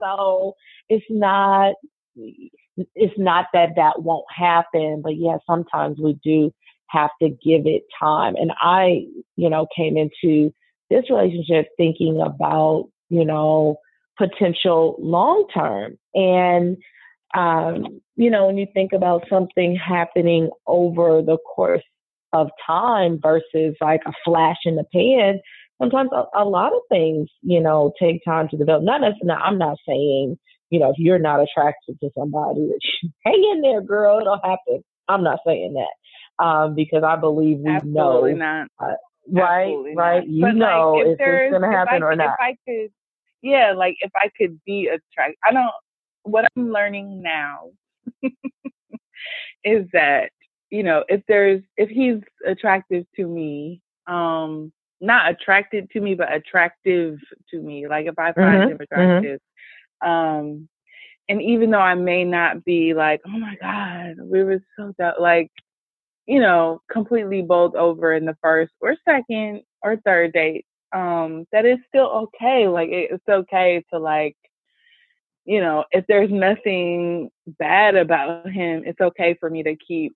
[0.01, 0.53] So
[0.89, 1.75] it's not.
[2.95, 6.51] It's not that that won't happen, but yeah, sometimes we do
[6.89, 8.35] have to give it time.
[8.35, 10.53] And I, you know, came into
[10.89, 13.77] this relationship thinking about, you know,
[14.19, 15.97] potential long term.
[16.13, 16.77] And,
[17.35, 21.83] um, you know, when you think about something happening over the course
[22.33, 25.39] of time versus like a flash in the pan,
[25.81, 28.83] sometimes a, a lot of things, you know, take time to develop.
[28.83, 30.37] Not necessarily, I'm not saying,
[30.69, 32.69] you know, if you're not attracted to somebody,
[33.25, 34.83] hang in there, girl, it'll happen.
[35.07, 38.93] I'm not saying that um, because I believe we Absolutely know, uh,
[39.31, 40.19] right, Absolutely right.
[40.19, 40.29] Not.
[40.29, 42.35] You but know like, if, if it's going to happen I, or not.
[42.39, 42.91] If I could
[43.41, 45.71] yeah, like if I could be attracted, I don't,
[46.23, 47.71] what I'm learning now
[49.63, 50.31] is that,
[50.69, 54.71] you know, if there's, if he's attractive to me, um,
[55.01, 57.17] not attracted to me, but attractive
[57.51, 58.71] to me, like if I find mm-hmm.
[58.71, 58.83] him mm-hmm.
[58.83, 59.39] attractive,
[60.03, 60.09] mm-hmm.
[60.09, 60.69] um,
[61.29, 65.51] and even though I may not be like, oh my God, we were so like,
[66.25, 71.65] you know, completely bowled over in the first or second or third date, um that
[71.65, 74.35] is still okay like it's okay to like
[75.45, 80.13] you know if there's nothing bad about him it's okay for me to keep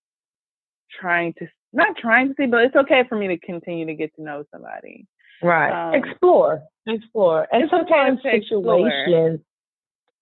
[1.00, 4.16] trying to not trying to see but it's okay for me to continue to get
[4.16, 5.08] to know somebody.
[5.42, 5.72] Right.
[5.72, 6.62] Um, explore.
[6.88, 7.48] explore.
[7.52, 9.42] And sometimes situations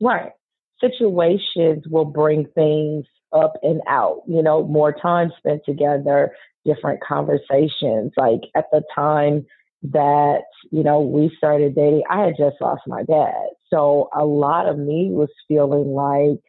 [0.01, 0.31] right
[0.79, 6.33] situations will bring things up and out you know more time spent together
[6.65, 9.45] different conversations like at the time
[9.83, 13.47] that, you know, we started dating, I had just lost my dad.
[13.69, 16.41] So a lot of me was feeling like,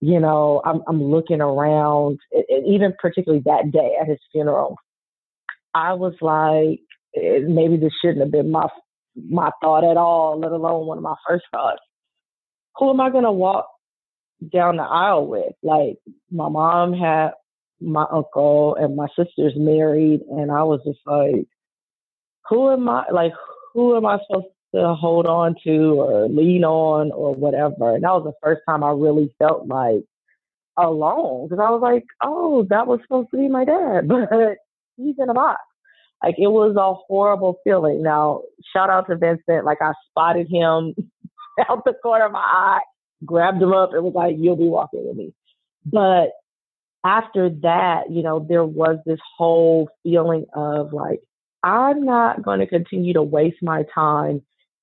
[0.00, 2.18] you know, I'm, I'm looking around,
[2.66, 4.76] even particularly that day at his funeral.
[5.74, 6.80] I was like,
[7.16, 8.68] eh, maybe this shouldn't have been my
[9.16, 11.80] my thought at all, let alone one of my first thoughts.
[12.76, 13.68] Who am I going to walk
[14.52, 15.52] down the aisle with?
[15.62, 15.98] Like,
[16.30, 17.30] my mom had
[17.80, 21.46] my uncle and my sister's married, and I was just like,
[22.48, 23.32] who am I like
[23.72, 27.94] who am I supposed to hold on to or lean on or whatever.
[27.94, 30.02] And that was the first time I really felt like
[30.76, 34.56] alone because I was like, oh, that was supposed to be my dad, but
[34.96, 35.60] he's in a box.
[36.22, 38.02] Like it was a horrible feeling.
[38.02, 38.42] Now,
[38.72, 39.64] shout out to Vincent.
[39.64, 40.94] Like I spotted him
[41.68, 42.80] out the corner of my eye,
[43.24, 45.34] grabbed him up, and was like, "You'll be walking with me."
[45.84, 46.30] But
[47.04, 51.20] after that, you know, there was this whole feeling of like,
[51.64, 54.42] I'm not going to continue to waste my time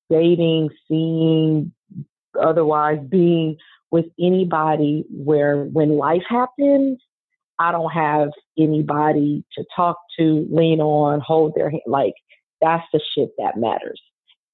[0.09, 1.71] dating, seeing,
[2.41, 3.57] otherwise being
[3.91, 6.99] with anybody where when life happens,
[7.59, 11.83] I don't have anybody to talk to, lean on, hold their hand.
[11.85, 12.13] Like,
[12.61, 14.01] that's the shit that matters.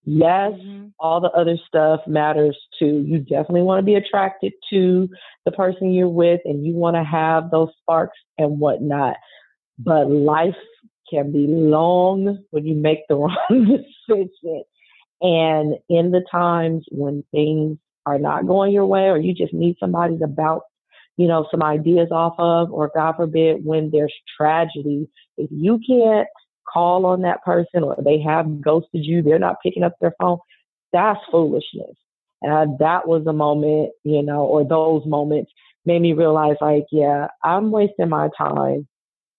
[0.04, 0.88] Yes, mm-hmm.
[0.99, 3.04] all the other stuff matters too.
[3.08, 5.10] You definitely want to be attracted to
[5.45, 9.16] the person you're with and you want to have those sparks and whatnot.
[9.80, 10.56] But life
[11.09, 14.63] can be long when you make the wrong decision.
[15.21, 19.75] And in the times when things are not going your way or you just need
[19.79, 20.63] somebody to bounce,
[21.17, 26.27] you know, some ideas off of, or God forbid, when there's tragedy, if you can't
[26.71, 30.38] call on that person or they have ghosted you, they're not picking up their phone,
[30.93, 31.95] that's foolishness.
[32.41, 35.51] And that was a moment, you know, or those moments
[35.85, 38.88] made me realize like, yeah, I'm wasting my time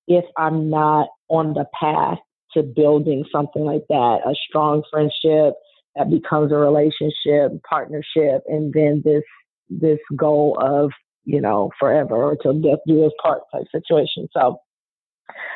[0.09, 2.19] if I'm not on the path
[2.55, 5.55] to building something like that, a strong friendship
[5.97, 9.25] that becomes a relationship, partnership, and then this
[9.69, 10.91] this goal of,
[11.25, 14.29] you know, forever or till death do us part type situation.
[14.33, 14.59] So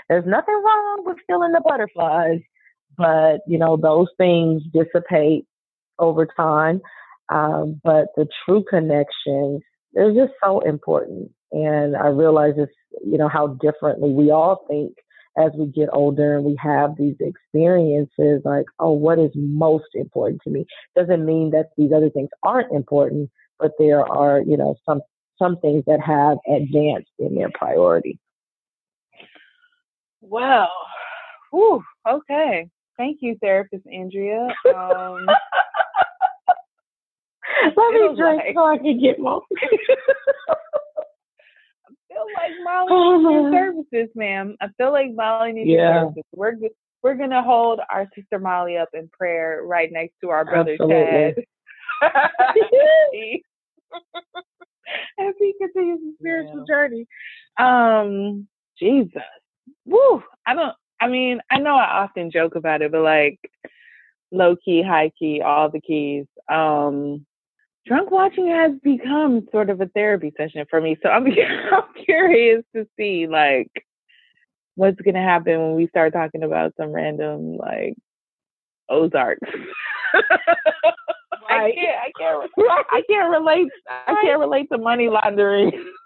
[0.09, 2.40] there's nothing wrong with feeling the butterflies,
[2.97, 5.47] but you know, those things dissipate
[5.99, 6.81] over time.
[7.31, 9.62] Um, but the true connections,
[9.94, 11.31] they're just so important.
[11.53, 12.73] And I realize it's,
[13.05, 14.93] you know, how differently we all think
[15.37, 20.41] as we get older and we have these experiences like, oh, what is most important
[20.45, 20.67] to me?
[20.97, 25.01] Doesn't mean that these other things aren't important, but there are, you know, some
[25.39, 28.19] some things that have advanced in their priority.
[30.21, 30.71] Well,
[31.51, 32.69] whew, okay.
[32.97, 34.49] Thank you, therapist Andrea.
[34.75, 35.27] Um,
[37.65, 39.43] Let me drink like, so I can get more.
[42.12, 43.55] feel like Molly needs
[43.93, 44.56] services, ma'am.
[44.60, 45.76] I feel like Molly needs yeah.
[45.76, 46.24] your services.
[46.32, 46.55] We're
[47.02, 51.47] we're gonna hold our sister Molly up in prayer right next to our brother Absolutely.
[52.02, 52.12] Chad.
[55.18, 56.74] As he continues his spiritual yeah.
[56.74, 57.06] journey.
[57.59, 58.48] Um,
[58.78, 59.22] Jesus.
[59.84, 60.22] Woo.
[60.47, 63.39] I don't I mean, I know I often joke about it, but like
[64.30, 66.26] low key, high key, all the keys.
[66.48, 67.26] Um
[67.87, 70.97] drunk watching has become sort of a therapy session for me.
[71.03, 71.27] So I'm,
[71.73, 73.71] I'm curious to see like
[74.75, 77.95] what's gonna happen when we start talking about some random like
[78.89, 79.49] Ozarks.
[81.49, 82.51] I can't, I can't,
[82.91, 83.69] I can't relate.
[83.89, 85.73] I can't relate to money laundering.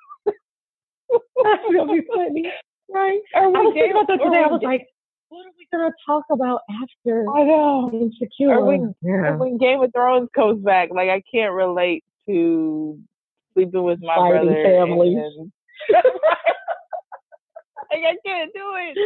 [1.42, 2.52] That's gonna be funny,
[2.90, 3.20] right?
[3.34, 4.42] Or I was thinking about that today.
[4.42, 4.86] I was like,
[5.28, 7.24] what are we gonna talk about after?
[7.34, 7.90] I know.
[7.92, 8.58] Insecure.
[8.58, 9.12] Or when, yeah.
[9.12, 12.98] or when Game of Thrones comes back, like I can't relate to
[13.54, 14.62] sleeping with my Fighting brother.
[14.62, 15.16] families.
[15.16, 15.52] And,
[17.90, 18.98] like I can't do it.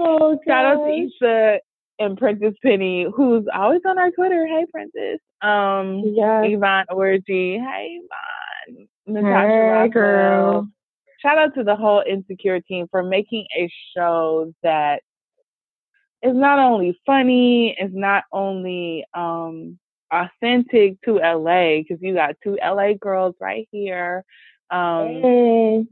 [0.00, 1.60] Oh, Shout out to Issa
[1.98, 4.46] and Princess Penny, who's always on our Twitter.
[4.46, 5.18] Hey, Princess.
[5.42, 6.42] Um, yeah.
[6.42, 7.58] Yvonne Orji.
[7.58, 8.88] Hey, Yvonne.
[9.06, 10.68] Natasha hey, girl.
[11.20, 15.02] Shout out to the whole Insecure team for making a show that
[16.22, 19.78] is not only funny, it's not only um,
[20.12, 24.24] authentic to LA because you got two LA girls right here.
[24.70, 25.86] Um, hey.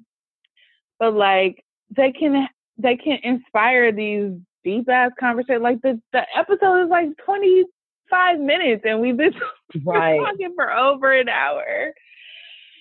[0.98, 1.64] But like
[1.94, 2.48] they can
[2.78, 4.32] they can inspire these
[4.64, 5.62] deep ass conversations.
[5.62, 7.64] Like the the episode is like twenty
[8.10, 9.34] five minutes, and we've been
[9.84, 10.18] right.
[10.18, 11.92] talking for over an hour.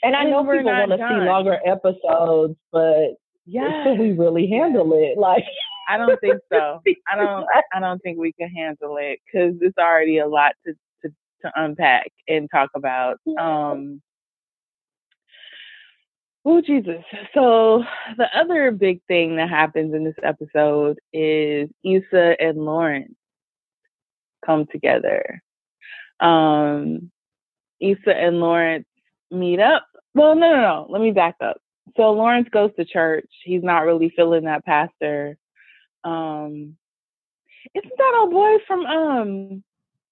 [0.04, 3.16] And I know people want to see longer episodes, but
[3.46, 5.18] yeah, we really handle it?
[5.18, 5.44] Like
[5.88, 6.82] I don't think so.
[7.12, 7.46] I don't.
[7.74, 10.74] I don't think we can handle it because it's already a lot to,
[11.04, 13.20] to to unpack and talk about.
[13.40, 14.02] Um.
[16.46, 17.04] Oh Jesus!
[17.34, 17.84] So
[18.18, 23.16] the other big thing that happens in this episode is Issa and Lawrence
[24.46, 25.42] come together.
[26.20, 27.12] Um,
[27.80, 28.86] Issa and Lawrence
[29.32, 29.86] meet up.
[30.14, 30.88] Well, no, no, no.
[30.90, 31.58] Let me back up.
[31.98, 33.30] So Lawrence goes to church.
[33.44, 35.38] He's not really feeling that pastor
[36.04, 36.76] um
[37.74, 39.64] isn't that old boy from um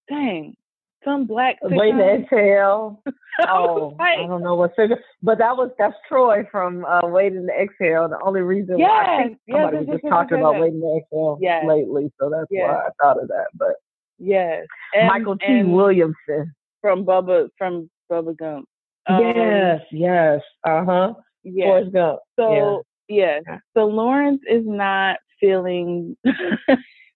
[0.10, 0.56] dang
[1.04, 3.02] some black wait to exhale
[3.48, 7.54] oh I don't know what figure but that was that's Troy from uh waiting to
[7.54, 10.82] exhale the only reason yes, why I think somebody yes, was just talking about waiting
[10.82, 11.66] to exhale yes.
[11.68, 12.68] lately so that's yes.
[12.68, 13.76] why I thought of that but
[14.20, 18.68] yes and, Mykelti Williamson from Bubba from Bubba Gump
[19.08, 21.14] um, yes yes uh-huh
[21.44, 21.66] yes.
[21.66, 23.40] Forrest Gump so yeah.
[23.46, 26.16] yeah so Lawrence is not feeling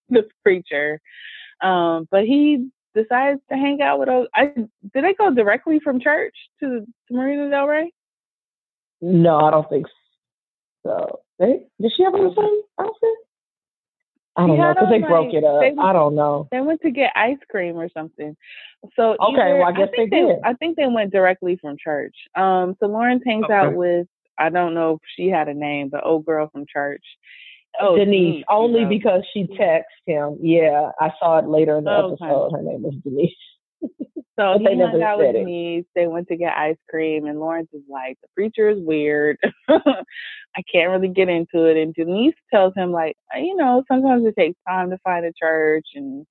[0.10, 1.00] the preacher.
[1.62, 4.10] Um, but he decides to hang out with.
[4.36, 7.94] I did they go directly from church to, to Marina Del Rey?
[9.02, 9.88] No, I don't think
[10.86, 11.20] so.
[11.40, 13.10] They did she have the same outfit?
[14.38, 15.62] I don't know because they like, broke it up.
[15.62, 16.50] They, I don't know.
[16.52, 18.36] They went to get ice cream or something.
[18.96, 20.36] So okay, either, well I guess I they, they, did.
[20.44, 22.16] I think they went directly from church.
[22.36, 23.54] Um, so Lawrence hangs okay.
[23.54, 24.08] out with
[24.38, 27.04] I don't know if she had a name, but old girl from church,
[27.82, 28.90] Oh, Denise, only you know.
[28.90, 30.38] because she texted him.
[30.42, 32.26] Yeah, I saw it later in the oh, episode.
[32.26, 32.56] Okay.
[32.56, 33.32] Her name was Denise.
[34.38, 35.86] So he hung out with Denise.
[35.96, 39.38] They went to get ice cream, and Lawrence is like, "The preacher is weird.
[39.70, 44.36] I can't really get into it." And Denise tells him, like, you know, sometimes it
[44.38, 46.26] takes time to find a church, and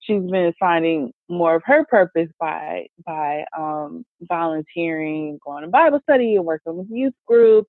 [0.00, 6.36] she's been finding more of her purpose by by um, volunteering, going to Bible study,
[6.36, 7.66] and working with youth group,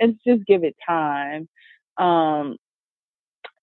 [0.00, 1.48] and just give it time.
[1.98, 2.56] Um,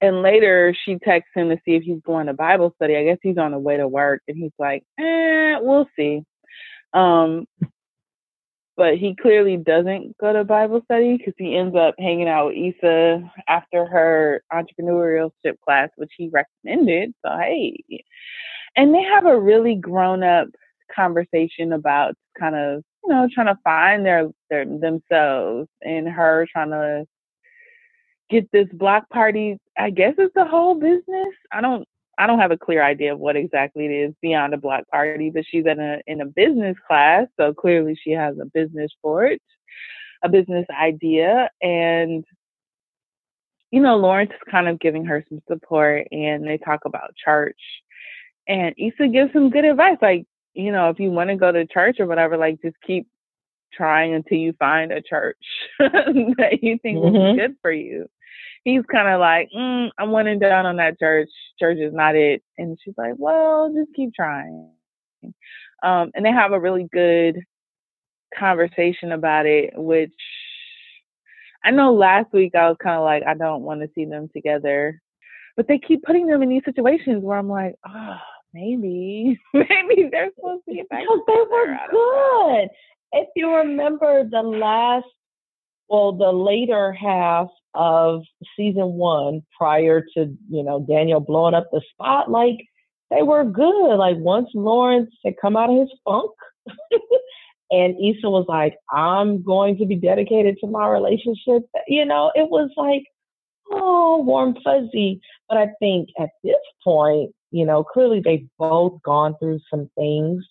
[0.01, 2.95] and later she texts him to see if he's going to Bible study.
[2.95, 6.23] I guess he's on the way to work, and he's like, "Eh, we'll see."
[6.93, 7.45] Um,
[8.77, 12.76] but he clearly doesn't go to Bible study because he ends up hanging out with
[12.81, 17.13] Issa after her entrepreneurship class, which he recommended.
[17.26, 17.84] So hey,
[18.77, 20.47] and they have a really grown up
[20.95, 26.71] conversation about kind of you know trying to find their their themselves and her trying
[26.71, 27.05] to
[28.30, 29.57] get this block party.
[29.77, 31.34] I guess it's the whole business.
[31.51, 31.88] I don't
[32.19, 35.30] I don't have a clear idea of what exactly it is beyond a block party,
[35.30, 39.26] but she's in a in a business class, so clearly she has a business for
[39.26, 39.41] it,
[40.22, 42.26] a business idea, and
[43.72, 47.60] you know Lawrence is kind of giving her some support, and they talk about church,
[48.49, 51.65] and Issa gives some good advice, like you know if you want to go to
[51.68, 53.07] church or whatever, like just keep
[53.72, 55.38] trying until you find a church
[55.80, 56.99] that you think mm-hmm.
[56.99, 57.39] will be mm-hmm.
[57.39, 58.10] good for you
[58.70, 61.30] he's kind of like, mm, I'm one and done on that church.
[61.60, 62.41] Church is not it.
[62.58, 64.72] And she's like, well, just keep trying.
[65.84, 67.40] Um, and they have a really good
[68.38, 70.12] conversation about it, which
[71.64, 74.30] I know last week I was kind of like, I don't want to see them
[74.34, 75.02] together.
[75.58, 78.18] But they keep putting them in these situations where I'm like, oh,
[78.54, 81.02] maybe, maybe they're supposed to get back.
[81.02, 82.70] Because they were good.
[83.12, 85.08] If you remember the last,
[85.90, 88.24] well, the later half of
[88.58, 92.58] season one prior to, you know, Daniel blowing up the spot, like
[93.10, 93.96] they were good.
[93.96, 96.32] Like once Lawrence had come out of his funk
[97.72, 102.50] and Issa was like, I'm going to be dedicated to my relationship, you know, it
[102.50, 103.04] was like,
[103.72, 105.22] oh, warm fuzzy.
[105.48, 110.44] But I think at this point, you know, clearly they've both gone through some things.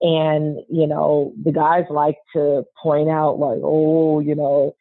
[0.00, 4.74] And, you know, the guys like to point out, like, oh, you know,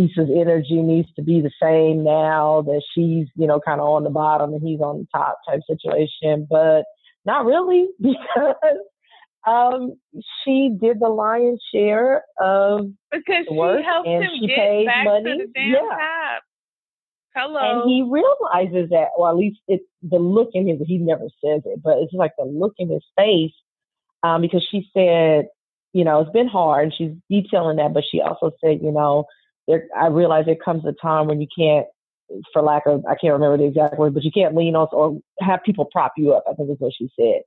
[0.00, 4.04] Issa's energy needs to be the same now that she's, you know, kind of on
[4.04, 6.46] the bottom and he's on the top type situation.
[6.48, 6.84] But
[7.24, 8.56] not really because
[9.46, 9.94] um,
[10.44, 14.56] she did the lion's share of because the work she helped and him she get
[14.56, 15.24] pays back money.
[15.24, 15.80] to the damn yeah.
[15.80, 16.42] top.
[17.34, 17.82] Hello.
[17.82, 20.78] And he realizes that, or at least it's the look in his.
[20.84, 23.52] He never says it, but it's like the look in his face,
[24.22, 25.46] um, because she said,
[25.92, 26.84] you know, it's been hard.
[26.84, 29.26] And she's detailing that, but she also said, you know,
[29.70, 31.86] there, I realize there comes a time when you can't,
[32.52, 35.18] for lack of, I can't remember the exact word, but you can't lean on or
[35.40, 36.44] have people prop you up.
[36.50, 37.42] I think is what she said.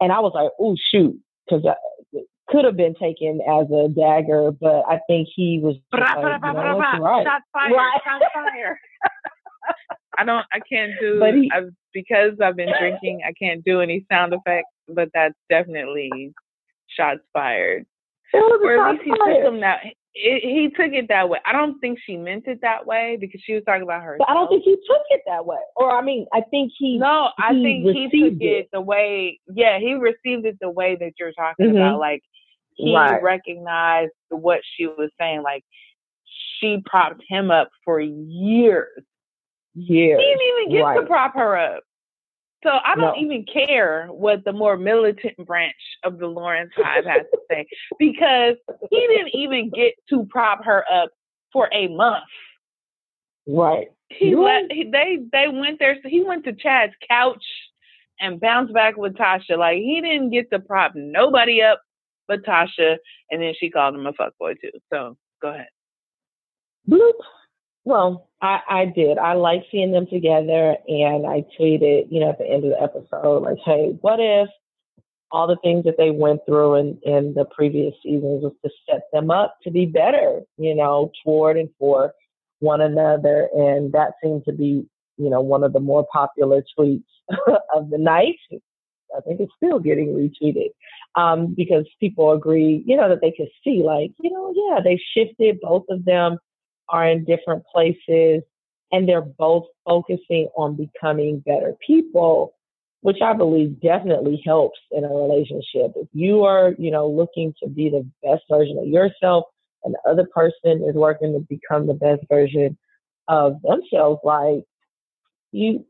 [0.00, 1.64] And I was like, oh shoot, because
[2.12, 6.52] it could have been taken as a dagger, but I think he was like, you
[6.52, 7.26] know, right.
[7.26, 8.00] Shot fire, right.
[8.04, 8.80] shot fire.
[10.18, 13.80] I don't, I can't do, but he, I've, because I've been drinking, I can't do
[13.80, 16.32] any sound effects, but that's definitely
[16.88, 17.84] shots fired.
[18.32, 19.80] Or at least he took them that
[20.18, 21.38] it, he took it that way.
[21.44, 24.18] I don't think she meant it that way because she was talking about her.
[24.26, 25.58] I don't think he took it that way.
[25.76, 26.98] Or I mean, I think he.
[26.98, 28.44] No, I he think he took it.
[28.44, 28.68] it.
[28.72, 29.40] the way.
[29.52, 31.76] Yeah, he received it the way that you're talking mm-hmm.
[31.76, 32.00] about.
[32.00, 32.22] Like
[32.74, 33.22] he right.
[33.22, 35.42] recognized what she was saying.
[35.42, 35.64] Like
[36.58, 38.88] she propped him up for years.
[39.74, 40.18] Years.
[40.18, 41.00] He didn't even get right.
[41.00, 41.82] to prop her up.
[42.66, 43.24] So I don't no.
[43.24, 47.64] even care what the more militant branch of the Lawrence Hive has to say
[47.96, 48.56] because
[48.90, 51.10] he didn't even get to prop her up
[51.52, 52.24] for a month.
[53.46, 53.86] Right.
[54.08, 55.96] He let he, they they went there.
[56.02, 57.44] So he went to Chad's couch
[58.18, 59.56] and bounced back with Tasha.
[59.56, 61.80] Like he didn't get to prop nobody up
[62.26, 62.96] but Tasha,
[63.30, 64.72] and then she called him a fuckboy too.
[64.92, 65.68] So go ahead.
[66.90, 67.12] Bloop.
[67.86, 69.16] Well, I, I did.
[69.16, 72.82] I like seeing them together, and I tweeted, you know, at the end of the
[72.82, 74.48] episode, like, "Hey, what if
[75.30, 79.02] all the things that they went through in in the previous seasons was to set
[79.12, 82.12] them up to be better, you know, toward and for
[82.58, 84.84] one another?" And that seemed to be,
[85.16, 87.04] you know, one of the more popular tweets
[87.72, 88.36] of the night.
[89.16, 90.70] I think it's still getting retweeted
[91.14, 95.00] um, because people agree, you know, that they could see, like, you know, yeah, they
[95.14, 96.38] shifted both of them
[96.88, 98.42] are in different places
[98.92, 102.54] and they're both focusing on becoming better people,
[103.00, 105.92] which I believe definitely helps in a relationship.
[105.96, 109.44] If you are, you know, looking to be the best version of yourself
[109.84, 112.76] and the other person is working to become the best version
[113.28, 114.64] of themselves, like
[115.52, 115.84] you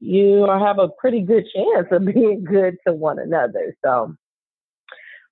[0.00, 3.76] you have a pretty good chance of being good to one another.
[3.84, 4.16] So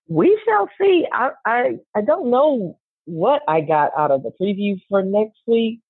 [0.08, 1.06] we shall see.
[1.12, 5.80] I I, I don't know what I got out of the preview for next week.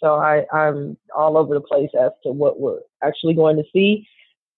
[0.00, 4.06] So I, I'm all over the place as to what we're actually going to see.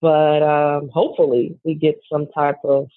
[0.00, 2.88] But um, hopefully we get some type of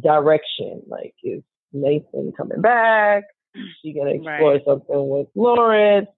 [0.00, 0.82] direction.
[0.86, 1.42] Like is
[1.72, 3.24] Nathan coming back?
[3.54, 4.62] Is she gonna explore right.
[4.66, 6.08] something with Lawrence?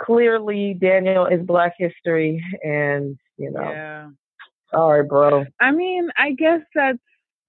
[0.00, 4.08] Clearly Daniel is black history and you know yeah.
[4.72, 5.44] sorry bro.
[5.60, 6.98] I mean, I guess that's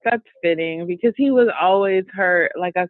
[0.04, 2.52] that's fitting because he was always hurt.
[2.60, 2.88] like I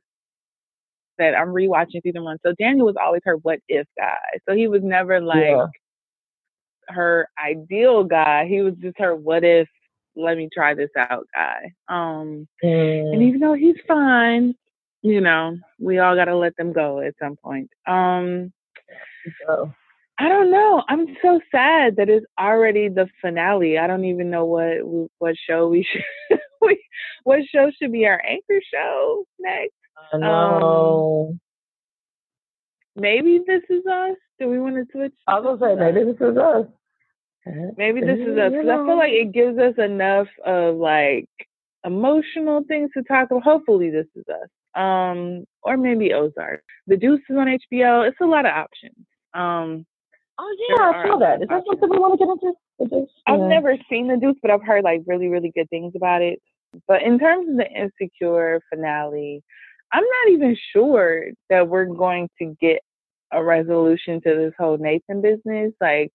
[1.19, 2.37] said, I'm rewatching season one.
[2.45, 4.17] So Daniel was always her what if guy.
[4.47, 5.67] So he was never like yeah.
[6.89, 8.45] her ideal guy.
[8.47, 9.67] He was just her what if
[10.15, 11.71] let me try this out guy.
[11.87, 13.13] Um mm.
[13.13, 14.53] and even though he's fine,
[15.01, 17.69] you know, we all gotta let them go at some point.
[17.87, 18.51] Um
[19.47, 19.73] so.
[20.19, 20.83] I don't know.
[20.89, 23.79] I'm so sad that it's already the finale.
[23.79, 26.81] I don't even know what what show we should we,
[27.23, 29.73] what show should be our anchor show next.
[30.11, 31.27] I know.
[31.31, 31.39] Um,
[32.95, 34.17] maybe this is us.
[34.39, 35.13] Do we want to switch?
[35.27, 36.65] I was gonna say maybe this is us.
[37.77, 41.29] Maybe this is us because I feel like it gives us enough of like
[41.85, 43.43] emotional things to talk about.
[43.43, 44.49] Hopefully, this is us.
[44.75, 46.63] Um, or maybe Ozark.
[46.87, 48.07] The Deuce is on HBO.
[48.07, 49.05] It's a lot of options.
[49.33, 49.85] Um,
[50.39, 51.41] oh yeah, I saw that.
[51.41, 52.53] Is that something we want to get into?
[52.79, 53.47] The I've yeah.
[53.47, 56.41] never seen the Deuce, but I've heard like really, really good things about it.
[56.87, 59.43] But in terms of the Insecure finale,
[59.93, 62.79] I'm not even sure that we're going to get
[63.31, 65.73] a resolution to this whole Nathan business.
[65.79, 66.11] Like,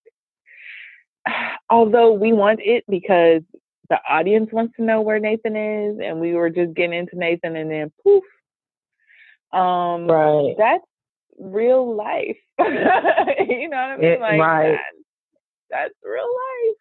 [1.70, 3.42] although we want it because
[3.88, 7.56] the audience wants to know where Nathan is, and we were just getting into Nathan,
[7.56, 8.24] and then poof.
[9.52, 10.54] Um, right.
[10.58, 10.84] That's
[11.38, 12.36] real life.
[12.58, 14.10] you know what I mean?
[14.10, 14.72] It, like right.
[14.72, 14.80] that,
[15.70, 16.76] that's real life.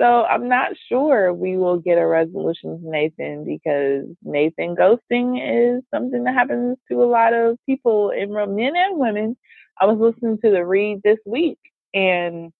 [0.00, 5.38] So I'm not sure we will get a resolution to Nathan because Nathan ghosting
[5.76, 9.36] is something that happens to a lot of people in men and women.
[9.80, 11.58] I was listening to the read this week
[11.92, 12.52] and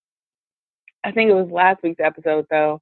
[1.03, 2.81] I think it was last week's episode though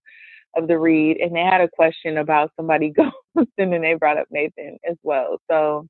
[0.55, 2.93] of the read and they had a question about somebody
[3.37, 5.41] ghosting and they brought up Nathan as well.
[5.51, 5.89] So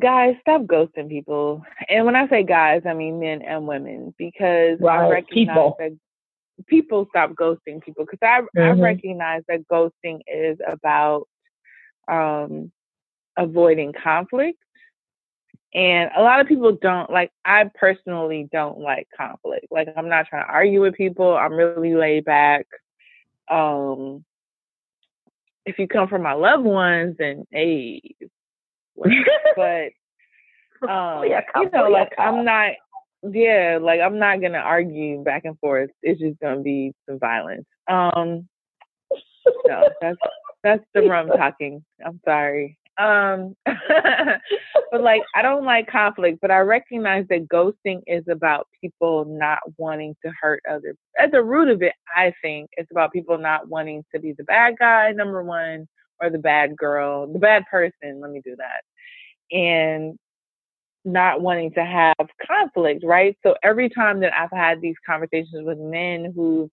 [0.00, 1.64] guys, stop ghosting people.
[1.88, 5.06] And when I say guys, I mean men and women because right.
[5.06, 5.76] I recognize people.
[5.80, 5.90] that
[6.66, 8.60] people stop ghosting people because I, mm-hmm.
[8.60, 11.28] I recognize that ghosting is about
[12.08, 12.72] um,
[13.36, 14.58] avoiding conflict.
[15.72, 19.66] And a lot of people don't like, I personally don't like conflict.
[19.70, 21.36] Like, I'm not trying to argue with people.
[21.36, 22.66] I'm really laid back.
[23.48, 24.24] Um,
[25.64, 28.16] if you come from my loved ones, then hey,
[29.56, 29.90] but
[30.88, 32.72] um, yeah, you know, like I'm not
[33.22, 35.90] yeah, like I'm not gonna argue back and forth.
[36.02, 37.66] It's just gonna be some violence.
[37.88, 38.48] Um,
[39.66, 40.18] no, that's
[40.62, 41.84] that's the rum talking.
[42.04, 42.78] I'm sorry.
[42.98, 49.24] Um, but like I don't like conflict, but I recognize that ghosting is about people
[49.26, 50.96] not wanting to hurt others.
[51.18, 54.44] At the root of it, I think it's about people not wanting to be the
[54.44, 55.88] bad guy, number one,
[56.20, 58.20] or the bad girl, the bad person.
[58.20, 59.56] Let me do that.
[59.56, 60.18] And
[61.04, 62.14] not wanting to have
[62.46, 63.36] conflict, right?
[63.44, 66.70] So every time that I've had these conversations with men who've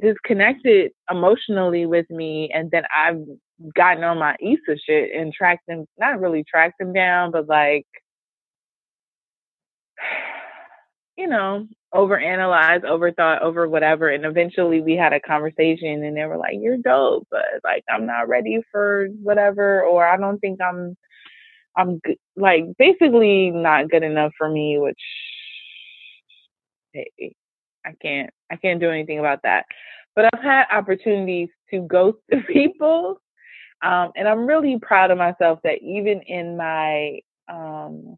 [0.00, 3.20] disconnected emotionally with me and then I've
[3.76, 7.86] gotten on my Issa shit and tracked them not really tracked them down, but like
[11.16, 14.08] you know, overanalyze, overthought, over whatever.
[14.08, 18.06] And eventually we had a conversation and they were like, You're dope, but like I'm
[18.06, 20.96] not ready for whatever or I don't think I'm
[21.76, 22.00] I'm
[22.36, 24.98] like basically not good enough for me, which
[26.92, 27.34] hey,
[27.84, 29.66] I can't I can't do anything about that.
[30.16, 32.18] But I've had opportunities to ghost
[32.48, 33.20] people,
[33.82, 38.16] um, and I'm really proud of myself that even in my um,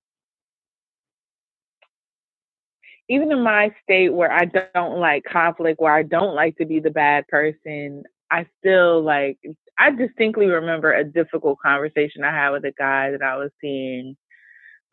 [3.08, 6.80] even in my state where I don't like conflict, where I don't like to be
[6.80, 9.38] the bad person, I still like
[9.78, 14.16] I distinctly remember a difficult conversation I had with a guy that I was seeing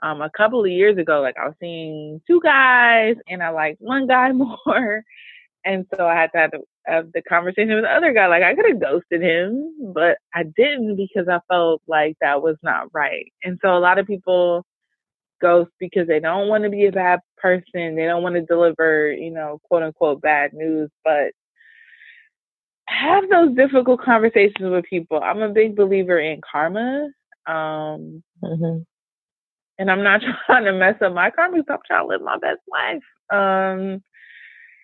[0.03, 1.21] um, a couple of years ago.
[1.21, 5.03] Like I was seeing two guys and I liked one guy more.
[5.65, 8.27] And so I had to have the, have the conversation with the other guy.
[8.27, 12.57] Like I could have ghosted him, but I didn't because I felt like that was
[12.63, 13.31] not right.
[13.43, 14.65] And so a lot of people
[15.41, 17.95] ghost because they don't want to be a bad person.
[17.95, 21.31] They don't want to deliver, you know, quote unquote bad news, but
[22.87, 25.21] have those difficult conversations with people.
[25.23, 27.09] I'm a big believer in karma.
[27.45, 28.79] Um, mm-hmm.
[29.77, 31.57] and I'm not trying to mess up my karma.
[31.57, 33.03] I'm trying to live my best life.
[33.31, 34.03] Um,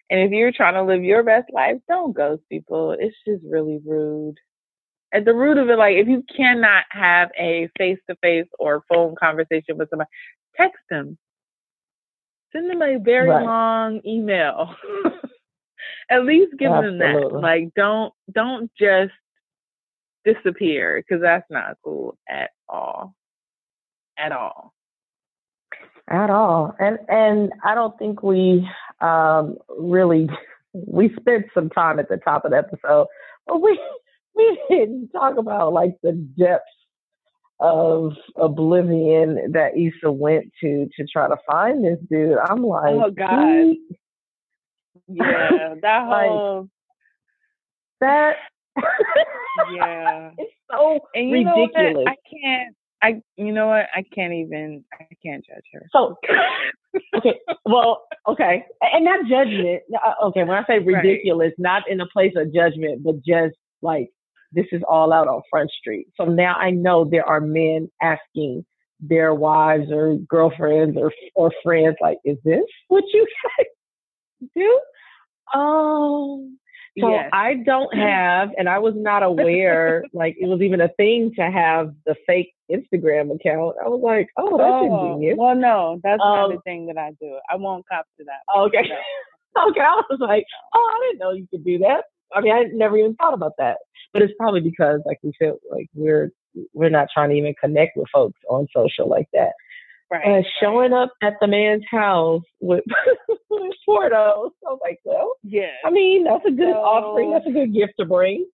[0.10, 2.96] and if you're trying to live your best life, don't ghost people.
[2.98, 4.36] It's just really rude.
[5.14, 8.84] At the root of it, like if you cannot have a face to face or
[8.90, 10.10] phone conversation with somebody,
[10.56, 11.18] text them.
[12.52, 13.44] Send them a very right.
[13.44, 14.76] long email.
[16.10, 17.00] At least give Absolutely.
[17.00, 17.40] them that.
[17.40, 19.14] Like don't don't just
[20.26, 23.16] disappear because that's not cool at all.
[24.18, 24.74] At all.
[26.10, 26.76] At all.
[26.80, 28.68] And and I don't think we
[29.02, 30.30] um really
[30.74, 33.08] we spent some time at the top of the episode,
[33.46, 33.80] but we
[34.36, 36.66] we didn't talk about like the depths
[37.60, 42.38] of oblivion that Issa went to to try to find this dude.
[42.38, 43.76] I'm like, oh god,
[45.10, 46.70] yeah, that whole like,
[48.02, 48.36] that.
[49.74, 52.06] yeah, it's so and ridiculous.
[52.08, 52.76] I can't.
[53.02, 53.86] I you know what?
[53.96, 54.84] I can't even.
[54.94, 55.86] I can't judge her.
[55.92, 56.18] So
[57.18, 59.84] okay, well, okay, and not judgment.
[59.94, 61.60] Uh, okay, when I say ridiculous, right.
[61.60, 64.10] not in a place of judgment, but just like
[64.52, 66.08] this is all out on Front Street.
[66.16, 68.66] So now I know there are men asking
[69.00, 73.26] their wives or girlfriends or or friends, like, is this what you
[74.56, 74.80] do?
[75.54, 76.60] Um,
[77.00, 77.30] so yes.
[77.32, 81.50] I don't have, and I was not aware, like it was even a thing to
[81.50, 83.76] have the fake Instagram account.
[83.84, 85.38] I was like, oh, that's oh, ingenious.
[85.38, 87.38] Well, no, that's um, not the thing that I do.
[87.50, 88.60] I won't cop to that.
[88.60, 88.80] Okay.
[89.70, 89.82] okay.
[89.82, 92.04] I was like, oh, I didn't know you could do that.
[92.34, 93.78] I mean, I never even thought about that.
[94.14, 96.32] But it's probably because, like we feel like we're
[96.74, 99.52] we're not trying to even connect with folks on social like that.
[100.12, 100.28] Uh, right.
[100.28, 102.84] And showing up at the man's house with,
[103.50, 104.52] with Porto.
[104.64, 105.72] So like, well, yeah.
[105.86, 107.32] I mean, that's a good so, offering.
[107.32, 108.46] That's a good gift to bring.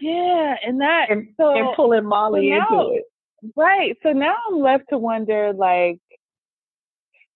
[0.00, 3.04] Yeah, and that and, so, and pulling Molly so now, into it.
[3.56, 3.96] Right.
[4.02, 5.98] So now I'm left to wonder, like,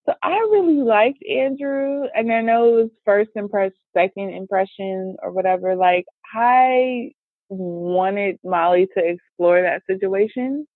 [0.06, 5.32] so I really liked Andrew, and I know it was first impression, second impression, or
[5.32, 5.76] whatever.
[5.76, 7.12] Like, I
[7.48, 10.66] wanted Molly to explore that situation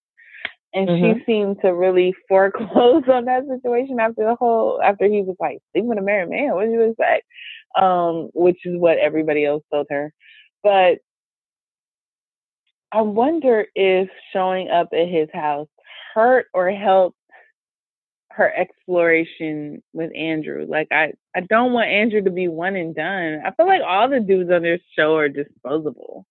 [0.77, 1.19] and mm-hmm.
[1.19, 5.59] she seemed to really foreclose on that situation after the whole after he was like
[5.73, 7.25] sleeping with a married man what do you expect?
[7.81, 10.13] Um which is what everybody else told her.
[10.63, 10.99] But
[12.93, 15.69] i wonder if showing up at his house
[16.15, 17.17] hurt or helped
[18.31, 20.67] her exploration with andrew.
[20.69, 23.41] Like i i don't want andrew to be one and done.
[23.45, 26.27] I feel like all the dudes on this show are disposable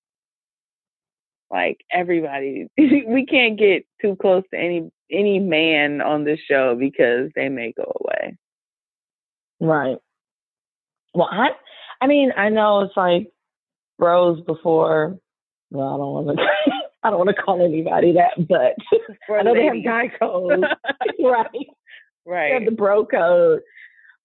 [1.51, 7.30] like everybody we can't get too close to any any man on this show because
[7.35, 8.38] they may go away
[9.61, 9.97] right
[11.13, 11.49] well i
[12.01, 13.27] i mean i know it's like
[13.99, 15.17] bros before
[15.72, 16.43] well i don't want to
[17.03, 18.76] i don't want to call anybody that but
[19.35, 20.63] i know they have guy code
[21.19, 21.47] right
[22.26, 23.61] right they have the bro code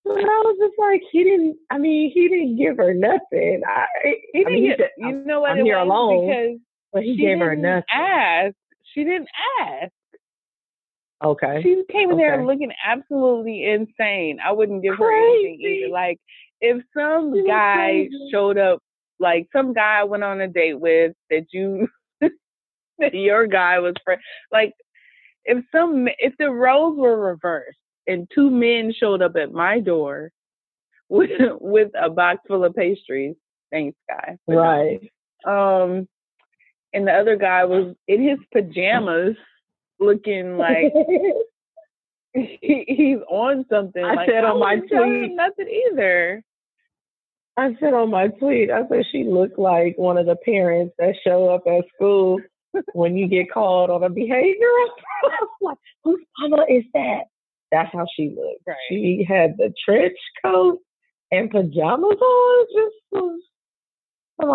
[0.02, 1.59] but I was just like, he didn't.
[1.68, 3.60] I mean, he didn't give her nothing.
[3.66, 3.84] I,
[4.32, 4.47] he didn't.
[4.47, 5.51] I mean, get, you know what?
[5.51, 6.59] I'm here alone because
[6.93, 7.85] but he gave her nothing.
[7.93, 8.55] Ask.
[8.95, 9.29] She didn't
[9.61, 9.93] ask.
[11.23, 11.61] Okay.
[11.62, 12.23] She came in okay.
[12.23, 14.39] there looking absolutely insane.
[14.45, 15.05] I wouldn't give Crazy.
[15.05, 15.93] her anything either.
[15.93, 16.19] Like
[16.61, 18.81] if some she guy showed up,
[19.19, 21.89] like some guy I went on a date with that you
[22.21, 24.73] that your guy was friend, like
[25.45, 30.31] if some if the roles were reversed and two men showed up at my door
[31.11, 31.31] with
[31.61, 33.37] with a box full of pastries,
[33.71, 34.39] thanks, guy.
[34.47, 35.01] Right.
[35.47, 36.09] Um,
[36.93, 39.37] and the other guy was in his pajamas
[39.99, 40.93] looking like
[42.35, 44.05] he, he's on something.
[44.05, 46.43] I like, said on my tweet nothing either.
[47.57, 51.15] I said on my tweet, I said she looked like one of the parents that
[51.25, 52.41] show up at school
[52.93, 54.69] when you get called on a behavior.
[55.61, 57.25] like, whose mama is that?
[57.73, 58.62] That's how she looked.
[58.67, 58.77] Right.
[58.89, 60.79] She had the trench coat
[61.31, 62.67] and pajamas on.
[62.75, 63.41] Just was,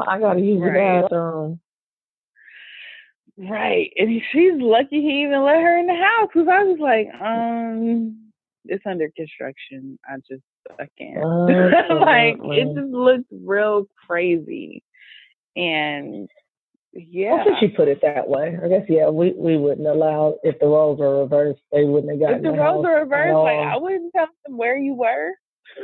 [0.08, 1.02] I gotta use right.
[1.02, 1.60] the bathroom.
[3.38, 3.92] Right.
[3.98, 8.32] And she's lucky he even let her in the house because I was like, um,
[8.66, 10.00] it's under construction.
[10.08, 10.44] I just,
[10.80, 11.22] I can't.
[12.02, 14.84] like, it just looks real crazy.
[15.56, 16.30] And
[16.94, 17.40] yeah.
[17.42, 18.58] I think she put it that way.
[18.64, 22.22] I guess, yeah, we, we wouldn't allow, if the roles were reversed, they wouldn't have
[22.22, 25.32] gotten If the, the roles were reversed, like, I wouldn't tell them where you were.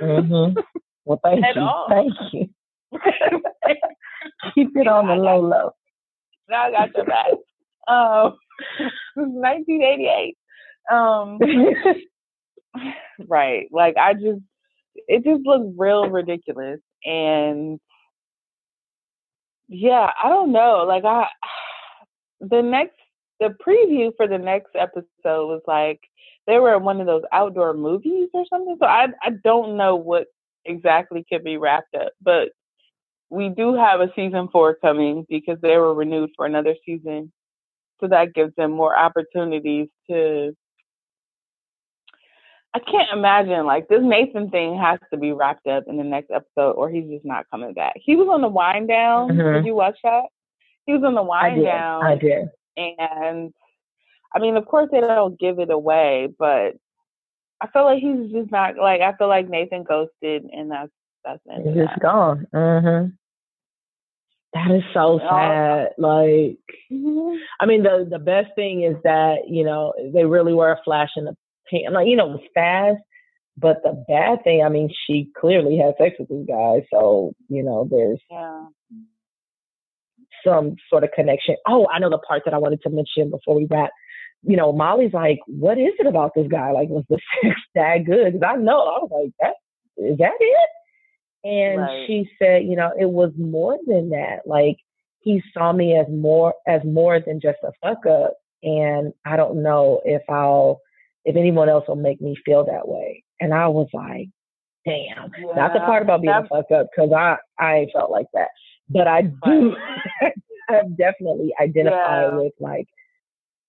[0.01, 0.59] Mm-hmm.
[1.03, 1.61] Well, thank At you.
[1.61, 1.87] All.
[1.89, 2.49] Thank you.
[4.55, 5.71] Keep it on the low low.
[6.51, 7.31] Now I got your back.
[7.87, 8.37] Um,
[9.15, 10.37] 1988.
[10.91, 11.39] Um,
[13.27, 13.67] right.
[13.71, 14.41] Like I just,
[15.07, 17.79] it just looks real ridiculous, and
[19.69, 20.83] yeah, I don't know.
[20.87, 21.27] Like I,
[22.41, 22.97] the next
[23.39, 25.07] the preview for the next episode
[25.47, 25.99] was like
[26.47, 28.75] they were in one of those outdoor movies or something.
[28.79, 30.27] So I I don't know what
[30.65, 32.49] exactly could be wrapped up, but
[33.31, 37.31] we do have a season four coming because they were renewed for another season.
[38.01, 40.55] So that gives them more opportunities to
[42.73, 46.31] I can't imagine like this Nathan thing has to be wrapped up in the next
[46.31, 47.93] episode or he's just not coming back.
[47.95, 49.31] He was on the wind down.
[49.31, 49.55] Mm-hmm.
[49.55, 50.23] Did you watch that?
[50.85, 51.63] He was on the wind I did.
[51.63, 52.05] down.
[52.05, 52.49] I did.
[52.77, 53.53] And
[54.33, 56.75] I mean, of course they don't give it away, but
[57.61, 60.91] I feel like he's just not like I feel like Nathan ghosted and that's
[61.23, 61.67] that's it.
[61.67, 62.47] He's just gone.
[62.53, 63.11] Mm-hmm.
[64.53, 65.89] That is so sad.
[65.97, 66.59] Like,
[66.91, 67.35] mm-hmm.
[67.59, 71.09] I mean, the the best thing is that you know they really were a flash
[71.15, 71.35] in the
[71.69, 71.93] pan.
[71.93, 73.01] Like, you know, it was fast.
[73.57, 77.63] But the bad thing, I mean, she clearly had sex with this guy, so you
[77.63, 78.65] know, there's yeah.
[80.45, 81.55] some sort of connection.
[81.67, 83.91] Oh, I know the part that I wanted to mention before we wrap.
[84.43, 86.71] You know, Molly's like, "What is it about this guy?
[86.71, 89.55] Like, was the sex that good?" Because I know I was like, "That
[90.03, 90.69] is that it?"
[91.43, 92.07] And right.
[92.07, 94.41] she said, you know, it was more than that.
[94.45, 94.77] Like
[95.21, 98.33] he saw me as more as more than just a fuck up.
[98.63, 100.81] And I don't know if I'll
[101.25, 103.23] if anyone else will make me feel that way.
[103.39, 104.29] And I was like,
[104.85, 105.31] damn.
[105.37, 108.49] Yeah, Not the part about being a fuck up, because I I felt like that.
[108.89, 109.75] But I do
[110.69, 112.35] I definitely identify yeah.
[112.35, 112.87] with like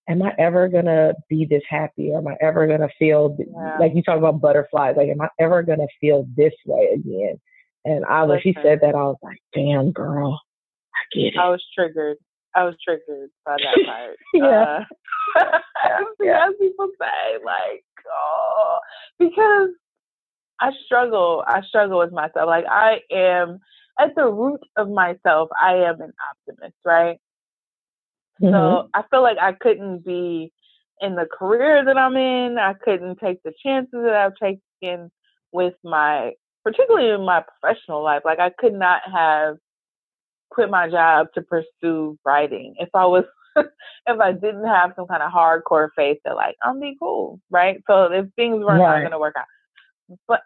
[0.08, 2.10] am I ever gonna be this happy?
[2.10, 3.78] Or am I ever gonna feel yeah.
[3.78, 4.96] like you talk about butterflies?
[4.96, 7.40] Like, am I ever gonna feel this way again?
[7.84, 10.40] And I when she said that, I was like, damn, girl,
[10.94, 11.38] I get it.
[11.38, 12.16] I was triggered.
[12.54, 14.16] I was triggered by that part.
[14.34, 14.84] yeah.
[15.38, 15.58] Uh,
[16.20, 16.46] yeah.
[16.48, 18.78] As people say, like, oh,
[19.18, 19.70] because
[20.60, 21.44] I struggle.
[21.46, 22.46] I struggle with myself.
[22.46, 23.58] Like, I am
[23.98, 25.48] at the root of myself.
[25.60, 27.18] I am an optimist, right?
[28.40, 28.54] Mm-hmm.
[28.54, 30.52] So I feel like I couldn't be
[31.00, 32.58] in the career that I'm in.
[32.58, 34.36] I couldn't take the chances that I've
[34.82, 35.10] taken
[35.52, 36.32] with my
[36.64, 39.56] particularly in my professional life, like I could not have
[40.50, 43.24] quit my job to pursue writing if I was
[43.56, 47.82] if I didn't have some kind of hardcore faith that like I'm be cool, right?
[47.86, 49.00] So if things weren't right.
[49.00, 50.40] going to work out, but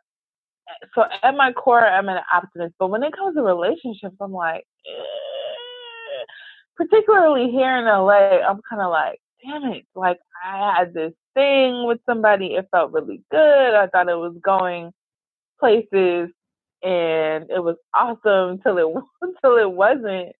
[0.95, 2.75] so at my core, I'm an optimist.
[2.79, 6.25] But when it comes to relationships, I'm like, eh.
[6.77, 11.87] particularly here in LA, I'm kind of like, damn it, like I had this thing
[11.87, 13.75] with somebody, it felt really good.
[13.75, 14.93] I thought it was going
[15.59, 16.31] places
[16.83, 20.33] and it was awesome till it until it wasn't.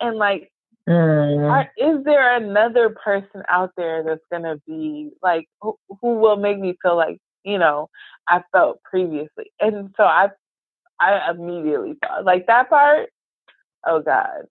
[0.00, 0.50] And like,
[0.88, 1.50] mm.
[1.50, 6.58] are, is there another person out there that's gonna be like who, who will make
[6.58, 7.88] me feel like you know
[8.28, 9.52] I felt previously?
[9.60, 10.28] And so I,
[11.00, 13.10] I immediately thought like that part.
[13.86, 14.44] Oh God,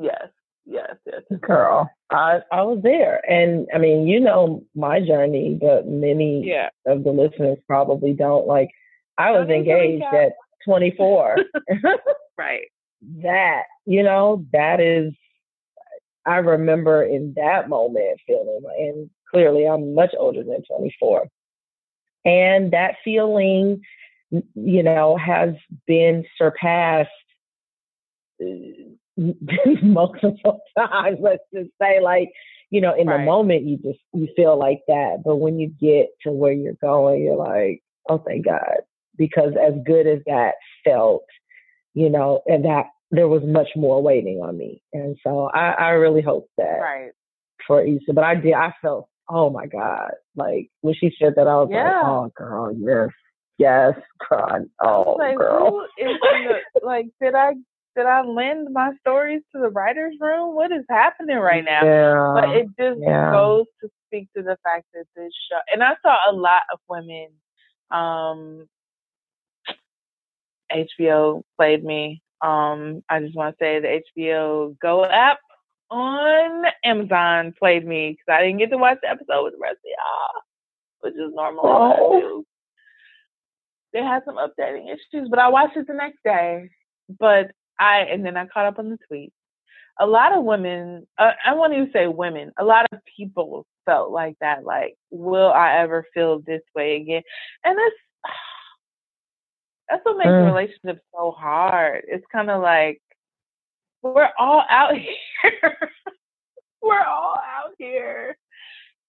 [0.00, 0.28] yes,
[0.66, 1.22] yes, yes.
[1.40, 6.68] Girl, I I was there, and I mean, you know my journey, but many yeah.
[6.86, 8.46] of the listeners probably don't.
[8.46, 8.70] Like,
[9.18, 10.32] I was engaged at
[10.64, 11.36] 24.
[12.38, 12.66] right.
[13.22, 15.12] That, you know, that is,
[16.24, 21.26] I remember in that moment feeling, and clearly I'm much older than 24.
[22.24, 23.82] And that feeling,
[24.30, 25.54] you know, has
[25.86, 27.10] been surpassed
[28.40, 28.46] uh,
[29.82, 31.18] multiple times.
[31.20, 32.30] Let's just say, like,
[32.70, 33.18] you know, in right.
[33.18, 36.74] the moment you just you feel like that, but when you get to where you're
[36.80, 38.78] going, you're like, oh, thank God,
[39.16, 41.24] because as good as that felt,
[41.94, 44.82] you know, and that there was much more waiting on me.
[44.92, 47.10] And so I, I really hope that right.
[47.66, 48.12] for Issa.
[48.14, 50.12] But I did I felt, oh my God.
[50.34, 52.00] Like when she said that I was yeah.
[52.00, 53.10] like, Oh girl, yes.
[53.58, 53.92] Yes,
[54.30, 54.62] God.
[54.80, 55.86] Oh like, girl.
[55.98, 57.52] The, like did I
[57.94, 60.54] did I lend my stories to the writer's room?
[60.54, 61.84] What is happening right now?
[61.84, 63.30] Yeah, but it just yeah.
[63.30, 66.78] goes to speak to the fact that this show and I saw a lot of
[66.88, 67.28] women
[67.90, 68.66] um
[70.74, 72.22] HBO played me.
[72.40, 75.38] Um, I just want to say the HBO Go app
[75.90, 79.76] on Amazon played me because I didn't get to watch the episode with the rest
[79.76, 80.42] of y'all,
[81.00, 81.62] which is normal.
[81.64, 82.44] Oh.
[83.92, 86.70] They had some updating issues, but I watched it the next day.
[87.20, 89.32] But I and then I caught up on the tweets.
[90.00, 94.10] A lot of women, uh, I won't even say women, a lot of people felt
[94.10, 94.64] like that.
[94.64, 97.22] Like, will I ever feel this way again?
[97.64, 97.96] And it's
[99.88, 100.46] that's what makes mm.
[100.46, 102.04] relationships so hard.
[102.08, 103.00] It's kind of like
[104.02, 104.92] we're all out
[105.42, 105.90] here.
[106.82, 108.36] we're all out here.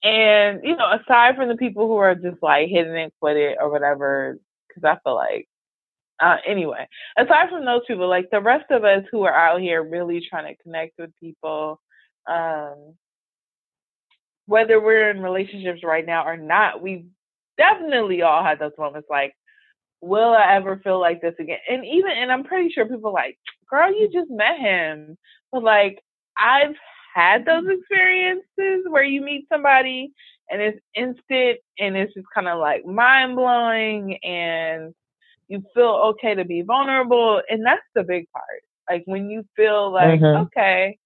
[0.03, 3.57] And, you know, aside from the people who are just like hitting and quit it
[3.59, 4.37] or whatever,
[4.67, 5.47] because I feel like,
[6.19, 6.87] uh, anyway,
[7.17, 10.53] aside from those people, like the rest of us who are out here really trying
[10.53, 11.79] to connect with people,
[12.29, 12.95] um,
[14.45, 17.05] whether we're in relationships right now or not, we
[17.57, 19.33] definitely all had those moments like,
[20.03, 21.59] will I ever feel like this again?
[21.69, 23.38] And even, and I'm pretty sure people like,
[23.69, 25.17] girl, you just met him.
[25.51, 26.03] But like,
[26.38, 26.75] I've
[27.15, 30.11] had those experiences where you meet somebody
[30.49, 34.93] and it's instant and it's just kind of like mind blowing and
[35.47, 37.41] you feel okay to be vulnerable.
[37.49, 38.61] And that's the big part.
[38.89, 40.43] Like when you feel like, mm-hmm.
[40.43, 40.97] okay,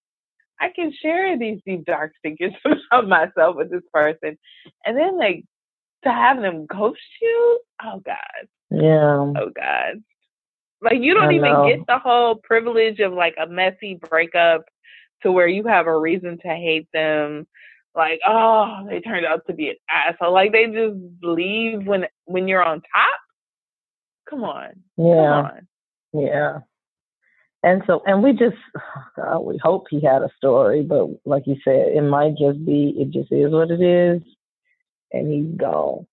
[0.59, 2.55] I can share these deep dark secrets
[2.91, 4.39] about myself with this person.
[4.85, 5.43] And then like
[6.03, 8.47] to have them ghost you, oh God.
[8.69, 9.33] Yeah.
[9.37, 10.03] Oh God.
[10.81, 11.67] Like you don't I even know.
[11.67, 14.65] get the whole privilege of like a messy breakup
[15.23, 17.47] to where you have a reason to hate them.
[17.95, 20.33] Like, oh, they turned out to be an asshole.
[20.33, 23.19] Like they just leave when when you're on top.
[24.29, 24.83] Come on.
[24.97, 25.05] Yeah.
[25.15, 25.67] Come on.
[26.13, 26.59] Yeah.
[27.63, 31.47] And so, and we just, oh, God, we hope he had a story, but like
[31.47, 34.21] you said, it might just be, it just is what it is,
[35.11, 36.05] and he's gone.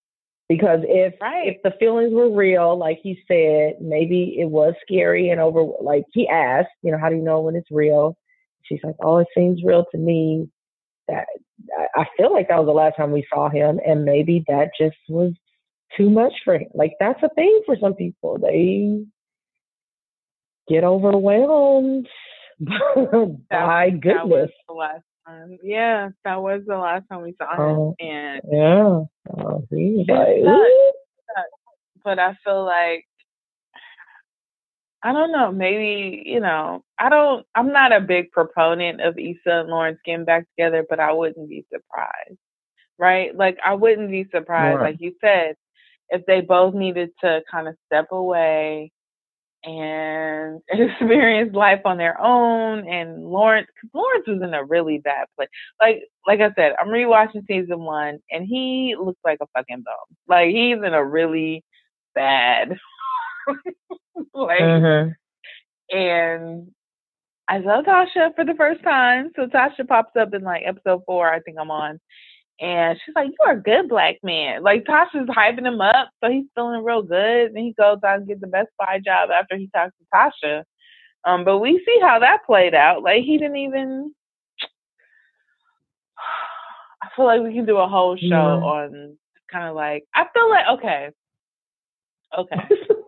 [0.48, 1.48] Because if right.
[1.48, 5.64] if the feelings were real, like he said, maybe it was scary and over.
[5.80, 8.16] Like he asked, you know, how do you know when it's real?
[8.62, 10.48] She's like, oh, it seems real to me.
[11.08, 11.26] That
[11.96, 14.96] I feel like that was the last time we saw him, and maybe that just
[15.08, 15.32] was
[15.96, 16.68] too much for him.
[16.74, 18.38] Like that's a thing for some people.
[18.38, 19.04] They
[20.68, 22.06] get overwhelmed
[23.50, 24.50] by goodness.
[25.26, 25.58] Time.
[25.62, 27.60] Yeah, that was the last time we saw him.
[27.60, 29.04] Oh, and yeah,
[29.36, 30.42] oh, he's like,
[32.04, 33.06] but I feel like
[35.02, 39.60] I don't know, maybe, you know, I don't I'm not a big proponent of Issa
[39.60, 42.38] and Lawrence getting back together, but I wouldn't be surprised.
[42.98, 43.36] Right?
[43.36, 45.56] Like I wouldn't be surprised, like you said,
[46.08, 48.92] if they both needed to kind of step away
[49.64, 52.86] and experience life on their own.
[52.88, 55.48] And Lawrence, Lawrence was in a really bad place.
[55.80, 60.16] Like, like I said, I'm rewatching season one, and he looks like a fucking bum.
[60.28, 61.64] Like he's in a really
[62.14, 62.76] bad.
[64.34, 65.96] like, mm-hmm.
[65.96, 66.68] and
[67.48, 69.30] I saw Tasha for the first time.
[69.36, 72.00] So Tasha pops up in like episode four, I think I'm on.
[72.60, 74.62] And she's like, You're a good black man.
[74.62, 77.50] Like Tasha's hyping him up, so he's feeling real good.
[77.52, 80.62] And he goes out and gets the Best Buy job after he talks to Tasha.
[81.24, 83.02] Um, but we see how that played out.
[83.02, 84.12] Like he didn't even
[87.02, 88.36] I feel like we can do a whole show yeah.
[88.36, 89.16] on
[89.50, 91.10] kind of like I feel like okay.
[92.38, 92.56] Okay.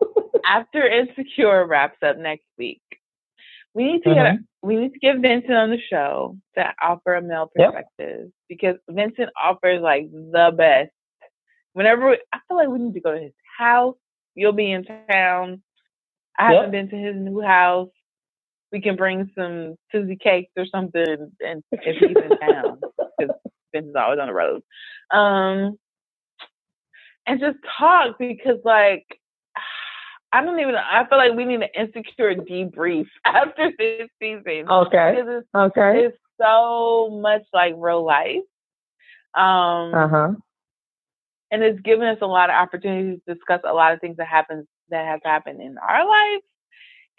[0.45, 2.81] After Insecure wraps up next week,
[3.73, 4.23] we need to uh-huh.
[4.23, 8.31] get we need to get Vincent on the show to offer a male perspective yep.
[8.49, 10.91] because Vincent offers like the best.
[11.73, 13.95] Whenever we, I feel like we need to go to his house,
[14.35, 15.61] you'll be in town.
[16.39, 16.55] I yep.
[16.55, 17.89] haven't been to his new house.
[18.71, 22.81] We can bring some Susie cakes or something, and if he's in town,
[23.19, 23.35] because
[23.73, 24.61] Vincent's always on the road.
[25.11, 25.77] Um,
[27.25, 29.05] and just talk because like
[30.33, 30.73] I don't even.
[30.73, 30.81] Know.
[30.83, 34.69] I feel like we need an insecure debrief after this season.
[34.69, 35.17] Okay.
[35.19, 36.05] It's, okay.
[36.05, 38.43] It's so much like real life.
[39.35, 39.93] Um.
[39.93, 40.31] Uh huh.
[41.49, 44.27] And it's given us a lot of opportunities to discuss a lot of things that
[44.27, 46.41] happen that have happened in our life.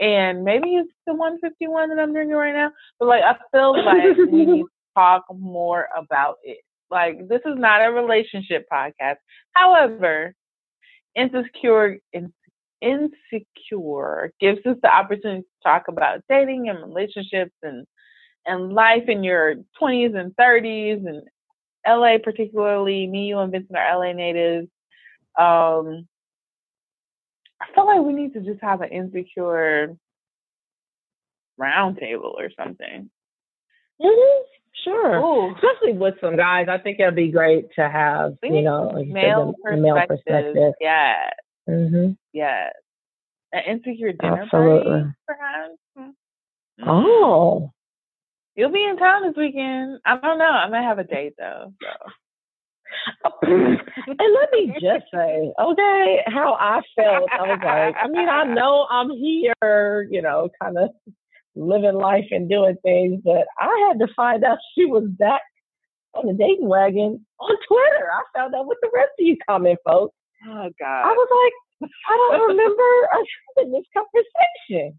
[0.01, 2.71] And maybe it's the 151 that I'm drinking right now.
[3.01, 6.59] But like I feel like we need to talk more about it.
[6.91, 9.17] Like this is not a relationship podcast.
[9.53, 10.35] However,
[11.15, 11.99] insecure
[12.81, 17.87] insecure gives us the opportunity to talk about dating and relationships and
[18.47, 21.23] and life in your 20s and 30s and
[21.87, 24.69] LA particularly me you and Vincent are LA natives
[25.39, 26.07] um
[27.61, 29.97] I feel like we need to just have an insecure
[31.61, 33.11] roundtable or something
[34.01, 34.43] mm-hmm.
[34.85, 35.19] Sure.
[35.19, 35.55] Ooh.
[35.55, 36.69] Especially with some guys.
[36.71, 39.83] I think it'd be great to have, you know, male, perspective.
[39.83, 40.73] male perspective.
[40.81, 41.31] Yeah.
[41.69, 42.13] Mm-hmm.
[42.33, 42.73] Yes.
[43.53, 44.91] An insecure dinner Absolutely.
[44.91, 45.75] party, perhaps.
[45.99, 46.89] Mm-hmm.
[46.89, 47.71] Oh.
[48.57, 50.01] You'll be in town this weekend.
[50.05, 50.45] I don't know.
[50.45, 51.73] I might have a date though.
[51.81, 52.11] So.
[53.43, 53.79] and
[54.19, 57.29] let me just say, okay, how I felt.
[57.33, 60.91] I was like, I mean, I know I'm here, you know, kind of
[61.55, 65.43] living life and doing things, but I had to find out she was back
[66.15, 68.09] on the dating wagon on Twitter.
[68.13, 70.15] I found out with the rest of you comment folks.
[70.47, 71.05] Oh God.
[71.05, 71.55] I was like,
[72.09, 72.89] I don't remember
[73.19, 74.99] us having this conversation.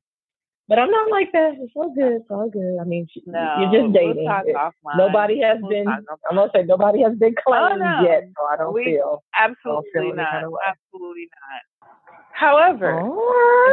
[0.70, 1.56] But I'm not like that.
[1.60, 2.22] It's all good.
[2.22, 2.78] It's all good.
[2.80, 4.30] I mean, no, you're just dating.
[4.46, 5.88] We'll nobody has we'll been.
[5.88, 6.06] I'm
[6.36, 8.02] gonna say nobody has been oh, claimed oh, no.
[8.08, 10.32] yet, so I don't we, feel absolutely don't feel not.
[10.32, 11.64] Kind of absolutely not.
[12.34, 13.00] However,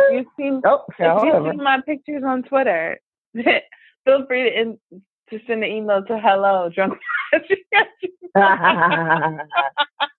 [0.09, 2.99] if you see oh, if you see my pictures on Twitter,
[3.35, 4.79] feel free to in,
[5.31, 6.99] to send an email to hello drunk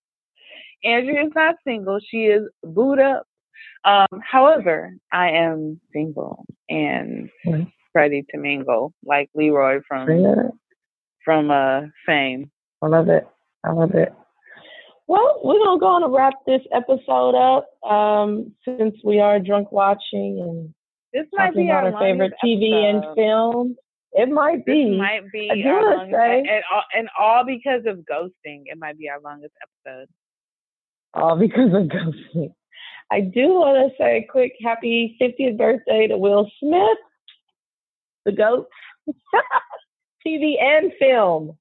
[0.84, 1.98] Andrea is not single.
[2.00, 3.24] She is booed up.
[3.84, 7.64] Um, however, I am single and mm-hmm.
[7.94, 10.34] ready to mingle, like Leroy from yeah.
[11.24, 12.50] from uh Fame.
[12.82, 13.26] I love it.
[13.64, 14.12] I love it.
[15.06, 17.68] Well, we're gonna go on and wrap this episode up.
[17.88, 20.74] Um, since we are drunk watching and
[21.12, 23.06] this might be about our, our favorite TV episode.
[23.06, 23.76] and film.
[24.12, 24.90] It might be.
[24.90, 28.64] This might be our longest, say, and, all, and all because of ghosting.
[28.66, 30.08] It might be our longest episode.
[31.14, 32.52] Uh, all because of ghosting.
[33.10, 36.98] I do want to say a quick happy 50th birthday to Will Smith,
[38.24, 38.68] the GOAT,
[40.26, 41.56] TV and film.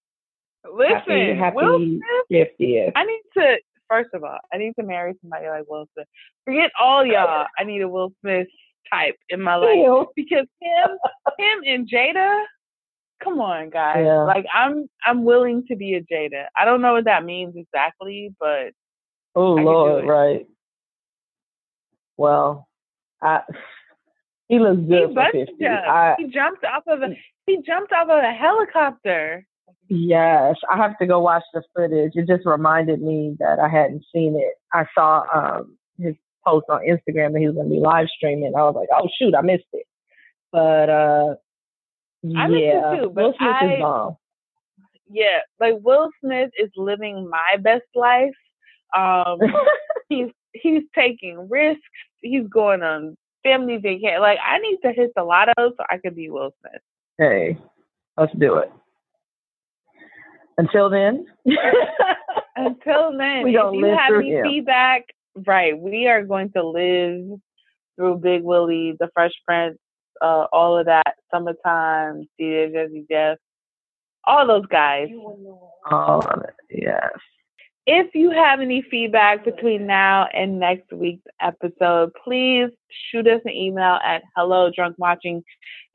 [0.69, 2.91] Listen, happy, happy Will Smith, 50th.
[2.95, 3.57] I need to,
[3.89, 6.07] first of all, I need to marry somebody like Will Smith.
[6.43, 7.45] Forget all y'all.
[7.57, 8.47] I need a Will Smith
[8.91, 10.07] type in my life Ew.
[10.15, 10.97] because him,
[11.37, 12.43] him and Jada.
[13.23, 14.03] Come on, guys.
[14.05, 14.23] Yeah.
[14.23, 16.45] Like I'm, I'm willing to be a Jada.
[16.57, 18.73] I don't know what that means exactly, but
[19.37, 20.47] oh Lord, right.
[22.17, 22.67] Well,
[23.21, 23.41] I
[24.47, 25.65] he looks good he for 50.
[25.65, 27.15] I, he jumped off of a
[27.45, 29.45] he jumped off of a helicopter.
[29.89, 32.11] Yes, I have to go watch the footage.
[32.15, 34.55] It just reminded me that I hadn't seen it.
[34.73, 36.15] I saw um his
[36.45, 38.53] post on Instagram that he was going to be live streaming.
[38.55, 39.85] I was like, oh shoot, I missed it.
[40.51, 41.35] But uh
[42.35, 44.17] I yeah, too, Will Smith I, is bomb.
[45.09, 48.33] Yeah, like Will Smith is living my best life.
[48.95, 49.39] Um,
[50.09, 51.81] he's he's taking risks.
[52.21, 54.19] He's going on family vacation.
[54.19, 56.81] Like I need to hit the lotto so I could be Will Smith.
[57.17, 57.57] Hey,
[58.17, 58.71] let's do it.
[60.57, 61.25] Until then.
[62.55, 64.43] Until then, we if you have any him.
[64.43, 65.03] feedback,
[65.45, 67.39] right, we are going to live
[67.95, 69.77] through Big Willie, The Fresh Prince,
[70.23, 73.37] uh, all of that, Summertime, DJ Jazzy Jeff,
[74.23, 75.09] all those guys.
[75.91, 77.11] All of it, yes.
[77.89, 82.69] If you have any feedback between now and next week's episode, please
[83.09, 85.41] shoot us an email at hello drunkwatching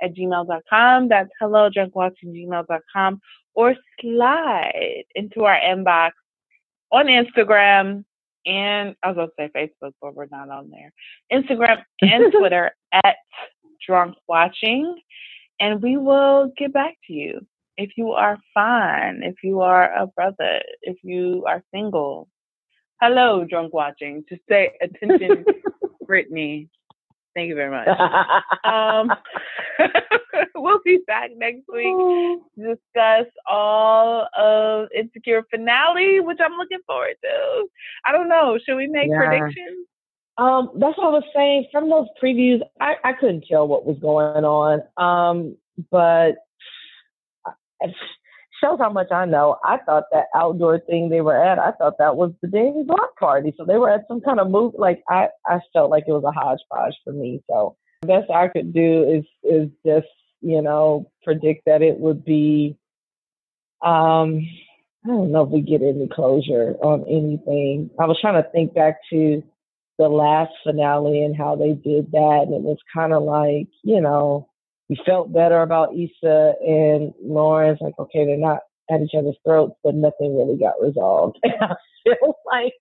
[0.00, 1.08] at gmail.com.
[1.08, 3.20] That's hello drunkwatching gmail.com
[3.54, 6.12] or slide into our inbox
[6.90, 8.04] on Instagram
[8.46, 10.92] and I was going to say Facebook, but we're not on there.
[11.30, 13.16] Instagram and Twitter at
[13.86, 14.98] drunk watching,
[15.60, 17.46] and we will get back to you
[17.76, 22.28] if you are fine, if you are a brother, if you are single.
[23.00, 24.24] Hello, drunk watching.
[24.28, 25.44] To say attention,
[26.06, 26.68] Brittany.
[27.34, 27.88] Thank you very much.
[28.64, 29.10] um,
[30.54, 31.84] we'll be back next week
[32.56, 37.68] to discuss all of Insecure finale, which I'm looking forward to.
[38.04, 38.58] I don't know.
[38.64, 39.16] Should we make yeah.
[39.16, 39.86] predictions?
[40.38, 41.68] Um, that's what I was saying.
[41.72, 44.82] From those previews, I, I couldn't tell what was going on.
[44.96, 45.56] Um,
[45.90, 46.36] but
[48.62, 49.56] shows how much I know.
[49.64, 53.16] I thought that outdoor thing they were at, I thought that was the Danny block
[53.18, 53.52] party.
[53.56, 54.74] So they were at some kind of move.
[54.78, 57.42] Like I, I felt like it was a hodgepodge for me.
[57.48, 60.08] So the best I could do is is just
[60.40, 62.76] you know predict that it would be.
[63.84, 64.46] Um,
[65.04, 67.90] I don't know if we get any closure on anything.
[67.98, 69.42] I was trying to think back to
[69.98, 74.00] the last finale and how they did that, and it was kind of like you
[74.00, 74.48] know
[74.88, 77.80] we felt better about Issa and Lawrence.
[77.80, 78.60] Like, okay, they're not
[78.90, 81.38] at each other's throats, but nothing really got resolved.
[81.42, 82.74] And I feel like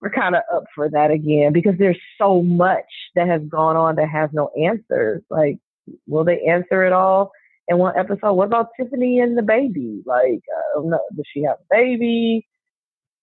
[0.00, 2.84] we're kind of up for that again because there's so much
[3.14, 5.22] that has gone on that has no answers.
[5.30, 5.58] Like,
[6.06, 7.30] will they answer it all
[7.68, 8.32] in one episode?
[8.32, 10.02] What about Tiffany and the baby?
[10.04, 11.00] Like, I don't know.
[11.14, 12.46] Does she have a baby?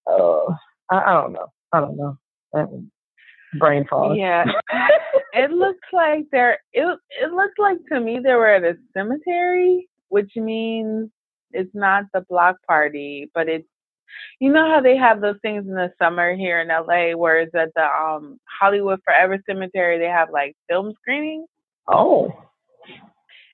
[0.07, 0.53] Uh,
[0.89, 1.47] I, I don't know.
[1.73, 2.17] I don't know.
[3.59, 4.15] Brain fog.
[4.17, 4.45] Yeah.
[5.33, 9.87] it looks like they're it it looks like to me they were at a cemetery,
[10.09, 11.09] which means
[11.51, 13.67] it's not the block party, but it's
[14.39, 17.53] you know how they have those things in the summer here in LA where it's
[17.55, 21.47] at the um Hollywood Forever Cemetery they have like film screenings?
[21.87, 22.31] Oh.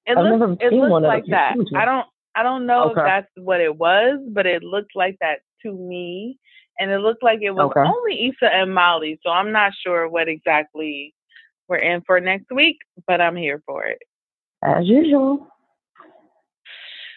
[0.05, 1.55] It I've looks it looks like that.
[1.75, 3.01] I don't I don't know okay.
[3.01, 6.37] if that's what it was, but it looked like that to me.
[6.77, 7.79] And it looked like it was okay.
[7.79, 11.14] only Issa and Molly, so I'm not sure what exactly
[11.67, 12.77] we're in for next week,
[13.07, 13.99] but I'm here for it.
[14.63, 15.47] As usual.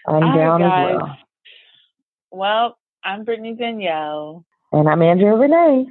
[0.07, 1.17] I'm All down right, as well.
[2.31, 4.45] Well, I'm Brittany Danielle.
[4.73, 5.87] And I'm Andrea Renee.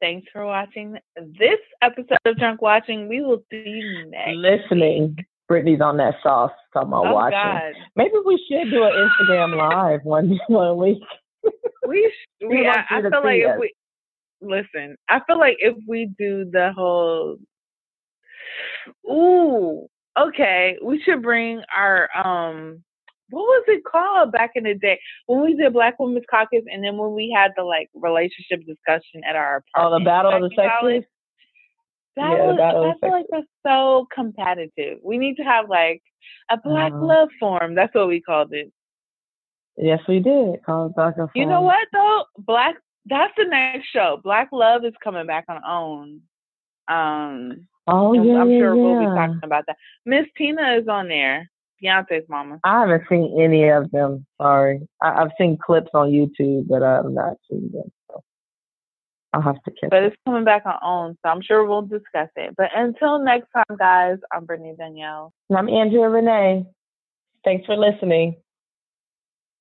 [0.00, 3.08] Thanks for watching this episode of Drunk Watching.
[3.08, 4.36] We will see you next.
[4.36, 5.16] Listening.
[5.48, 7.38] Brittany's on that sauce talking about oh, watching.
[7.38, 7.72] God.
[7.94, 11.02] Maybe we should do an Instagram live one one week.
[11.86, 12.12] We,
[12.46, 13.72] we I, I feel like if we
[14.40, 17.38] listen, I feel like if we do the whole,
[19.10, 19.86] ooh,
[20.18, 22.82] okay, we should bring our um
[23.30, 26.84] what was it called back in the day when we did Black Women's Caucus, and
[26.84, 29.64] then when we had the like relationship discussion at our.
[29.76, 31.04] Oh, the battle of the sexes.
[32.16, 34.98] That yeah, was, I feel like that's so competitive.
[35.04, 36.02] We need to have like
[36.50, 37.74] a Black uh, Love Forum.
[37.74, 38.72] That's what we called it.
[39.76, 40.64] Yes, we did.
[40.64, 42.24] Called Black Love You know what though?
[42.38, 42.76] Black.
[43.08, 44.20] That's the next show.
[44.22, 46.20] Black Love is coming back on OWN.
[46.88, 47.68] Um.
[47.88, 48.82] Oh yeah, I'm yeah, sure yeah.
[48.82, 49.76] we'll be talking about that.
[50.04, 51.48] Miss Tina is on there.
[51.82, 52.58] Beyonce's mama.
[52.64, 54.26] I haven't seen any of them.
[54.40, 57.92] Sorry, I, have seen clips on YouTube, but I've not seen them.
[58.08, 58.22] So
[59.32, 59.90] I'll have to catch.
[59.90, 62.54] But it's coming back on OWN, so I'm sure we'll discuss it.
[62.56, 65.32] But until next time, guys, I'm Brittany Danielle.
[65.50, 66.66] And I'm Andrea Renee.
[67.44, 68.36] Thanks for listening.